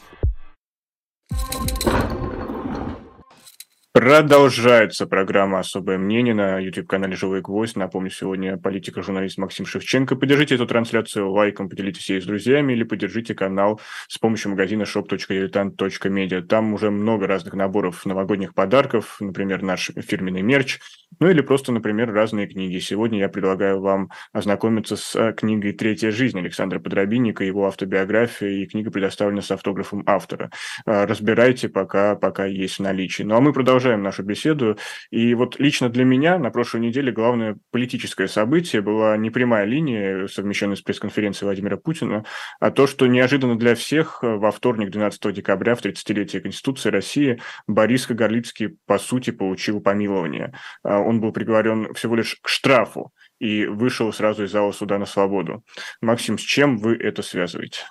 Продолжается 3.93 5.05
программа 5.05 5.59
«Особое 5.59 5.97
мнение» 5.97 6.33
на 6.33 6.57
YouTube-канале 6.59 7.13
«Живой 7.17 7.41
гвоздь». 7.41 7.75
Напомню, 7.75 8.09
сегодня 8.09 8.55
политика-журналист 8.55 9.37
Максим 9.37 9.65
Шевченко. 9.65 10.15
Поддержите 10.15 10.55
эту 10.55 10.65
трансляцию 10.65 11.29
лайком, 11.29 11.67
поделитесь 11.67 12.09
ей 12.09 12.21
с 12.21 12.25
друзьями 12.25 12.71
или 12.71 12.83
поддержите 12.83 13.35
канал 13.35 13.81
с 14.07 14.17
помощью 14.17 14.51
магазина 14.51 14.83
shop.diletant.media. 14.83 16.41
Там 16.41 16.73
уже 16.73 16.89
много 16.89 17.27
разных 17.27 17.53
наборов 17.53 18.05
новогодних 18.05 18.53
подарков, 18.53 19.17
например, 19.19 19.61
наш 19.61 19.91
фирменный 20.07 20.41
мерч, 20.41 20.79
ну 21.19 21.27
или 21.29 21.41
просто, 21.41 21.73
например, 21.73 22.13
разные 22.13 22.47
книги. 22.47 22.79
Сегодня 22.79 23.19
я 23.19 23.27
предлагаю 23.27 23.81
вам 23.81 24.09
ознакомиться 24.31 24.95
с 24.95 25.13
э, 25.17 25.33
книгой 25.33 25.73
«Третья 25.73 26.11
жизнь» 26.11 26.39
Александра 26.39 26.79
Подробинника, 26.79 27.43
его 27.43 27.67
автобиография, 27.67 28.63
и 28.63 28.65
книга 28.67 28.89
предоставлена 28.89 29.41
с 29.41 29.51
автографом 29.51 30.03
автора. 30.05 30.49
Э, 30.85 31.03
разбирайте, 31.03 31.67
пока, 31.67 32.15
пока 32.15 32.45
есть 32.45 32.77
в 32.77 32.83
наличии. 32.83 33.23
Ну 33.23 33.35
а 33.35 33.41
мы 33.41 33.51
продолжаем 33.51 33.80
продолжаем 33.81 34.03
нашу 34.03 34.21
беседу. 34.21 34.77
И 35.09 35.33
вот 35.33 35.59
лично 35.59 35.89
для 35.89 36.05
меня 36.05 36.37
на 36.37 36.51
прошлой 36.51 36.81
неделе 36.81 37.11
главное 37.11 37.57
политическое 37.71 38.27
событие 38.27 38.83
была 38.83 39.17
не 39.17 39.31
прямая 39.31 39.65
линия, 39.65 40.27
совмещенная 40.27 40.75
с 40.75 40.81
пресс-конференцией 40.81 41.45
Владимира 41.45 41.77
Путина, 41.77 42.23
а 42.59 42.69
то, 42.69 42.85
что 42.85 43.07
неожиданно 43.07 43.57
для 43.57 43.73
всех 43.73 44.19
во 44.21 44.51
вторник, 44.51 44.91
12 44.91 45.33
декабря, 45.33 45.73
в 45.73 45.83
30-летие 45.83 46.41
Конституции 46.41 46.89
России, 46.89 47.41
Борис 47.65 48.05
Кагарлицкий, 48.05 48.77
по 48.85 48.99
сути, 48.99 49.31
получил 49.31 49.81
помилование. 49.81 50.53
А, 50.83 50.99
он 50.99 51.19
был 51.19 51.31
приговорен 51.31 51.91
всего 51.95 52.15
лишь 52.15 52.37
к 52.39 52.49
штрафу 52.49 53.11
и 53.39 53.65
вышел 53.65 54.13
сразу 54.13 54.43
из 54.43 54.51
зала 54.51 54.73
суда 54.73 54.99
на 54.99 55.07
свободу. 55.07 55.63
Максим, 56.01 56.37
с 56.37 56.41
чем 56.41 56.77
вы 56.77 56.95
это 56.97 57.23
связываете? 57.23 57.81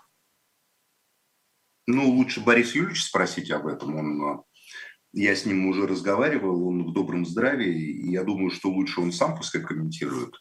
Ну, 1.92 2.08
лучше 2.08 2.40
Борис 2.40 2.74
Юрьевич 2.76 3.02
спросить 3.02 3.50
об 3.50 3.66
этом. 3.66 3.96
Он, 3.96 4.22
э, 4.22 4.42
я 5.12 5.34
с 5.34 5.46
ним 5.46 5.66
уже 5.66 5.86
разговаривал, 5.86 6.66
он 6.66 6.84
в 6.84 6.92
добром 6.92 7.26
здравии, 7.26 7.74
и 7.74 8.10
я 8.12 8.22
думаю, 8.22 8.50
что 8.50 8.70
лучше 8.70 9.00
он 9.00 9.12
сам 9.12 9.36
пускай 9.36 9.62
комментирует 9.62 10.34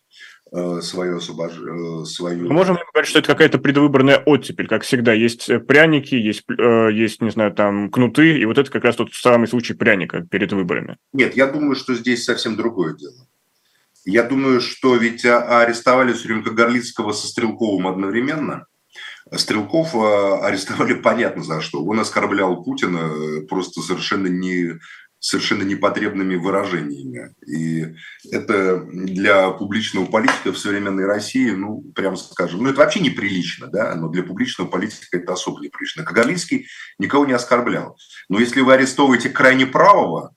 э, 0.52 0.82
свое 0.82 1.18
освобождение. 1.18 2.04
Э, 2.04 2.06
свою... 2.06 2.48
Мы 2.48 2.54
можем 2.54 2.78
говорить, 2.94 3.10
что 3.10 3.20
это 3.20 3.28
какая-то 3.28 3.58
предвыборная 3.58 4.18
оттепель, 4.18 4.68
как 4.68 4.84
всегда. 4.84 5.14
Есть 5.14 5.48
пряники, 5.68 6.16
есть, 6.16 6.44
есть, 6.48 7.22
не 7.22 7.32
знаю, 7.32 7.54
там, 7.54 7.90
кнуты, 7.90 8.40
и 8.40 8.46
вот 8.46 8.58
это 8.58 8.70
как 8.70 8.84
раз 8.84 8.96
тот 8.96 9.14
самый 9.14 9.48
случай 9.48 9.74
пряника 9.74 10.22
перед 10.22 10.52
выборами. 10.54 10.98
Нет, 11.14 11.36
я 11.36 11.48
думаю, 11.48 11.76
что 11.76 11.96
здесь 11.96 12.24
совсем 12.24 12.56
другое 12.56 12.96
дело. 12.96 13.28
Я 14.06 14.24
думаю, 14.24 14.62
что 14.62 14.96
ведь 14.96 15.26
а, 15.26 15.62
арестовали 15.62 16.14
время 16.14 16.42
Горлицкого 16.42 17.12
со 17.12 17.28
Стрелковым 17.28 17.88
одновременно. 17.88 18.66
Стрелков 19.36 19.96
а, 19.96 20.46
арестовали 20.46 20.94
понятно 20.94 21.44
за 21.44 21.62
что. 21.62 21.84
Он 21.84 22.00
оскорблял 22.00 22.64
Путина 22.64 23.12
э, 23.12 23.42
просто 23.42 23.82
совершенно 23.82 24.28
не 24.28 24.80
совершенно 25.20 25.64
непотребными 25.64 26.36
выражениями. 26.36 27.36
И 27.46 27.94
это 28.32 28.80
для 28.80 29.50
публичного 29.52 30.06
политика 30.06 30.54
в 30.54 30.58
современной 30.58 31.06
России, 31.06 31.52
ну, 31.52 31.84
прямо 31.94 32.16
скажем, 32.16 32.64
ну, 32.64 32.70
это 32.70 32.80
вообще 32.80 33.02
неприлично, 33.02 33.68
да, 33.68 33.94
но 33.96 34.08
для 34.08 34.24
публичного 34.24 34.70
политика 34.70 35.18
это 35.18 35.34
особо 35.34 35.60
неприлично. 35.62 36.06
Кагарлицкий 36.06 36.68
никого 37.00 37.26
не 37.26 37.34
оскорблял. 37.34 37.98
Но 38.30 38.40
если 38.40 38.62
вы 38.62 38.74
арестовываете 38.74 39.30
крайне 39.30 39.66
правого, 39.66 40.34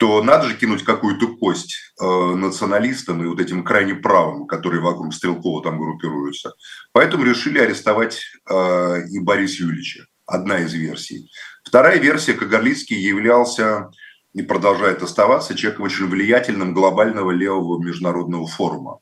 то 0.00 0.22
надо 0.22 0.48
же 0.48 0.56
кинуть 0.56 0.82
какую-то 0.82 1.36
кость 1.36 1.92
э, 2.00 2.04
националистам 2.06 3.22
и 3.22 3.26
вот 3.26 3.38
этим 3.38 3.62
крайне 3.62 3.94
правым, 3.94 4.46
которые 4.46 4.80
вокруг 4.80 5.12
Стрелкова 5.12 5.62
там 5.62 5.78
группируются. 5.78 6.54
Поэтому 6.92 7.24
решили 7.24 7.58
арестовать 7.58 8.22
э, 8.48 9.02
и 9.10 9.18
Бориса 9.18 9.62
Юрьевича. 9.62 10.06
Одна 10.24 10.60
из 10.60 10.72
версий. 10.72 11.30
Вторая 11.64 11.98
версия, 11.98 12.32
Кагарлицкий 12.32 12.96
являлся 12.96 13.90
и 14.32 14.40
продолжает 14.40 15.02
оставаться 15.02 15.54
человеком 15.54 15.84
очень 15.84 16.06
влиятельным 16.06 16.72
глобального 16.72 17.30
левого 17.30 17.78
международного 17.78 18.46
форума. 18.46 19.00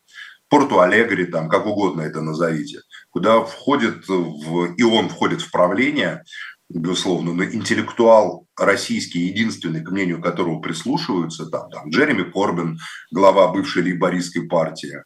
Порту 0.48 0.80
Алегри, 0.80 1.26
там, 1.26 1.48
как 1.48 1.66
угодно 1.66 2.00
это 2.00 2.22
назовите, 2.22 2.80
куда 3.10 3.42
входит 3.42 4.08
в, 4.08 4.74
и 4.74 4.82
он 4.82 5.10
входит 5.10 5.42
в 5.42 5.52
правление, 5.52 6.24
безусловно, 6.68 7.34
но 7.34 7.44
интеллектуал 7.44 8.47
российский, 8.58 9.20
единственный, 9.20 9.82
к 9.82 9.90
мнению 9.90 10.20
которого 10.20 10.60
прислушиваются, 10.60 11.46
там, 11.46 11.70
там 11.70 11.88
Джереми 11.90 12.22
Корбин, 12.22 12.78
глава 13.10 13.48
бывшей 13.48 13.82
лейбористской 13.82 14.48
партии, 14.48 15.02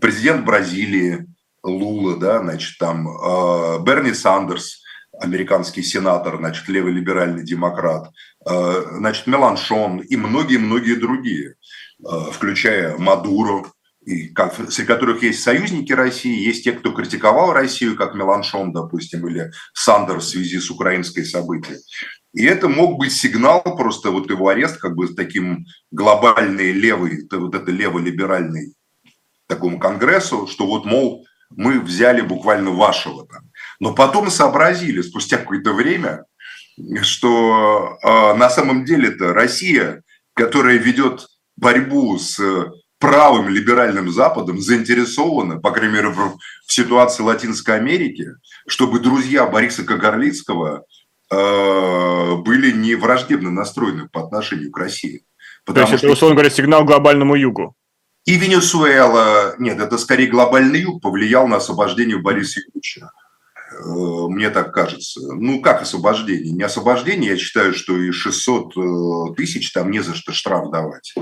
президент 0.00 0.44
Бразилии 0.44 1.26
Лула, 1.62 2.16
да, 2.16 2.40
значит, 2.40 2.78
там 2.78 3.08
э, 3.08 3.82
Берни 3.82 4.12
Сандерс, 4.12 4.82
американский 5.18 5.82
сенатор, 5.82 6.36
значит, 6.38 6.68
левый 6.68 6.92
либеральный 6.92 7.44
демократ, 7.44 8.10
э, 8.46 8.82
значит, 8.98 9.26
Меланшон 9.26 9.98
и 9.98 10.16
многие-многие 10.16 10.96
другие, 10.96 11.54
э, 11.54 12.04
включая 12.32 12.96
Мадуро, 12.98 13.64
и 14.04 14.28
как, 14.28 14.54
среди 14.54 14.86
которых 14.86 15.22
есть 15.22 15.42
союзники 15.42 15.92
России, 15.92 16.46
есть 16.46 16.64
те, 16.64 16.72
кто 16.72 16.92
критиковал 16.92 17.54
Россию, 17.54 17.96
как 17.96 18.14
Меланшон, 18.14 18.72
допустим, 18.72 19.26
или 19.26 19.50
Сандер 19.72 20.18
в 20.18 20.24
связи 20.24 20.60
с 20.60 20.70
украинской 20.70 21.24
событием. 21.24 21.78
И 22.34 22.44
это 22.44 22.68
мог 22.68 22.98
быть 22.98 23.12
сигнал, 23.12 23.62
просто 23.62 24.10
вот 24.10 24.28
его 24.28 24.48
арест, 24.48 24.78
как 24.78 24.96
бы 24.96 25.06
таким 25.08 25.66
глобальный 25.92 26.72
левый, 26.72 27.28
вот 27.30 27.54
это 27.54 27.70
леволиберальный 27.70 28.74
такому 29.46 29.78
конгрессу, 29.78 30.48
что 30.48 30.66
вот, 30.66 30.84
мол, 30.84 31.26
мы 31.50 31.80
взяли 31.80 32.22
буквально 32.22 32.70
вашего 32.70 33.26
там. 33.26 33.42
Но 33.78 33.94
потом 33.94 34.30
сообразили 34.30 35.00
спустя 35.02 35.38
какое-то 35.38 35.72
время, 35.72 36.24
что 37.02 37.98
э, 38.02 38.34
на 38.34 38.50
самом 38.50 38.84
деле 38.84 39.08
это 39.08 39.32
Россия, 39.32 40.02
которая 40.34 40.78
ведет 40.78 41.28
борьбу 41.56 42.18
с 42.18 42.40
правым 42.98 43.48
либеральным 43.48 44.10
Западом 44.10 44.60
заинтересованы, 44.60 45.60
по 45.60 45.70
крайней 45.70 45.94
мере, 45.94 46.08
в, 46.08 46.36
в 46.66 46.72
ситуации 46.72 47.22
Латинской 47.22 47.76
Америки, 47.76 48.28
чтобы 48.66 48.98
друзья 48.98 49.46
Бориса 49.46 49.84
Кагарлицкого 49.84 50.78
э, 50.78 50.93
были 51.34 52.72
не 52.72 52.94
враждебно 52.94 53.50
настроены 53.50 54.08
по 54.08 54.22
отношению 54.22 54.70
к 54.70 54.78
России. 54.78 55.24
Потому 55.64 55.86
То 55.86 55.92
есть 55.92 55.98
что... 56.00 56.06
это, 56.06 56.14
условно 56.14 56.36
говоря, 56.36 56.50
сигнал 56.50 56.84
глобальному 56.84 57.34
югу? 57.34 57.74
И 58.26 58.36
Венесуэла, 58.36 59.54
нет, 59.58 59.78
это 59.80 59.98
скорее 59.98 60.28
глобальный 60.28 60.80
юг 60.80 61.02
повлиял 61.02 61.46
на 61.46 61.56
освобождение 61.56 62.18
Бориса 62.18 62.60
Ильича. 62.60 63.10
Э, 63.74 64.28
мне 64.28 64.50
так 64.50 64.72
кажется. 64.72 65.20
Ну, 65.20 65.60
как 65.60 65.82
освобождение? 65.82 66.52
Не 66.52 66.62
освобождение, 66.62 67.32
я 67.32 67.36
считаю, 67.36 67.74
что 67.74 67.96
и 67.96 68.10
600 68.10 68.76
э, 68.76 69.34
тысяч 69.36 69.72
там 69.72 69.90
не 69.90 70.00
за 70.00 70.14
что 70.14 70.32
штраф 70.32 70.70
давать. 70.70 71.14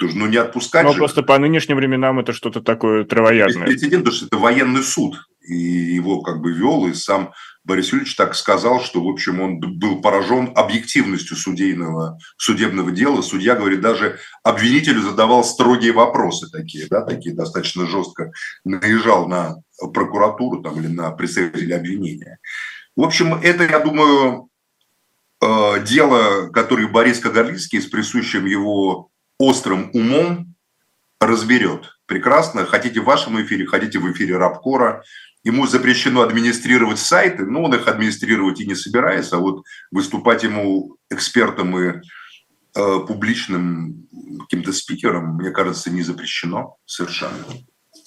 Ну, 0.00 0.26
не 0.26 0.36
отпускать 0.36 0.84
Но 0.84 0.92
же. 0.92 0.98
просто 0.98 1.22
по 1.22 1.38
нынешним 1.38 1.76
временам 1.76 2.20
это 2.20 2.32
что-то 2.32 2.60
такое 2.60 3.04
травоядное. 3.04 3.66
Прецедент, 3.66 4.04
потому 4.04 4.16
что 4.16 4.26
это 4.26 4.36
военный 4.38 4.82
суд, 4.82 5.16
и 5.46 5.54
его 5.54 6.22
как 6.22 6.40
бы 6.40 6.52
вел, 6.52 6.86
и 6.86 6.94
сам 6.94 7.32
Борис 7.64 7.92
Юрьевич 7.92 8.16
так 8.16 8.34
сказал, 8.34 8.80
что, 8.80 9.04
в 9.04 9.08
общем, 9.08 9.40
он 9.40 9.60
был 9.60 10.00
поражен 10.00 10.52
объективностью 10.54 11.36
судейного, 11.36 12.18
судебного 12.36 12.90
дела. 12.90 13.20
Судья, 13.20 13.54
говорит, 13.54 13.80
даже 13.80 14.18
обвинителю 14.42 15.02
задавал 15.02 15.44
строгие 15.44 15.92
вопросы 15.92 16.50
такие, 16.50 16.86
да, 16.88 17.02
такие 17.02 17.34
достаточно 17.34 17.86
жестко 17.86 18.32
наезжал 18.64 19.28
на 19.28 19.56
прокуратуру 19.92 20.62
там, 20.62 20.80
или 20.80 20.88
на 20.88 21.10
представителя 21.10 21.76
обвинения. 21.76 22.38
В 22.96 23.02
общем, 23.02 23.34
это, 23.34 23.64
я 23.64 23.78
думаю, 23.78 24.48
э, 25.42 25.84
дело, 25.84 26.48
которое 26.48 26.88
Борис 26.88 27.18
Кагарлицкий 27.18 27.80
с 27.80 27.86
присущим 27.86 28.46
его 28.46 29.10
острым 29.38 29.90
умом 29.92 30.54
разберет. 31.20 31.90
Прекрасно. 32.06 32.64
Хотите 32.66 33.00
в 33.00 33.04
вашем 33.04 33.40
эфире, 33.42 33.66
хотите 33.66 33.98
в 33.98 34.10
эфире 34.10 34.36
Рабкора. 34.36 35.04
Ему 35.42 35.66
запрещено 35.66 36.22
администрировать 36.22 36.98
сайты, 36.98 37.46
но 37.46 37.62
он 37.62 37.74
их 37.74 37.88
администрировать 37.88 38.60
и 38.60 38.66
не 38.66 38.74
собирается, 38.74 39.36
а 39.36 39.40
вот 39.40 39.64
выступать 39.90 40.42
ему 40.42 40.96
экспертом 41.08 41.78
и 41.78 42.00
э, 42.74 42.98
публичным 43.06 44.06
каким-то 44.40 44.72
спикером, 44.72 45.36
мне 45.36 45.50
кажется, 45.50 45.90
не 45.90 46.02
запрещено 46.02 46.76
совершенно. 46.84 47.44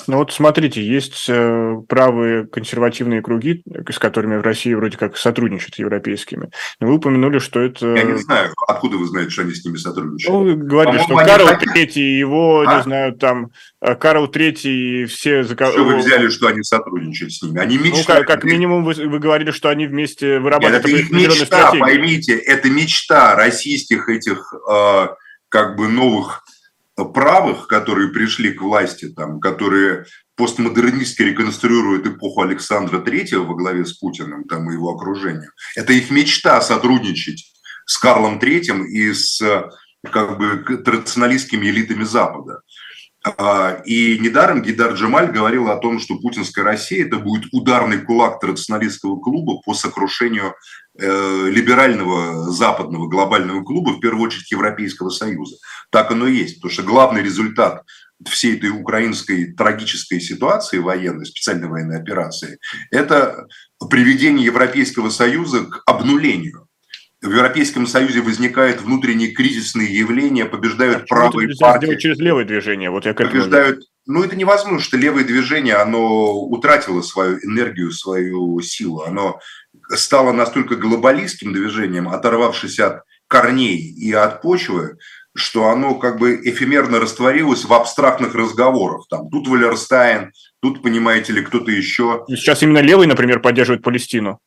Ну 0.08 0.18
вот 0.18 0.34
смотрите, 0.34 0.86
есть 0.86 1.26
э, 1.28 1.76
правые 1.88 2.46
консервативные 2.46 3.22
круги, 3.22 3.64
с 3.89 4.00
которыми 4.00 4.38
в 4.38 4.41
России 4.41 4.74
вроде 4.74 4.98
как 4.98 5.18
сотрудничают 5.18 5.76
европейскими. 5.80 6.50
Но 6.80 6.88
вы 6.88 6.96
упомянули, 6.96 7.39
что 7.39 7.60
это... 7.60 7.96
Я 7.96 8.04
не 8.04 8.18
знаю, 8.18 8.54
откуда 8.68 8.98
вы 8.98 9.08
знаете, 9.08 9.32
что 9.32 9.44
они 9.44 9.54
с 9.54 9.64
ними 9.64 9.78
сотрудничают? 9.78 10.34
Ну, 10.34 10.44
вы 10.44 10.56
говорили, 10.56 10.98
что 11.00 11.16
Карл 11.16 11.48
Третий, 11.60 12.18
его, 12.18 12.62
а? 12.62 12.78
не 12.78 12.84
знаю, 12.84 13.14
там, 13.14 13.52
э, 13.82 13.96
Карл 13.96 14.28
Третий, 14.28 15.06
все... 15.06 15.44
Что 15.44 15.84
вы 15.84 15.98
взяли, 15.98 16.30
что 16.30 16.48
они 16.48 16.64
сотрудничают 16.64 17.34
с 17.34 17.41
ними? 17.41 17.60
Они 17.60 17.78
мечтают... 17.78 18.08
Ну, 18.08 18.28
как, 18.28 18.41
как 18.41 18.44
минимум 18.44 18.84
вы, 18.84 18.94
вы 18.94 19.20
говорили, 19.20 19.52
что 19.52 19.70
они 19.70 19.88
вместе 19.88 20.39
вырабатывают 20.39 20.86
Нет, 20.86 20.96
это 20.96 21.02
их 21.02 21.12
мечта, 21.12 21.46
стратегию. 21.46 21.82
поймите, 21.82 22.36
это 22.36 22.70
мечта 22.70 23.36
российских 23.36 24.10
этих 24.10 24.54
э, 24.70 25.08
как 25.50 25.76
бы 25.78 25.88
новых 25.88 26.44
правых, 26.96 27.68
которые 27.68 28.10
пришли 28.10 28.54
к 28.54 28.62
власти, 28.62 29.10
там, 29.10 29.39
которые 29.39 30.06
постмодернистски 30.36 31.22
реконструируют 31.22 32.08
эпоху 32.08 32.41
Александра 32.41 33.00
Третьего 33.00 33.44
во 33.44 33.56
главе 33.56 33.86
с 33.86 33.94
Путиным 33.94 34.44
там, 34.46 34.70
и 34.70 34.74
его 34.74 34.91
окружением. 34.91 35.52
Это 35.76 35.94
их 35.94 36.12
мечта 36.12 36.62
сотрудничать 36.62 37.54
с 37.86 37.98
Карлом 37.98 38.39
Третьим 38.39 38.86
и 38.86 39.14
с 39.14 39.41
как 40.12 40.38
бы 40.38 40.78
традиционалистскими 40.84 41.68
элитами 41.68 42.04
Запада. 42.04 42.62
А, 43.24 43.82
и 43.86 44.19
недаром 44.19 44.61
Гидар 44.61 44.93
Джамаль 44.93 45.32
говорил 45.32 45.69
о 45.69 45.78
том, 45.78 45.99
что 45.99 46.19
путинская 46.19 46.65
Россия– 46.65 47.05
это 47.07 47.17
будет 47.17 47.45
ударный 47.53 48.01
кулак 48.01 48.41
традиционалистского 48.41 49.17
клуба 49.19 49.61
по 49.61 49.74
сокрушению 49.74 50.55
э, 50.99 51.49
либерального 51.49 52.51
западного 52.51 53.07
глобального 53.07 53.63
клуба, 53.63 53.91
в 53.91 54.01
первую 54.01 54.28
очередь 54.28 54.51
Европейского 54.51 55.09
Союза. 55.09 55.55
Так 55.89 56.11
оно 56.11 56.28
и 56.28 56.36
есть, 56.36 56.55
потому 56.55 56.74
что 56.74 56.84
главный 56.84 57.24
результат 57.24 57.84
всей 58.28 58.57
этой 58.57 58.71
украинской 58.71 59.53
трагической 59.53 60.19
ситуации 60.19 60.80
военной, 60.80 61.26
специальной 61.26 61.69
военной 61.69 61.99
операции, 61.99 62.57
это 62.91 63.47
приведение 63.89 64.45
Европейского 64.45 65.09
Союза 65.09 65.65
к 65.65 65.82
обнулению 65.86 66.67
в 67.24 67.32
Европейском 67.32 67.88
Союзе 67.88 68.21
возникают 68.21 68.82
внутренние 68.82 69.32
кризисные 69.32 69.88
явления, 69.97 70.45
побеждают 70.45 71.03
а 71.03 71.05
правые 71.07 71.55
партии. 71.57 71.95
через 71.95 72.19
левое 72.19 72.43
движение. 72.43 72.89
Вот 72.89 73.05
я 73.05 73.13
побеждают. 73.13 73.86
Ну, 74.05 74.24
это 74.24 74.36
невозможно, 74.36 74.82
что 74.82 74.97
левое 74.97 75.24
движение, 75.24 75.76
оно 75.76 76.34
утратило 76.38 77.01
свою 77.01 77.38
энергию, 77.38 77.91
свою 77.91 78.59
силу. 78.59 79.03
Оно 79.03 79.39
стало 79.89 80.34
настолько 80.34 80.76
глобалистским 80.76 81.53
движением, 81.53 82.09
оторвавшись 82.09 82.80
от 82.80 83.03
корней 83.28 83.78
и 83.78 84.11
от 84.11 84.41
почвы, 84.41 84.97
что 85.34 85.69
оно 85.69 85.95
как 85.95 86.19
бы 86.19 86.36
эфемерно 86.43 86.99
растворилось 86.99 87.63
в 87.63 87.71
абстрактных 87.74 88.36
разговорах. 88.36 89.07
Там, 89.09 89.30
тут 89.30 89.47
Валерстайн, 89.47 90.34
тут, 90.61 90.84
понимаете 90.84 91.32
ли, 91.32 91.41
кто-то 91.41 91.71
еще. 91.71 92.26
Сейчас 92.28 92.61
именно 92.63 92.80
левый, 92.80 93.07
например, 93.07 93.39
поддерживает 93.39 93.82
Палестину. 93.82 94.39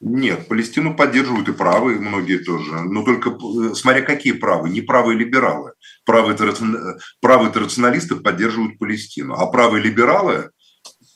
Нет, 0.00 0.48
Палестину 0.48 0.96
поддерживают 0.96 1.48
и 1.48 1.52
правые 1.52 2.00
многие 2.00 2.38
тоже. 2.38 2.72
Но 2.84 3.04
только 3.04 3.30
э, 3.30 3.74
смотря 3.74 4.00
какие 4.00 4.32
правые. 4.32 4.72
Не 4.72 4.80
правые 4.80 5.18
либералы. 5.18 5.72
Правые, 6.06 6.36
правые 7.20 7.52
рационалисты 7.52 8.16
поддерживают 8.16 8.78
Палестину. 8.78 9.34
А 9.34 9.46
правые 9.46 9.82
либералы, 9.82 10.50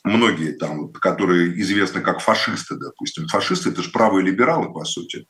многие 0.05 0.53
там, 0.53 0.93
которые 0.93 1.59
известны 1.63 2.03
как 2.03 2.21
фашисты, 2.21 2.77
допустим. 2.77 3.27
Фашисты– 3.29 3.69
это 3.71 3.83
же 3.83 3.91
правые 3.91 4.23
либералы, 4.23 4.71
по 4.71 4.85
сути. 4.85 5.27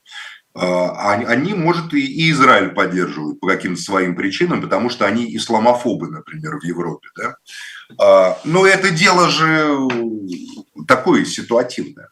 А, 0.57 1.13
они, 1.13 1.55
может, 1.55 1.95
и 1.95 2.31
Израиль 2.33 2.71
поддерживают 2.71 3.39
по 3.39 3.47
каким-то 3.47 3.81
своим 3.81 4.17
причинам, 4.17 4.63
потому 4.63 4.91
что 4.91 5.07
они 5.07 5.37
исламофобы, 5.37 6.09
например, 6.09 6.59
в 6.59 6.65
Европе. 6.65 7.09
Да? 7.17 7.37
А, 8.01 8.39
но 8.45 8.67
это 8.67 8.91
дело 8.91 9.29
же 9.29 9.79
такое 10.89 11.25
ситуативное. 11.25 12.09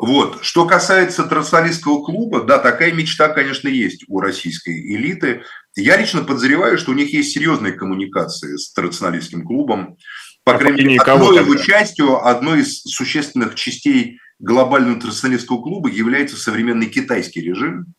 Вот. 0.00 0.38
Что 0.42 0.64
касается 0.64 1.24
транслалистского 1.24 2.02
клуба, 2.02 2.42
да, 2.42 2.58
такая 2.58 2.90
мечта, 2.90 3.28
конечно, 3.28 3.68
есть 3.68 4.04
у 4.08 4.20
российской 4.20 4.80
элиты. 4.96 5.42
Я 5.76 5.98
лично 5.98 6.24
подозреваю, 6.24 6.78
что 6.78 6.92
у 6.92 6.94
них 6.94 7.12
есть 7.12 7.32
серьезные 7.32 7.74
коммуникации 7.74 8.56
с 8.56 8.72
традиционалистским 8.72 9.44
клубом. 9.44 9.98
По 10.42 10.56
крайней 10.56 10.84
мере, 10.84 11.00
одной 11.00 11.44
его 11.44 11.54
частью, 11.56 12.26
одной 12.26 12.60
из 12.60 12.80
существенных 12.80 13.56
частей 13.56 14.18
глобального 14.38 14.98
традиционалистского 14.98 15.60
клуба 15.60 15.90
является 15.90 16.38
современный 16.38 16.86
китайский 16.86 17.42
режим 17.42 17.92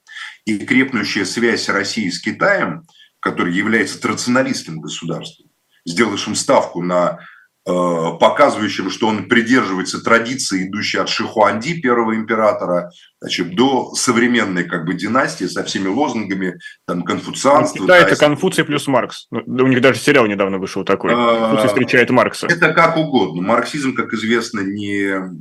и 0.46 0.58
крепнущая 0.58 1.24
связь 1.24 1.70
России 1.70 2.10
с 2.10 2.20
Китаем, 2.20 2.82
который 3.20 3.54
является 3.54 4.02
традиционалистским 4.02 4.82
государством, 4.82 5.52
сделавшим 5.86 6.34
ставку 6.34 6.82
на 6.82 7.20
показывающим, 7.64 8.90
что 8.90 9.08
он 9.08 9.28
придерживается 9.28 10.04
традиции, 10.04 10.68
идущей 10.68 11.00
от 11.00 11.10
Шихуанди, 11.10 11.80
первого 11.80 12.16
императора, 12.16 12.92
значит, 13.20 13.56
до 13.56 13.94
современной 13.94 14.64
как 14.64 14.86
бы 14.86 14.96
династии 14.96 15.46
со 15.46 15.64
всеми 15.64 15.88
лозунгами, 15.88 16.60
там, 16.88 17.04
конфуцианства. 17.04 17.86
Да, 17.86 17.98
это 17.98 18.16
Конфуций 18.16 18.66
плюс 18.66 18.88
Маркс. 18.88 19.28
Ну, 19.30 19.66
у 19.66 19.68
них 19.68 19.82
даже 19.82 20.00
сериал 20.00 20.26
недавно 20.26 20.58
вышел 20.58 20.84
такой. 20.84 21.14
Конфуций 21.14 21.68
встречает 21.68 22.10
Маркса. 22.10 22.48
Это 22.48 22.74
как 22.74 22.98
угодно. 22.98 23.44
Марксизм, 23.44 23.94
как 23.94 24.14
известно, 24.14 24.62
не 24.62 25.32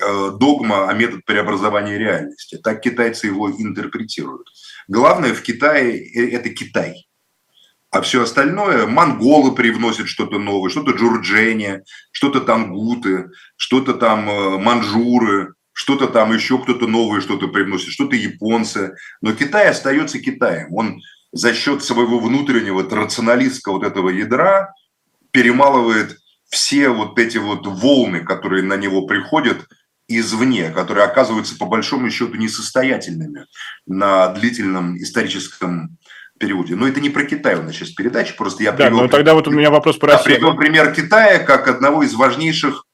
Э, 0.00 0.30
догма, 0.38 0.88
а 0.88 0.94
метод 0.94 1.24
преобразования 1.24 1.98
реальности. 1.98 2.58
Так 2.62 2.80
китайцы 2.80 3.28
его 3.28 3.50
интерпретируют. 3.50 4.48
Главное 4.88 5.34
в 5.34 5.42
Китае– 5.42 5.98
это 6.32 6.48
Китай. 6.50 7.06
А 7.92 8.00
все 8.00 8.22
остальное, 8.22 8.86
монголы 8.86 9.54
привносят 9.54 10.08
что-то 10.08 10.38
новое, 10.38 10.70
что-то 10.70 10.92
джурджения, 10.92 11.84
что-то 12.10 12.40
там 12.40 12.72
гуты, 12.72 13.28
что-то 13.56 13.92
там 13.92 14.30
э, 14.30 14.58
манжуры, 14.58 15.52
что-то 15.74 16.06
там 16.06 16.32
еще 16.32 16.58
кто-то 16.58 16.86
новое 16.86 17.20
что-то 17.20 17.48
привносит, 17.48 17.90
что-то 17.90 18.16
японцы. 18.16 18.96
Но 19.20 19.34
Китай 19.34 19.68
остается 19.68 20.20
Китаем. 20.20 20.72
Он 20.72 21.02
за 21.32 21.52
счет 21.52 21.84
своего 21.84 22.18
внутреннего 22.18 22.82
рационалистского 22.82 23.74
вот 23.74 23.84
этого 23.84 24.08
ядра 24.08 24.72
перемалывает 25.30 26.16
все 26.48 26.88
вот 26.88 27.18
эти 27.18 27.36
вот 27.36 27.66
волны, 27.66 28.20
которые 28.20 28.62
на 28.62 28.78
него 28.78 29.06
приходят– 29.06 29.68
извне, 30.08 30.70
которые 30.70 31.04
оказываются 31.04 31.56
по 31.56 31.66
большому 31.66 32.10
счету 32.10 32.34
несостоятельными 32.34 33.46
на 33.86 34.28
длительном 34.28 34.96
историческом 34.98 35.96
периоде. 36.42 36.74
Но 36.74 36.88
это 36.88 37.00
не 37.00 37.08
про 37.08 37.24
Китай 37.24 37.54
у 37.54 37.62
нас 37.62 37.74
сейчас 37.74 37.90
передача, 37.90 38.34
просто 38.36 38.62
я 38.62 38.72
да, 38.72 38.86
привел... 38.86 39.02
но 39.02 39.08
тогда 39.08 39.34
вот 39.34 39.48
у 39.48 39.50
меня 39.50 39.70
вопрос 39.70 39.96
про 39.96 40.14
Россию. 40.14 40.36
привел 40.36 40.56
пример 40.56 40.92
Китая 40.92 41.38
как 41.38 41.68
одного 41.68 42.02
из 42.02 42.14
важнейших 42.14 42.84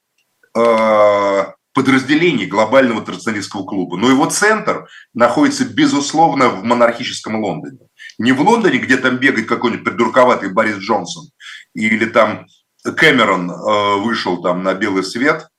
э, 0.57 1.44
подразделений 1.72 2.46
глобального 2.46 3.01
традиционалистского 3.01 3.64
клуба. 3.64 3.96
Но 3.96 4.11
его 4.11 4.26
центр 4.26 4.86
находится, 5.14 5.64
безусловно, 5.64 6.49
в 6.51 6.62
монархическом 6.62 7.42
Лондоне. 7.42 7.78
Не 8.18 8.32
в 8.32 8.40
Лондоне, 8.40 8.78
где 8.78 8.96
там 8.96 9.16
бегает 9.16 9.49
какой-нибудь 9.49 9.84
придурковатый 9.84 10.53
Борис 10.53 10.76
Джонсон, 10.76 11.30
или 11.74 12.05
там 12.05 12.46
Кэмерон 12.84 13.51
э, 13.51 13.96
вышел 14.01 14.42
там 14.42 14.62
на 14.62 14.74
белый 14.74 15.05
свет– 15.05 15.49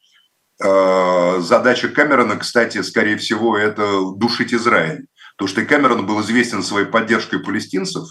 Э, 0.61 1.39
задача 1.39 1.87
Кэмерона, 1.87 2.35
кстати, 2.35 2.81
скорее 2.81 3.17
всего, 3.17 3.57
это 3.57 4.01
душить 4.15 4.53
Израиль. 4.53 5.05
Потому 5.39 5.55
что 5.55 5.65
Кэмерон 5.65 6.05
был 6.05 6.19
известен 6.19 6.61
своей 6.61 6.85
поддержкой 6.85 7.39
палестинцев, 7.39 8.09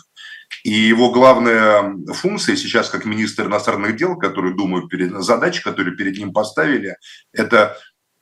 и 0.65 0.71
его 0.71 1.11
главная 1.11 1.95
функция 2.15 2.57
сейчас, 2.57 2.89
как 2.89 3.05
министр 3.05 3.49
иностранных 3.49 3.97
дел, 3.97 4.17
который, 4.17 4.55
думаю, 4.55 4.89
перед, 4.89 5.13
задача, 5.23 5.63
которую 5.63 5.95
перед 5.95 6.17
ним 6.17 6.33
поставили, 6.33 6.97
это 7.35 7.77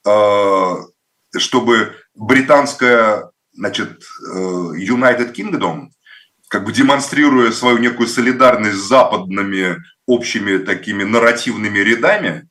э, 0.04 1.38
чтобы 1.38 1.94
британская, 2.16 3.30
значит, 3.52 4.02
э, 4.02 4.38
United 4.38 5.32
Kingdom, 5.32 5.90
как 6.48 6.64
бы 6.64 6.72
демонстрируя 6.72 7.52
свою 7.52 7.78
некую 7.78 8.08
солидарность 8.08 8.78
с 8.78 8.88
западными 8.88 9.76
общими 10.06 10.58
такими 10.58 11.04
нарративными 11.04 11.78
рядами, 11.78 12.48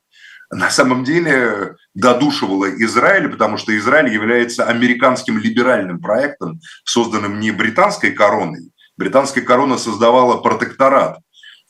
на 0.50 0.70
самом 0.70 1.04
деле 1.04 1.76
додушивала 1.96 2.66
Израиль, 2.84 3.28
потому 3.28 3.56
что 3.56 3.76
Израиль 3.76 4.12
является 4.12 4.64
американским 4.64 5.38
либеральным 5.38 5.98
проектом, 5.98 6.60
созданным 6.84 7.40
не 7.40 7.50
британской 7.50 8.12
короной. 8.12 8.70
Британская 8.98 9.40
корона 9.40 9.78
создавала 9.78 10.36
протекторат, 10.36 11.18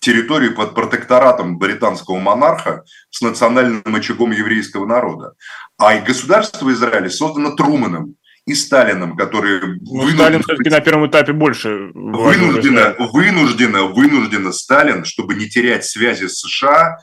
территорию 0.00 0.54
под 0.54 0.74
протекторатом 0.74 1.58
британского 1.58 2.18
монарха 2.18 2.82
с 3.10 3.20
национальным 3.20 3.82
очагом 3.94 4.32
еврейского 4.32 4.84
народа. 4.84 5.34
А 5.78 5.94
и 5.94 6.04
государство 6.04 6.72
Израиля 6.72 7.08
создано 7.08 7.54
Труманом 7.54 8.16
и 8.46 8.54
Сталином, 8.54 9.16
которые... 9.16 9.60
Ну, 9.80 10.08
Сталин 10.08 10.42
все-таки 10.42 10.70
на 10.70 10.80
первом 10.80 11.08
этапе 11.08 11.32
больше... 11.32 11.90
Вынужденно, 11.94 12.94
вынужденно, 13.12 13.84
вынужденно 13.84 14.52
Сталин, 14.52 15.04
чтобы 15.04 15.34
не 15.34 15.48
терять 15.48 15.84
связи 15.84 16.26
с 16.26 16.40
США, 16.40 16.98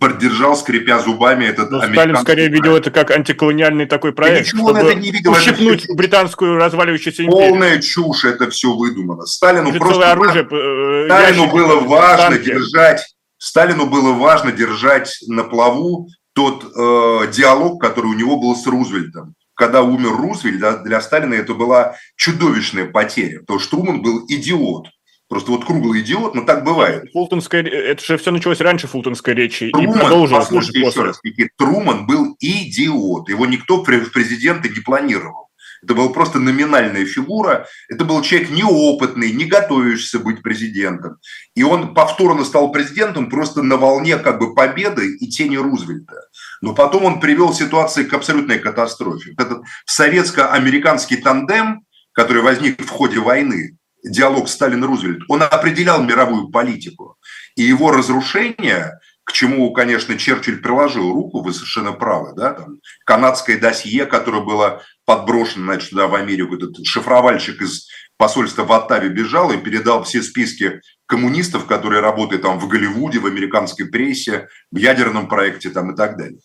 поддержал, 0.00 0.56
скрипя 0.56 0.98
зубами 0.98 1.44
этот 1.44 1.70
Но 1.70 1.82
Сталин 1.82 2.16
скорее 2.16 2.48
проект. 2.48 2.54
видел 2.54 2.76
это 2.76 2.90
как 2.90 3.10
антиколониальный 3.10 3.86
такой 3.86 4.12
проект, 4.12 4.50
да 4.52 4.58
чтобы 4.58 4.78
это 4.78 4.94
не 4.94 5.10
видел, 5.10 5.32
ущипнуть 5.32 5.84
это 5.84 5.94
британскую 5.94 6.56
разваливающуюся 6.56 7.24
империю. 7.24 7.50
Полная 7.50 7.82
чушь, 7.82 8.24
это 8.24 8.48
все 8.50 8.72
выдумано. 8.72 9.26
Сталину 9.26 9.70
это 9.70 9.78
просто... 9.78 10.12
оружие, 10.12 10.48
э, 10.50 11.04
Сталину 11.06 11.50
было 11.50 11.80
важно 11.80 12.36
танки. 12.36 12.44
держать... 12.44 13.06
Сталину 13.36 13.86
было 13.86 14.12
важно 14.12 14.52
держать 14.52 15.18
на 15.26 15.44
плаву 15.44 16.08
тот 16.32 16.64
э, 16.64 17.30
диалог, 17.30 17.80
который 17.80 18.06
у 18.06 18.14
него 18.14 18.38
был 18.38 18.56
с 18.56 18.66
Рузвельтом. 18.66 19.34
Когда 19.54 19.82
умер 19.82 20.16
Рузвельт, 20.16 20.58
для, 20.58 20.76
для 20.78 21.00
Сталина 21.02 21.34
это 21.34 21.52
была 21.52 21.94
чудовищная 22.16 22.86
потеря, 22.86 23.40
потому 23.40 23.58
что 23.60 23.76
Труман 23.76 24.02
был 24.02 24.24
идиот. 24.28 24.86
Просто 25.28 25.52
вот 25.52 25.64
круглый 25.64 26.02
идиот, 26.02 26.34
но 26.34 26.42
так 26.42 26.64
бывает. 26.64 27.10
Фултонская, 27.12 27.62
это 27.62 28.04
же 28.04 28.18
все 28.18 28.30
началось 28.30 28.60
раньше 28.60 28.86
Фултонской 28.86 29.34
речи 29.34 29.70
Труман, 29.70 29.90
и 29.90 29.98
продолжилось 29.98 30.44
послушайте 30.44 30.80
еще 30.80 31.02
раз, 31.02 31.20
Труман 31.56 32.06
был 32.06 32.36
идиот, 32.40 33.28
его 33.28 33.46
никто 33.46 33.82
в 33.82 33.84
президенты 33.84 34.68
не 34.68 34.80
планировал. 34.80 35.48
Это 35.84 35.94
была 35.94 36.08
просто 36.08 36.38
номинальная 36.38 37.04
фигура. 37.04 37.66
Это 37.88 38.06
был 38.06 38.22
человек 38.22 38.50
неопытный, 38.50 39.32
не 39.32 39.44
готовящийся 39.44 40.18
быть 40.18 40.42
президентом. 40.42 41.18
И 41.54 41.62
он 41.62 41.92
повторно 41.92 42.44
стал 42.44 42.72
президентом 42.72 43.28
просто 43.28 43.62
на 43.62 43.76
волне 43.76 44.16
как 44.16 44.38
бы 44.38 44.54
победы 44.54 45.14
и 45.16 45.28
тени 45.28 45.56
Рузвельта. 45.56 46.16
Но 46.62 46.74
потом 46.74 47.04
он 47.04 47.20
привел 47.20 47.52
ситуацию 47.52 48.08
к 48.08 48.14
абсолютной 48.14 48.58
катастрофе. 48.58 49.34
Этот 49.36 49.62
советско-американский 49.84 51.16
тандем, 51.16 51.82
который 52.12 52.42
возник 52.42 52.80
в 52.80 52.88
ходе 52.88 53.18
войны, 53.18 53.76
диалог 54.04 54.48
Сталин-Рузвельт, 54.48 55.22
он 55.28 55.42
определял 55.42 56.02
мировую 56.02 56.48
политику. 56.48 57.16
И 57.56 57.62
его 57.62 57.90
разрушение, 57.90 59.00
к 59.24 59.32
чему, 59.32 59.72
конечно, 59.72 60.18
Черчилль 60.18 60.60
приложил 60.60 61.12
руку, 61.12 61.42
вы 61.42 61.52
совершенно 61.52 61.92
правы, 61.92 62.34
да, 62.36 62.52
там, 62.52 62.76
канадское 63.06 63.58
досье, 63.58 64.06
которое 64.06 64.42
было 64.42 64.82
подброшено, 65.06 65.64
значит, 65.64 65.90
туда 65.90 66.06
в 66.06 66.14
Америку, 66.14 66.56
этот 66.56 66.84
шифровальщик 66.84 67.60
из 67.62 67.88
посольства 68.16 68.64
в 68.64 68.72
Оттаве 68.72 69.08
бежал 69.08 69.50
и 69.50 69.56
передал 69.58 70.04
все 70.04 70.22
списки 70.22 70.80
коммунистов, 71.06 71.66
которые 71.66 72.00
работают 72.00 72.42
там 72.42 72.58
в 72.58 72.68
Голливуде, 72.68 73.18
в 73.18 73.26
американской 73.26 73.86
прессе, 73.86 74.48
в 74.70 74.76
ядерном 74.76 75.28
проекте 75.28 75.70
там 75.70 75.92
и 75.92 75.96
так 75.96 76.16
далее. 76.16 76.38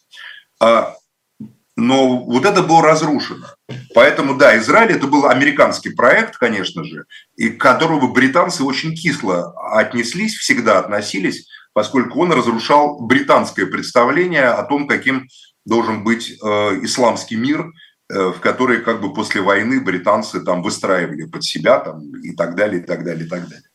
А, 0.62 0.96
но 1.76 2.24
вот 2.24 2.46
это 2.46 2.64
было 2.64 2.82
разрушено. 2.82 3.48
Поэтому, 3.94 4.36
да, 4.36 4.58
Израиль 4.58 4.92
это 4.92 5.08
был 5.08 5.28
американский 5.28 5.90
проект, 5.90 6.38
конечно 6.38 6.84
же, 6.84 7.06
и 7.36 7.50
к 7.50 7.62
которому 7.62 8.12
британцы 8.12 8.64
очень 8.64 8.96
кисло 8.96 9.54
отнеслись, 9.74 10.36
всегда 10.36 10.80
относились, 10.80 11.48
поскольку 11.74 12.20
он 12.22 12.32
разрушал 12.32 13.00
британское 13.00 13.66
представление 13.66 14.48
о 14.48 14.64
том, 14.64 14.88
каким 14.88 15.28
должен 15.66 16.04
быть 16.04 16.32
э, 16.32 16.36
исламский 16.84 17.36
мир, 17.36 17.72
э, 18.12 18.32
в 18.36 18.40
который 18.40 18.82
как 18.82 19.02
бы 19.02 19.14
после 19.14 19.42
войны 19.42 19.80
британцы 19.80 20.42
там 20.42 20.64
выстраивали 20.64 21.26
под 21.26 21.44
себя 21.44 21.80
там, 21.80 22.02
и 22.24 22.36
так 22.36 22.56
далее, 22.56 22.82
и 22.82 22.86
так 22.86 23.04
далее, 23.04 23.26
и 23.26 23.30
так 23.30 23.44
далее. 23.48 23.70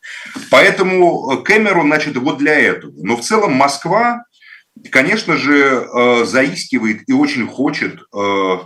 Поэтому 0.51 1.41
Кэмерон, 1.43 1.87
значит, 1.87 2.17
вот 2.17 2.37
для 2.37 2.59
этого. 2.59 2.91
Но 2.97 3.15
в 3.15 3.21
целом 3.21 3.53
Москва, 3.53 4.25
конечно 4.91 5.37
же, 5.37 5.87
э, 5.87 6.25
заискивает 6.25 7.07
и 7.07 7.13
очень 7.13 7.47
хочет 7.47 8.01
э, 8.13 8.57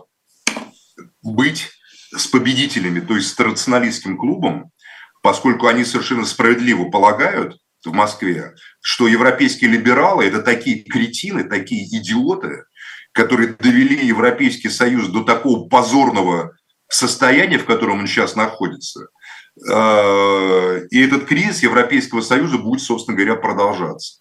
быть 1.22 1.70
с 2.15 2.28
победителями, 2.28 2.99
то 2.99 3.15
есть 3.15 3.30
с 3.30 3.34
традиционалистским 3.36 4.17
клубом, 4.17 4.72
поскольку 5.22 5.67
они 5.67 5.86
совершенно 5.86 6.26
справедливо 6.26 6.89
полагают 6.89 7.57
в 7.86 7.91
Москве, 7.91 8.53
что 8.82 9.07
европейские 9.07 9.72
либералы– 9.72 10.26
это 10.26 10.41
такие 10.41 10.84
кретины, 10.84 11.43
такие 11.43 11.86
идиоты, 11.86 12.65
которые 13.11 13.53
довели 13.53 14.05
Европейский 14.05 14.70
Союз 14.70 15.07
до 15.07 15.24
такого 15.24 15.67
позорного 15.67 16.55
состояния, 16.88 17.57
в 17.57 17.65
котором 17.65 17.99
он 17.99 18.07
сейчас 18.07 18.36
находится. 18.36 19.07
Э, 19.70 20.88
и 20.89 21.01
этот 21.01 21.26
кризис 21.26 21.63
Европейского 21.63 22.22
Союза 22.22 22.57
будет, 22.57 22.82
собственно 22.82 23.17
говоря, 23.17 23.36
продолжаться. 23.36 24.18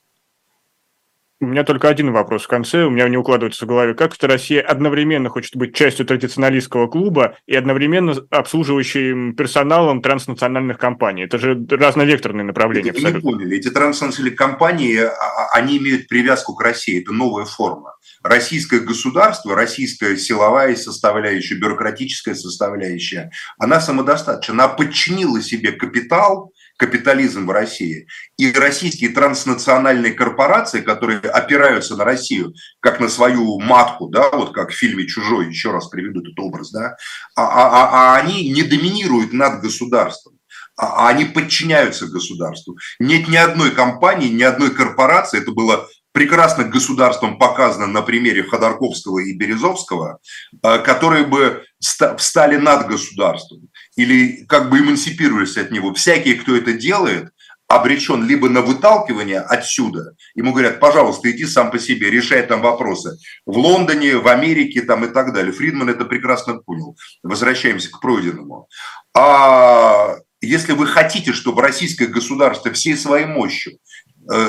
У 1.40 1.46
меня 1.46 1.62
только 1.62 1.88
один 1.88 2.10
вопрос 2.10 2.44
в 2.44 2.48
конце, 2.48 2.82
у 2.82 2.90
меня 2.90 3.08
не 3.08 3.16
укладывается 3.16 3.64
в 3.64 3.68
голове. 3.68 3.94
Как 3.94 4.12
это 4.12 4.26
Россия 4.26 4.60
одновременно 4.60 5.28
хочет 5.28 5.54
быть 5.54 5.72
частью 5.72 6.04
традиционалистского 6.04 6.88
клуба 6.88 7.36
и 7.46 7.54
одновременно 7.54 8.14
обслуживающим 8.30 9.36
персоналом 9.36 10.02
транснациональных 10.02 10.78
компаний? 10.78 11.22
Это 11.22 11.38
же 11.38 11.64
разновекторные 11.70 12.44
направления. 12.44 12.90
Вы 12.92 13.12
не 13.12 13.20
поняли. 13.20 13.56
Эти 13.56 13.70
транснациональные 13.70 14.34
компании, 14.34 14.96
а, 14.98 15.10
а, 15.10 15.48
они 15.52 15.78
имеют 15.78 16.08
привязку 16.08 16.56
к 16.56 16.60
России. 16.60 17.00
Это 17.00 17.12
новая 17.12 17.44
форма. 17.44 17.94
Российское 18.24 18.80
государство, 18.80 19.54
российская 19.54 20.16
силовая 20.16 20.74
составляющая, 20.74 21.54
бюрократическая 21.54 22.34
составляющая, 22.34 23.30
она 23.58 23.80
самодостаточна. 23.80 24.54
Она 24.54 24.68
подчинила 24.68 25.40
себе 25.40 25.70
капитал, 25.70 26.52
капитализм 26.78 27.46
в 27.46 27.50
России. 27.50 28.06
И 28.38 28.50
российские 28.52 29.10
транснациональные 29.10 30.12
корпорации, 30.12 30.80
которые 30.80 31.18
опираются 31.18 31.96
на 31.96 32.04
Россию 32.04 32.54
как 32.80 33.00
на 33.00 33.08
свою 33.08 33.58
матку, 33.58 34.08
да, 34.08 34.30
вот 34.30 34.54
как 34.54 34.70
в 34.70 34.76
фильме 34.76 35.06
«Чужой», 35.06 35.48
еще 35.48 35.72
раз 35.72 35.88
приведу 35.88 36.20
этот 36.20 36.38
образ, 36.38 36.70
да, 36.70 36.96
а, 37.34 37.42
а, 37.42 37.68
а, 37.68 37.88
а 37.92 38.16
они 38.16 38.48
не 38.50 38.62
доминируют 38.62 39.32
над 39.32 39.60
государством 39.60 40.38
а, 40.76 41.06
а 41.06 41.08
они 41.08 41.24
подчиняются 41.24 42.06
государству. 42.06 42.78
Нет 43.00 43.28
ни 43.28 43.36
одной 43.36 43.72
компании, 43.72 44.28
ни 44.28 44.44
одной 44.44 44.70
корпорации, 44.70 45.40
это 45.40 45.50
было 45.50 45.88
прекрасно 46.12 46.64
государством 46.64 47.38
показано 47.38 47.86
на 47.86 48.02
примере 48.02 48.44
Ходорковского 48.44 49.18
и 49.18 49.34
Березовского, 49.34 50.18
э, 50.62 50.78
которые 50.78 51.24
бы 51.24 51.64
встали 51.80 52.56
над 52.56 52.86
государством 52.86 53.68
или 53.98 54.44
как 54.44 54.70
бы 54.70 54.78
эмансипировались 54.78 55.56
от 55.56 55.72
него. 55.72 55.92
Всякий, 55.92 56.34
кто 56.34 56.56
это 56.56 56.72
делает, 56.72 57.30
обречен 57.66 58.24
либо 58.24 58.48
на 58.48 58.62
выталкивание 58.62 59.40
отсюда, 59.40 60.14
ему 60.36 60.52
говорят, 60.52 60.78
пожалуйста, 60.78 61.28
иди 61.30 61.44
сам 61.44 61.72
по 61.72 61.80
себе, 61.80 62.08
решай 62.08 62.46
там 62.46 62.62
вопросы. 62.62 63.18
В 63.44 63.58
Лондоне, 63.58 64.18
в 64.18 64.28
Америке 64.28 64.82
там 64.82 65.04
и 65.04 65.08
так 65.08 65.34
далее. 65.34 65.52
Фридман 65.52 65.90
это 65.90 66.04
прекрасно 66.04 66.58
понял. 66.58 66.96
Возвращаемся 67.24 67.90
к 67.90 68.00
пройденному. 68.00 68.68
А 69.16 70.14
если 70.40 70.74
вы 70.74 70.86
хотите, 70.86 71.32
чтобы 71.32 71.60
российское 71.60 72.06
государство 72.06 72.72
всей 72.72 72.96
своей 72.96 73.26
мощью 73.26 73.78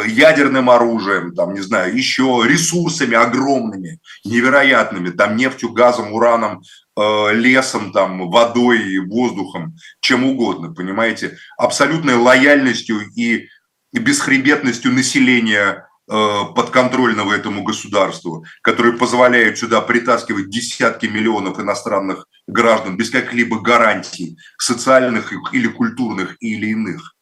ядерным 0.08 0.70
оружием, 0.70 1.34
там, 1.34 1.54
не 1.54 1.62
знаю, 1.62 1.96
еще 1.96 2.44
ресурсами 2.46 3.16
огромными, 3.16 4.00
невероятными, 4.26 5.10
там, 5.10 5.38
нефтью, 5.38 5.72
газом, 5.72 6.14
ураном, 6.14 6.62
э, 6.98 7.34
лесом, 7.34 7.92
там, 7.94 8.30
водой, 8.30 9.00
воздухом, 9.00 9.76
чем 10.02 10.26
угодно, 10.26 10.74
понимаете, 10.74 11.38
абсолютной 11.58 12.16
лояльностью 12.16 13.00
и 13.16 13.48
бесхребетностью 13.94 14.92
населения 14.92 15.88
э, 16.12 16.42
подконтрольного 16.56 17.34
этому 17.34 17.64
государству, 17.64 18.44
который 18.62 18.94
позволяет 18.94 19.58
сюда 19.58 19.82
притаскивать 19.82 20.50
десятки 20.50 21.06
миллионов 21.06 21.60
иностранных 21.60 22.26
граждан 22.48 22.98
без 22.98 23.10
каких-либо 23.10 23.62
гарантий 23.62 24.38
социальных 24.58 25.32
или 25.54 25.68
культурных 25.68 26.36
или 26.42 26.68
иных. 26.68 27.16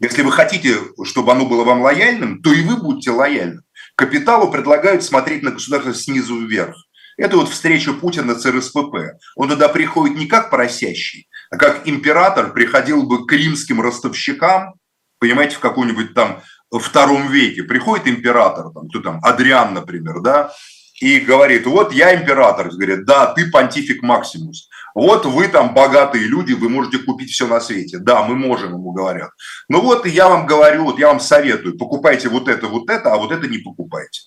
Если 0.00 0.22
вы 0.22 0.30
хотите, 0.30 0.76
чтобы 1.04 1.32
оно 1.32 1.46
было 1.46 1.64
вам 1.64 1.82
лояльным, 1.82 2.40
то 2.40 2.52
и 2.52 2.62
вы 2.62 2.76
будете 2.76 3.10
лояльны. 3.10 3.62
Капиталу 3.96 4.50
предлагают 4.50 5.02
смотреть 5.02 5.42
на 5.42 5.50
государство 5.50 5.92
снизу 5.92 6.38
вверх. 6.38 6.76
Это 7.16 7.36
вот 7.36 7.48
встреча 7.48 7.92
Путина 7.92 8.36
с 8.36 8.46
РСПП. 8.46 9.18
Он 9.34 9.48
туда 9.48 9.68
приходит 9.68 10.16
не 10.16 10.26
как 10.26 10.50
просящий, 10.50 11.28
а 11.50 11.56
как 11.56 11.88
император 11.88 12.52
приходил 12.52 13.02
бы 13.02 13.26
к 13.26 13.32
римским 13.32 13.80
ростовщикам, 13.80 14.74
понимаете, 15.18 15.56
в 15.56 15.58
каком-нибудь 15.58 16.14
там 16.14 16.42
втором 16.70 17.28
веке. 17.28 17.64
Приходит 17.64 18.06
император, 18.06 18.70
там, 18.72 18.88
кто 18.88 19.00
там, 19.00 19.18
Адриан, 19.24 19.74
например, 19.74 20.20
да, 20.20 20.52
и 21.00 21.20
говорит, 21.20 21.66
вот 21.66 21.92
я 21.92 22.14
император. 22.14 22.70
Говорит, 22.70 23.04
да, 23.04 23.26
ты 23.26 23.50
понтифик 23.50 24.02
Максимус. 24.02 24.68
Вот 24.94 25.26
вы 25.26 25.48
там 25.48 25.74
богатые 25.74 26.26
люди, 26.26 26.54
вы 26.54 26.68
можете 26.68 26.98
купить 26.98 27.30
все 27.30 27.46
на 27.46 27.60
свете. 27.60 27.98
Да, 27.98 28.24
мы 28.24 28.34
можем, 28.34 28.72
ему 28.72 28.92
говорят. 28.92 29.30
Ну 29.68 29.80
вот 29.80 30.06
я 30.06 30.28
вам 30.28 30.46
говорю, 30.46 30.84
вот 30.84 30.98
я 30.98 31.08
вам 31.08 31.20
советую, 31.20 31.78
покупайте 31.78 32.28
вот 32.28 32.48
это, 32.48 32.66
вот 32.66 32.90
это, 32.90 33.12
а 33.12 33.16
вот 33.16 33.30
это 33.30 33.46
не 33.46 33.58
покупайте. 33.58 34.22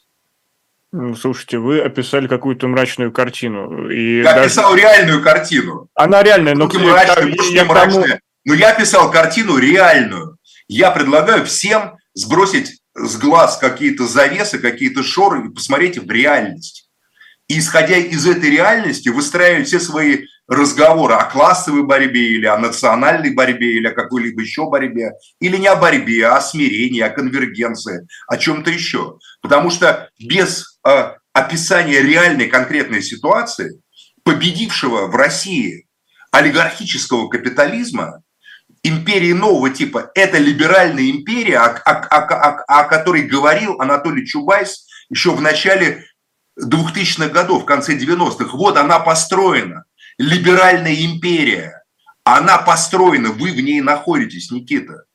Ну, 0.93 1.15
слушайте, 1.15 1.57
вы 1.57 1.79
описали 1.79 2.27
какую-то 2.27 2.67
мрачную 2.67 3.13
картину. 3.13 3.89
И 3.89 4.17
я 4.17 4.33
даже... 4.33 4.45
описал 4.45 4.75
реальную 4.75 5.21
картину. 5.23 5.87
Она 5.93 6.21
реальная, 6.21 6.53
но... 6.53 6.65
Мрачная, 6.65 7.27
я, 7.27 7.61
я 7.61 7.65
мрачная. 7.65 8.03
Тому... 8.03 8.19
Но 8.43 8.53
я 8.53 8.73
писал 8.73 9.09
картину 9.09 9.57
реальную. 9.57 10.37
Я 10.67 10.91
предлагаю 10.91 11.45
всем 11.45 11.97
сбросить 12.13 12.80
с 13.05 13.17
глаз 13.17 13.57
какие-то 13.57 14.07
завесы, 14.07 14.59
какие-то 14.59 15.03
шоры 15.03 15.45
и 15.45 15.49
посмотреть 15.49 15.97
в 15.97 16.09
реальность. 16.09 16.89
И 17.47 17.59
исходя 17.59 17.97
из 17.97 18.25
этой 18.25 18.49
реальности 18.49 19.09
выстраивать 19.09 19.67
все 19.67 19.79
свои 19.79 20.25
разговоры 20.47 21.15
о 21.15 21.25
классовой 21.25 21.83
борьбе 21.83 22.31
или 22.31 22.45
о 22.45 22.57
национальной 22.57 23.33
борьбе 23.33 23.77
или 23.77 23.87
о 23.87 23.93
какой-либо 23.93 24.41
еще 24.41 24.69
борьбе, 24.69 25.11
или 25.39 25.57
не 25.57 25.67
о 25.67 25.75
борьбе, 25.75 26.27
а 26.27 26.37
о 26.37 26.41
смирении, 26.41 27.01
о 27.01 27.09
конвергенции, 27.09 28.07
о 28.27 28.37
чем-то 28.37 28.69
еще. 28.69 29.17
Потому 29.41 29.69
что 29.69 30.09
без 30.19 30.79
э, 30.85 31.13
описания 31.33 32.01
реальной 32.01 32.47
конкретной 32.47 33.01
ситуации, 33.01 33.81
победившего 34.23 35.07
в 35.07 35.15
России 35.15 35.87
олигархического 36.31 37.27
капитализма, 37.27 38.21
империи 38.83 39.33
нового 39.33 39.69
типа, 39.69 40.11
это 40.15 40.37
либеральная 40.37 41.09
империя, 41.09 41.59
о, 41.59 41.75
о, 41.77 42.17
о, 42.17 42.63
о 42.67 42.83
которой 42.85 43.23
говорил 43.23 43.79
Анатолий 43.79 44.25
Чубайс 44.25 44.87
еще 45.09 45.31
в 45.31 45.41
начале 45.41 46.05
2000-х 46.59 47.29
годов, 47.29 47.63
в 47.63 47.65
конце 47.65 47.97
90-х. 47.97 48.57
Вот 48.57 48.77
она 48.77 48.99
построена 48.99 49.85
либеральная 50.17 51.05
империя, 51.05 51.83
она 52.23 52.57
построена, 52.57 53.29
вы 53.29 53.51
в 53.51 53.61
ней 53.61 53.81
находитесь, 53.81 54.51
Никита. 54.51 55.05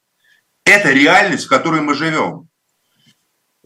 Это 0.65 0.91
реальность, 0.91 1.47
в 1.47 1.49
которой 1.49 1.81
мы 1.81 1.95
живем. 1.95 2.49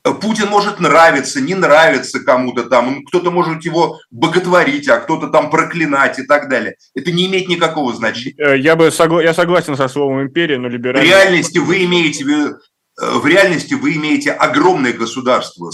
Путин 0.02 0.48
может 0.48 0.80
нравиться, 0.80 1.40
не 1.40 1.54
нравиться 1.54 2.20
кому-то 2.20 2.64
там, 2.64 3.04
кто-то 3.04 3.30
может 3.30 3.64
его 3.64 3.98
боготворить, 4.10 4.88
а 4.88 4.98
кто-то 4.98 5.28
там 5.28 5.50
проклинать 5.50 6.18
и 6.18 6.22
так 6.22 6.48
далее. 6.48 6.76
Это 6.94 7.12
не 7.12 7.26
имеет 7.26 7.48
никакого 7.48 7.94
значения. 7.94 8.34
Э, 8.38 8.58
я 8.58 8.76
бы 8.76 8.88
согла- 8.88 9.22
я 9.22 9.34
согласен 9.34 9.76
со 9.76 9.88
словом 9.88 10.22
империя, 10.22 10.58
но 10.58 10.68
либеральная... 10.68 11.02
В 11.02 11.06
реальности 11.06 11.58
вы 11.58 11.84
имеете 11.84 12.24
э, 12.24 12.52
в 12.98 13.26
реальности 13.26 13.74
вы 13.74 13.94
имеете 13.96 14.32
огромное 14.32 14.92
государство, 14.92 15.70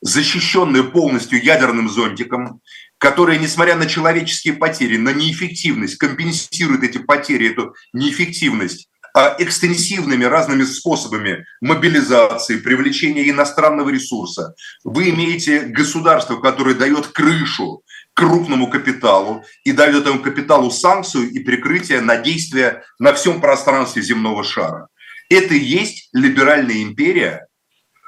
защищенное 0.00 0.82
полностью 0.82 1.42
ядерным 1.42 1.88
зонтиком, 1.88 2.60
которая, 2.98 3.38
несмотря 3.38 3.76
на 3.76 3.86
человеческие 3.86 4.54
потери, 4.54 4.98
на 4.98 5.12
неэффективность, 5.12 5.96
компенсирует 5.96 6.82
эти 6.82 6.98
потери, 6.98 7.50
эту 7.50 7.74
неэффективность 7.92 8.89
экстенсивными 9.38 10.24
разными 10.24 10.62
способами 10.64 11.46
мобилизации, 11.60 12.58
привлечения 12.58 13.28
иностранного 13.28 13.90
ресурса. 13.90 14.54
Вы 14.84 15.10
имеете 15.10 15.60
государство, 15.60 16.36
которое 16.36 16.74
дает 16.74 17.08
крышу 17.08 17.82
крупному 18.14 18.70
капиталу 18.70 19.44
и 19.64 19.72
дает 19.72 20.02
этому 20.02 20.20
капиталу 20.20 20.70
санкцию 20.70 21.30
и 21.30 21.38
прикрытие 21.40 22.00
на 22.00 22.16
действия 22.16 22.82
на 22.98 23.12
всем 23.12 23.40
пространстве 23.40 24.02
земного 24.02 24.44
шара. 24.44 24.88
Это 25.28 25.54
и 25.54 25.58
есть 25.58 26.08
либеральная 26.12 26.82
империя, 26.82 27.46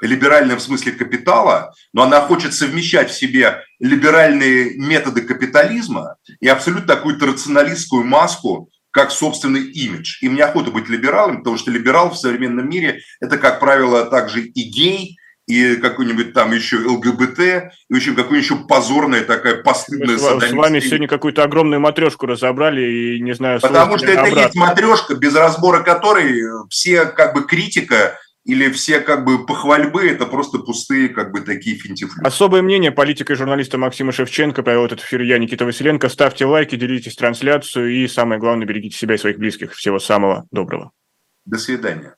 либеральная 0.01 0.57
в 0.57 0.61
смысле 0.61 0.91
капитала, 0.91 1.73
но 1.93 2.03
она 2.03 2.21
хочет 2.21 2.53
совмещать 2.53 3.09
в 3.09 3.17
себе 3.17 3.61
либеральные 3.79 4.77
методы 4.77 5.21
капитализма 5.21 6.17
и 6.41 6.47
абсолютно 6.47 6.95
какую-то 6.95 7.27
рационалистскую 7.27 8.03
маску 8.03 8.69
как 8.93 9.11
собственный 9.11 9.63
имидж. 9.63 10.19
Им 10.21 10.35
неохота 10.35 10.69
быть 10.69 10.87
либералом, 10.87 11.39
потому 11.39 11.57
что 11.57 11.71
либерал 11.71 12.11
в 12.11 12.17
современном 12.17 12.69
мире– 12.69 13.01
это, 13.19 13.37
как 13.37 13.59
правило, 13.59 14.05
также 14.05 14.43
и 14.43 14.61
гей, 14.69 15.17
и 15.47 15.75
какой-нибудь 15.75 16.33
там 16.33 16.53
еще 16.53 16.77
ЛГБТ, 16.77 17.39
и 17.89 17.93
очень 17.93 18.15
какой 18.15 18.37
еще 18.37 18.55
позорная 18.55 19.23
такая 19.23 19.61
постыдная 19.61 20.17
Мы 20.17 20.47
с 20.47 20.51
вами 20.51 20.79
сегодня 20.79 21.07
какую-то 21.07 21.43
огромную 21.43 21.81
матрешку 21.81 22.27
разобрали, 22.27 22.81
и 23.17 23.19
не 23.19 23.33
знаю... 23.33 23.59
Потому 23.59 23.97
что 23.97 24.07
это 24.07 24.21
обратно. 24.21 24.39
есть 24.39 24.55
матрешка, 24.55 25.15
без 25.15 25.35
разбора 25.35 25.81
которой 25.81 26.39
все 26.69 27.05
как 27.05 27.33
бы 27.33 27.45
критика 27.45 28.19
или 28.45 28.69
все 28.71 28.99
как 28.99 29.23
бы 29.23 29.45
похвальбы– 29.45 30.05
это 30.09 30.25
просто 30.25 30.59
пустые 30.59 31.09
как 31.09 31.31
бы 31.31 31.41
такие 31.41 31.77
финтифлюшки. 31.77 32.25
Особое 32.25 32.61
мнение 32.61 32.91
политика 32.91 33.33
и 33.33 33.35
журналиста 33.35 33.77
Максима 33.77 34.11
Шевченко 34.11 34.63
провел 34.63 34.85
этот 34.85 34.99
эфир. 35.01 35.21
Я 35.21 35.37
Никита 35.37 35.65
Василенко. 35.65 36.09
Ставьте 36.09 36.45
лайки, 36.45 36.75
делитесь 36.75 37.15
трансляцию 37.15 37.91
и, 37.91 38.07
самое 38.07 38.39
главное, 38.39 38.67
берегите 38.67 38.97
себя 38.97 39.15
и 39.15 39.17
своих 39.17 39.37
близких. 39.37 39.73
Всего 39.73 39.99
самого 39.99 40.45
доброго. 40.51 40.91
До 41.45 41.57
свидания. 41.57 42.15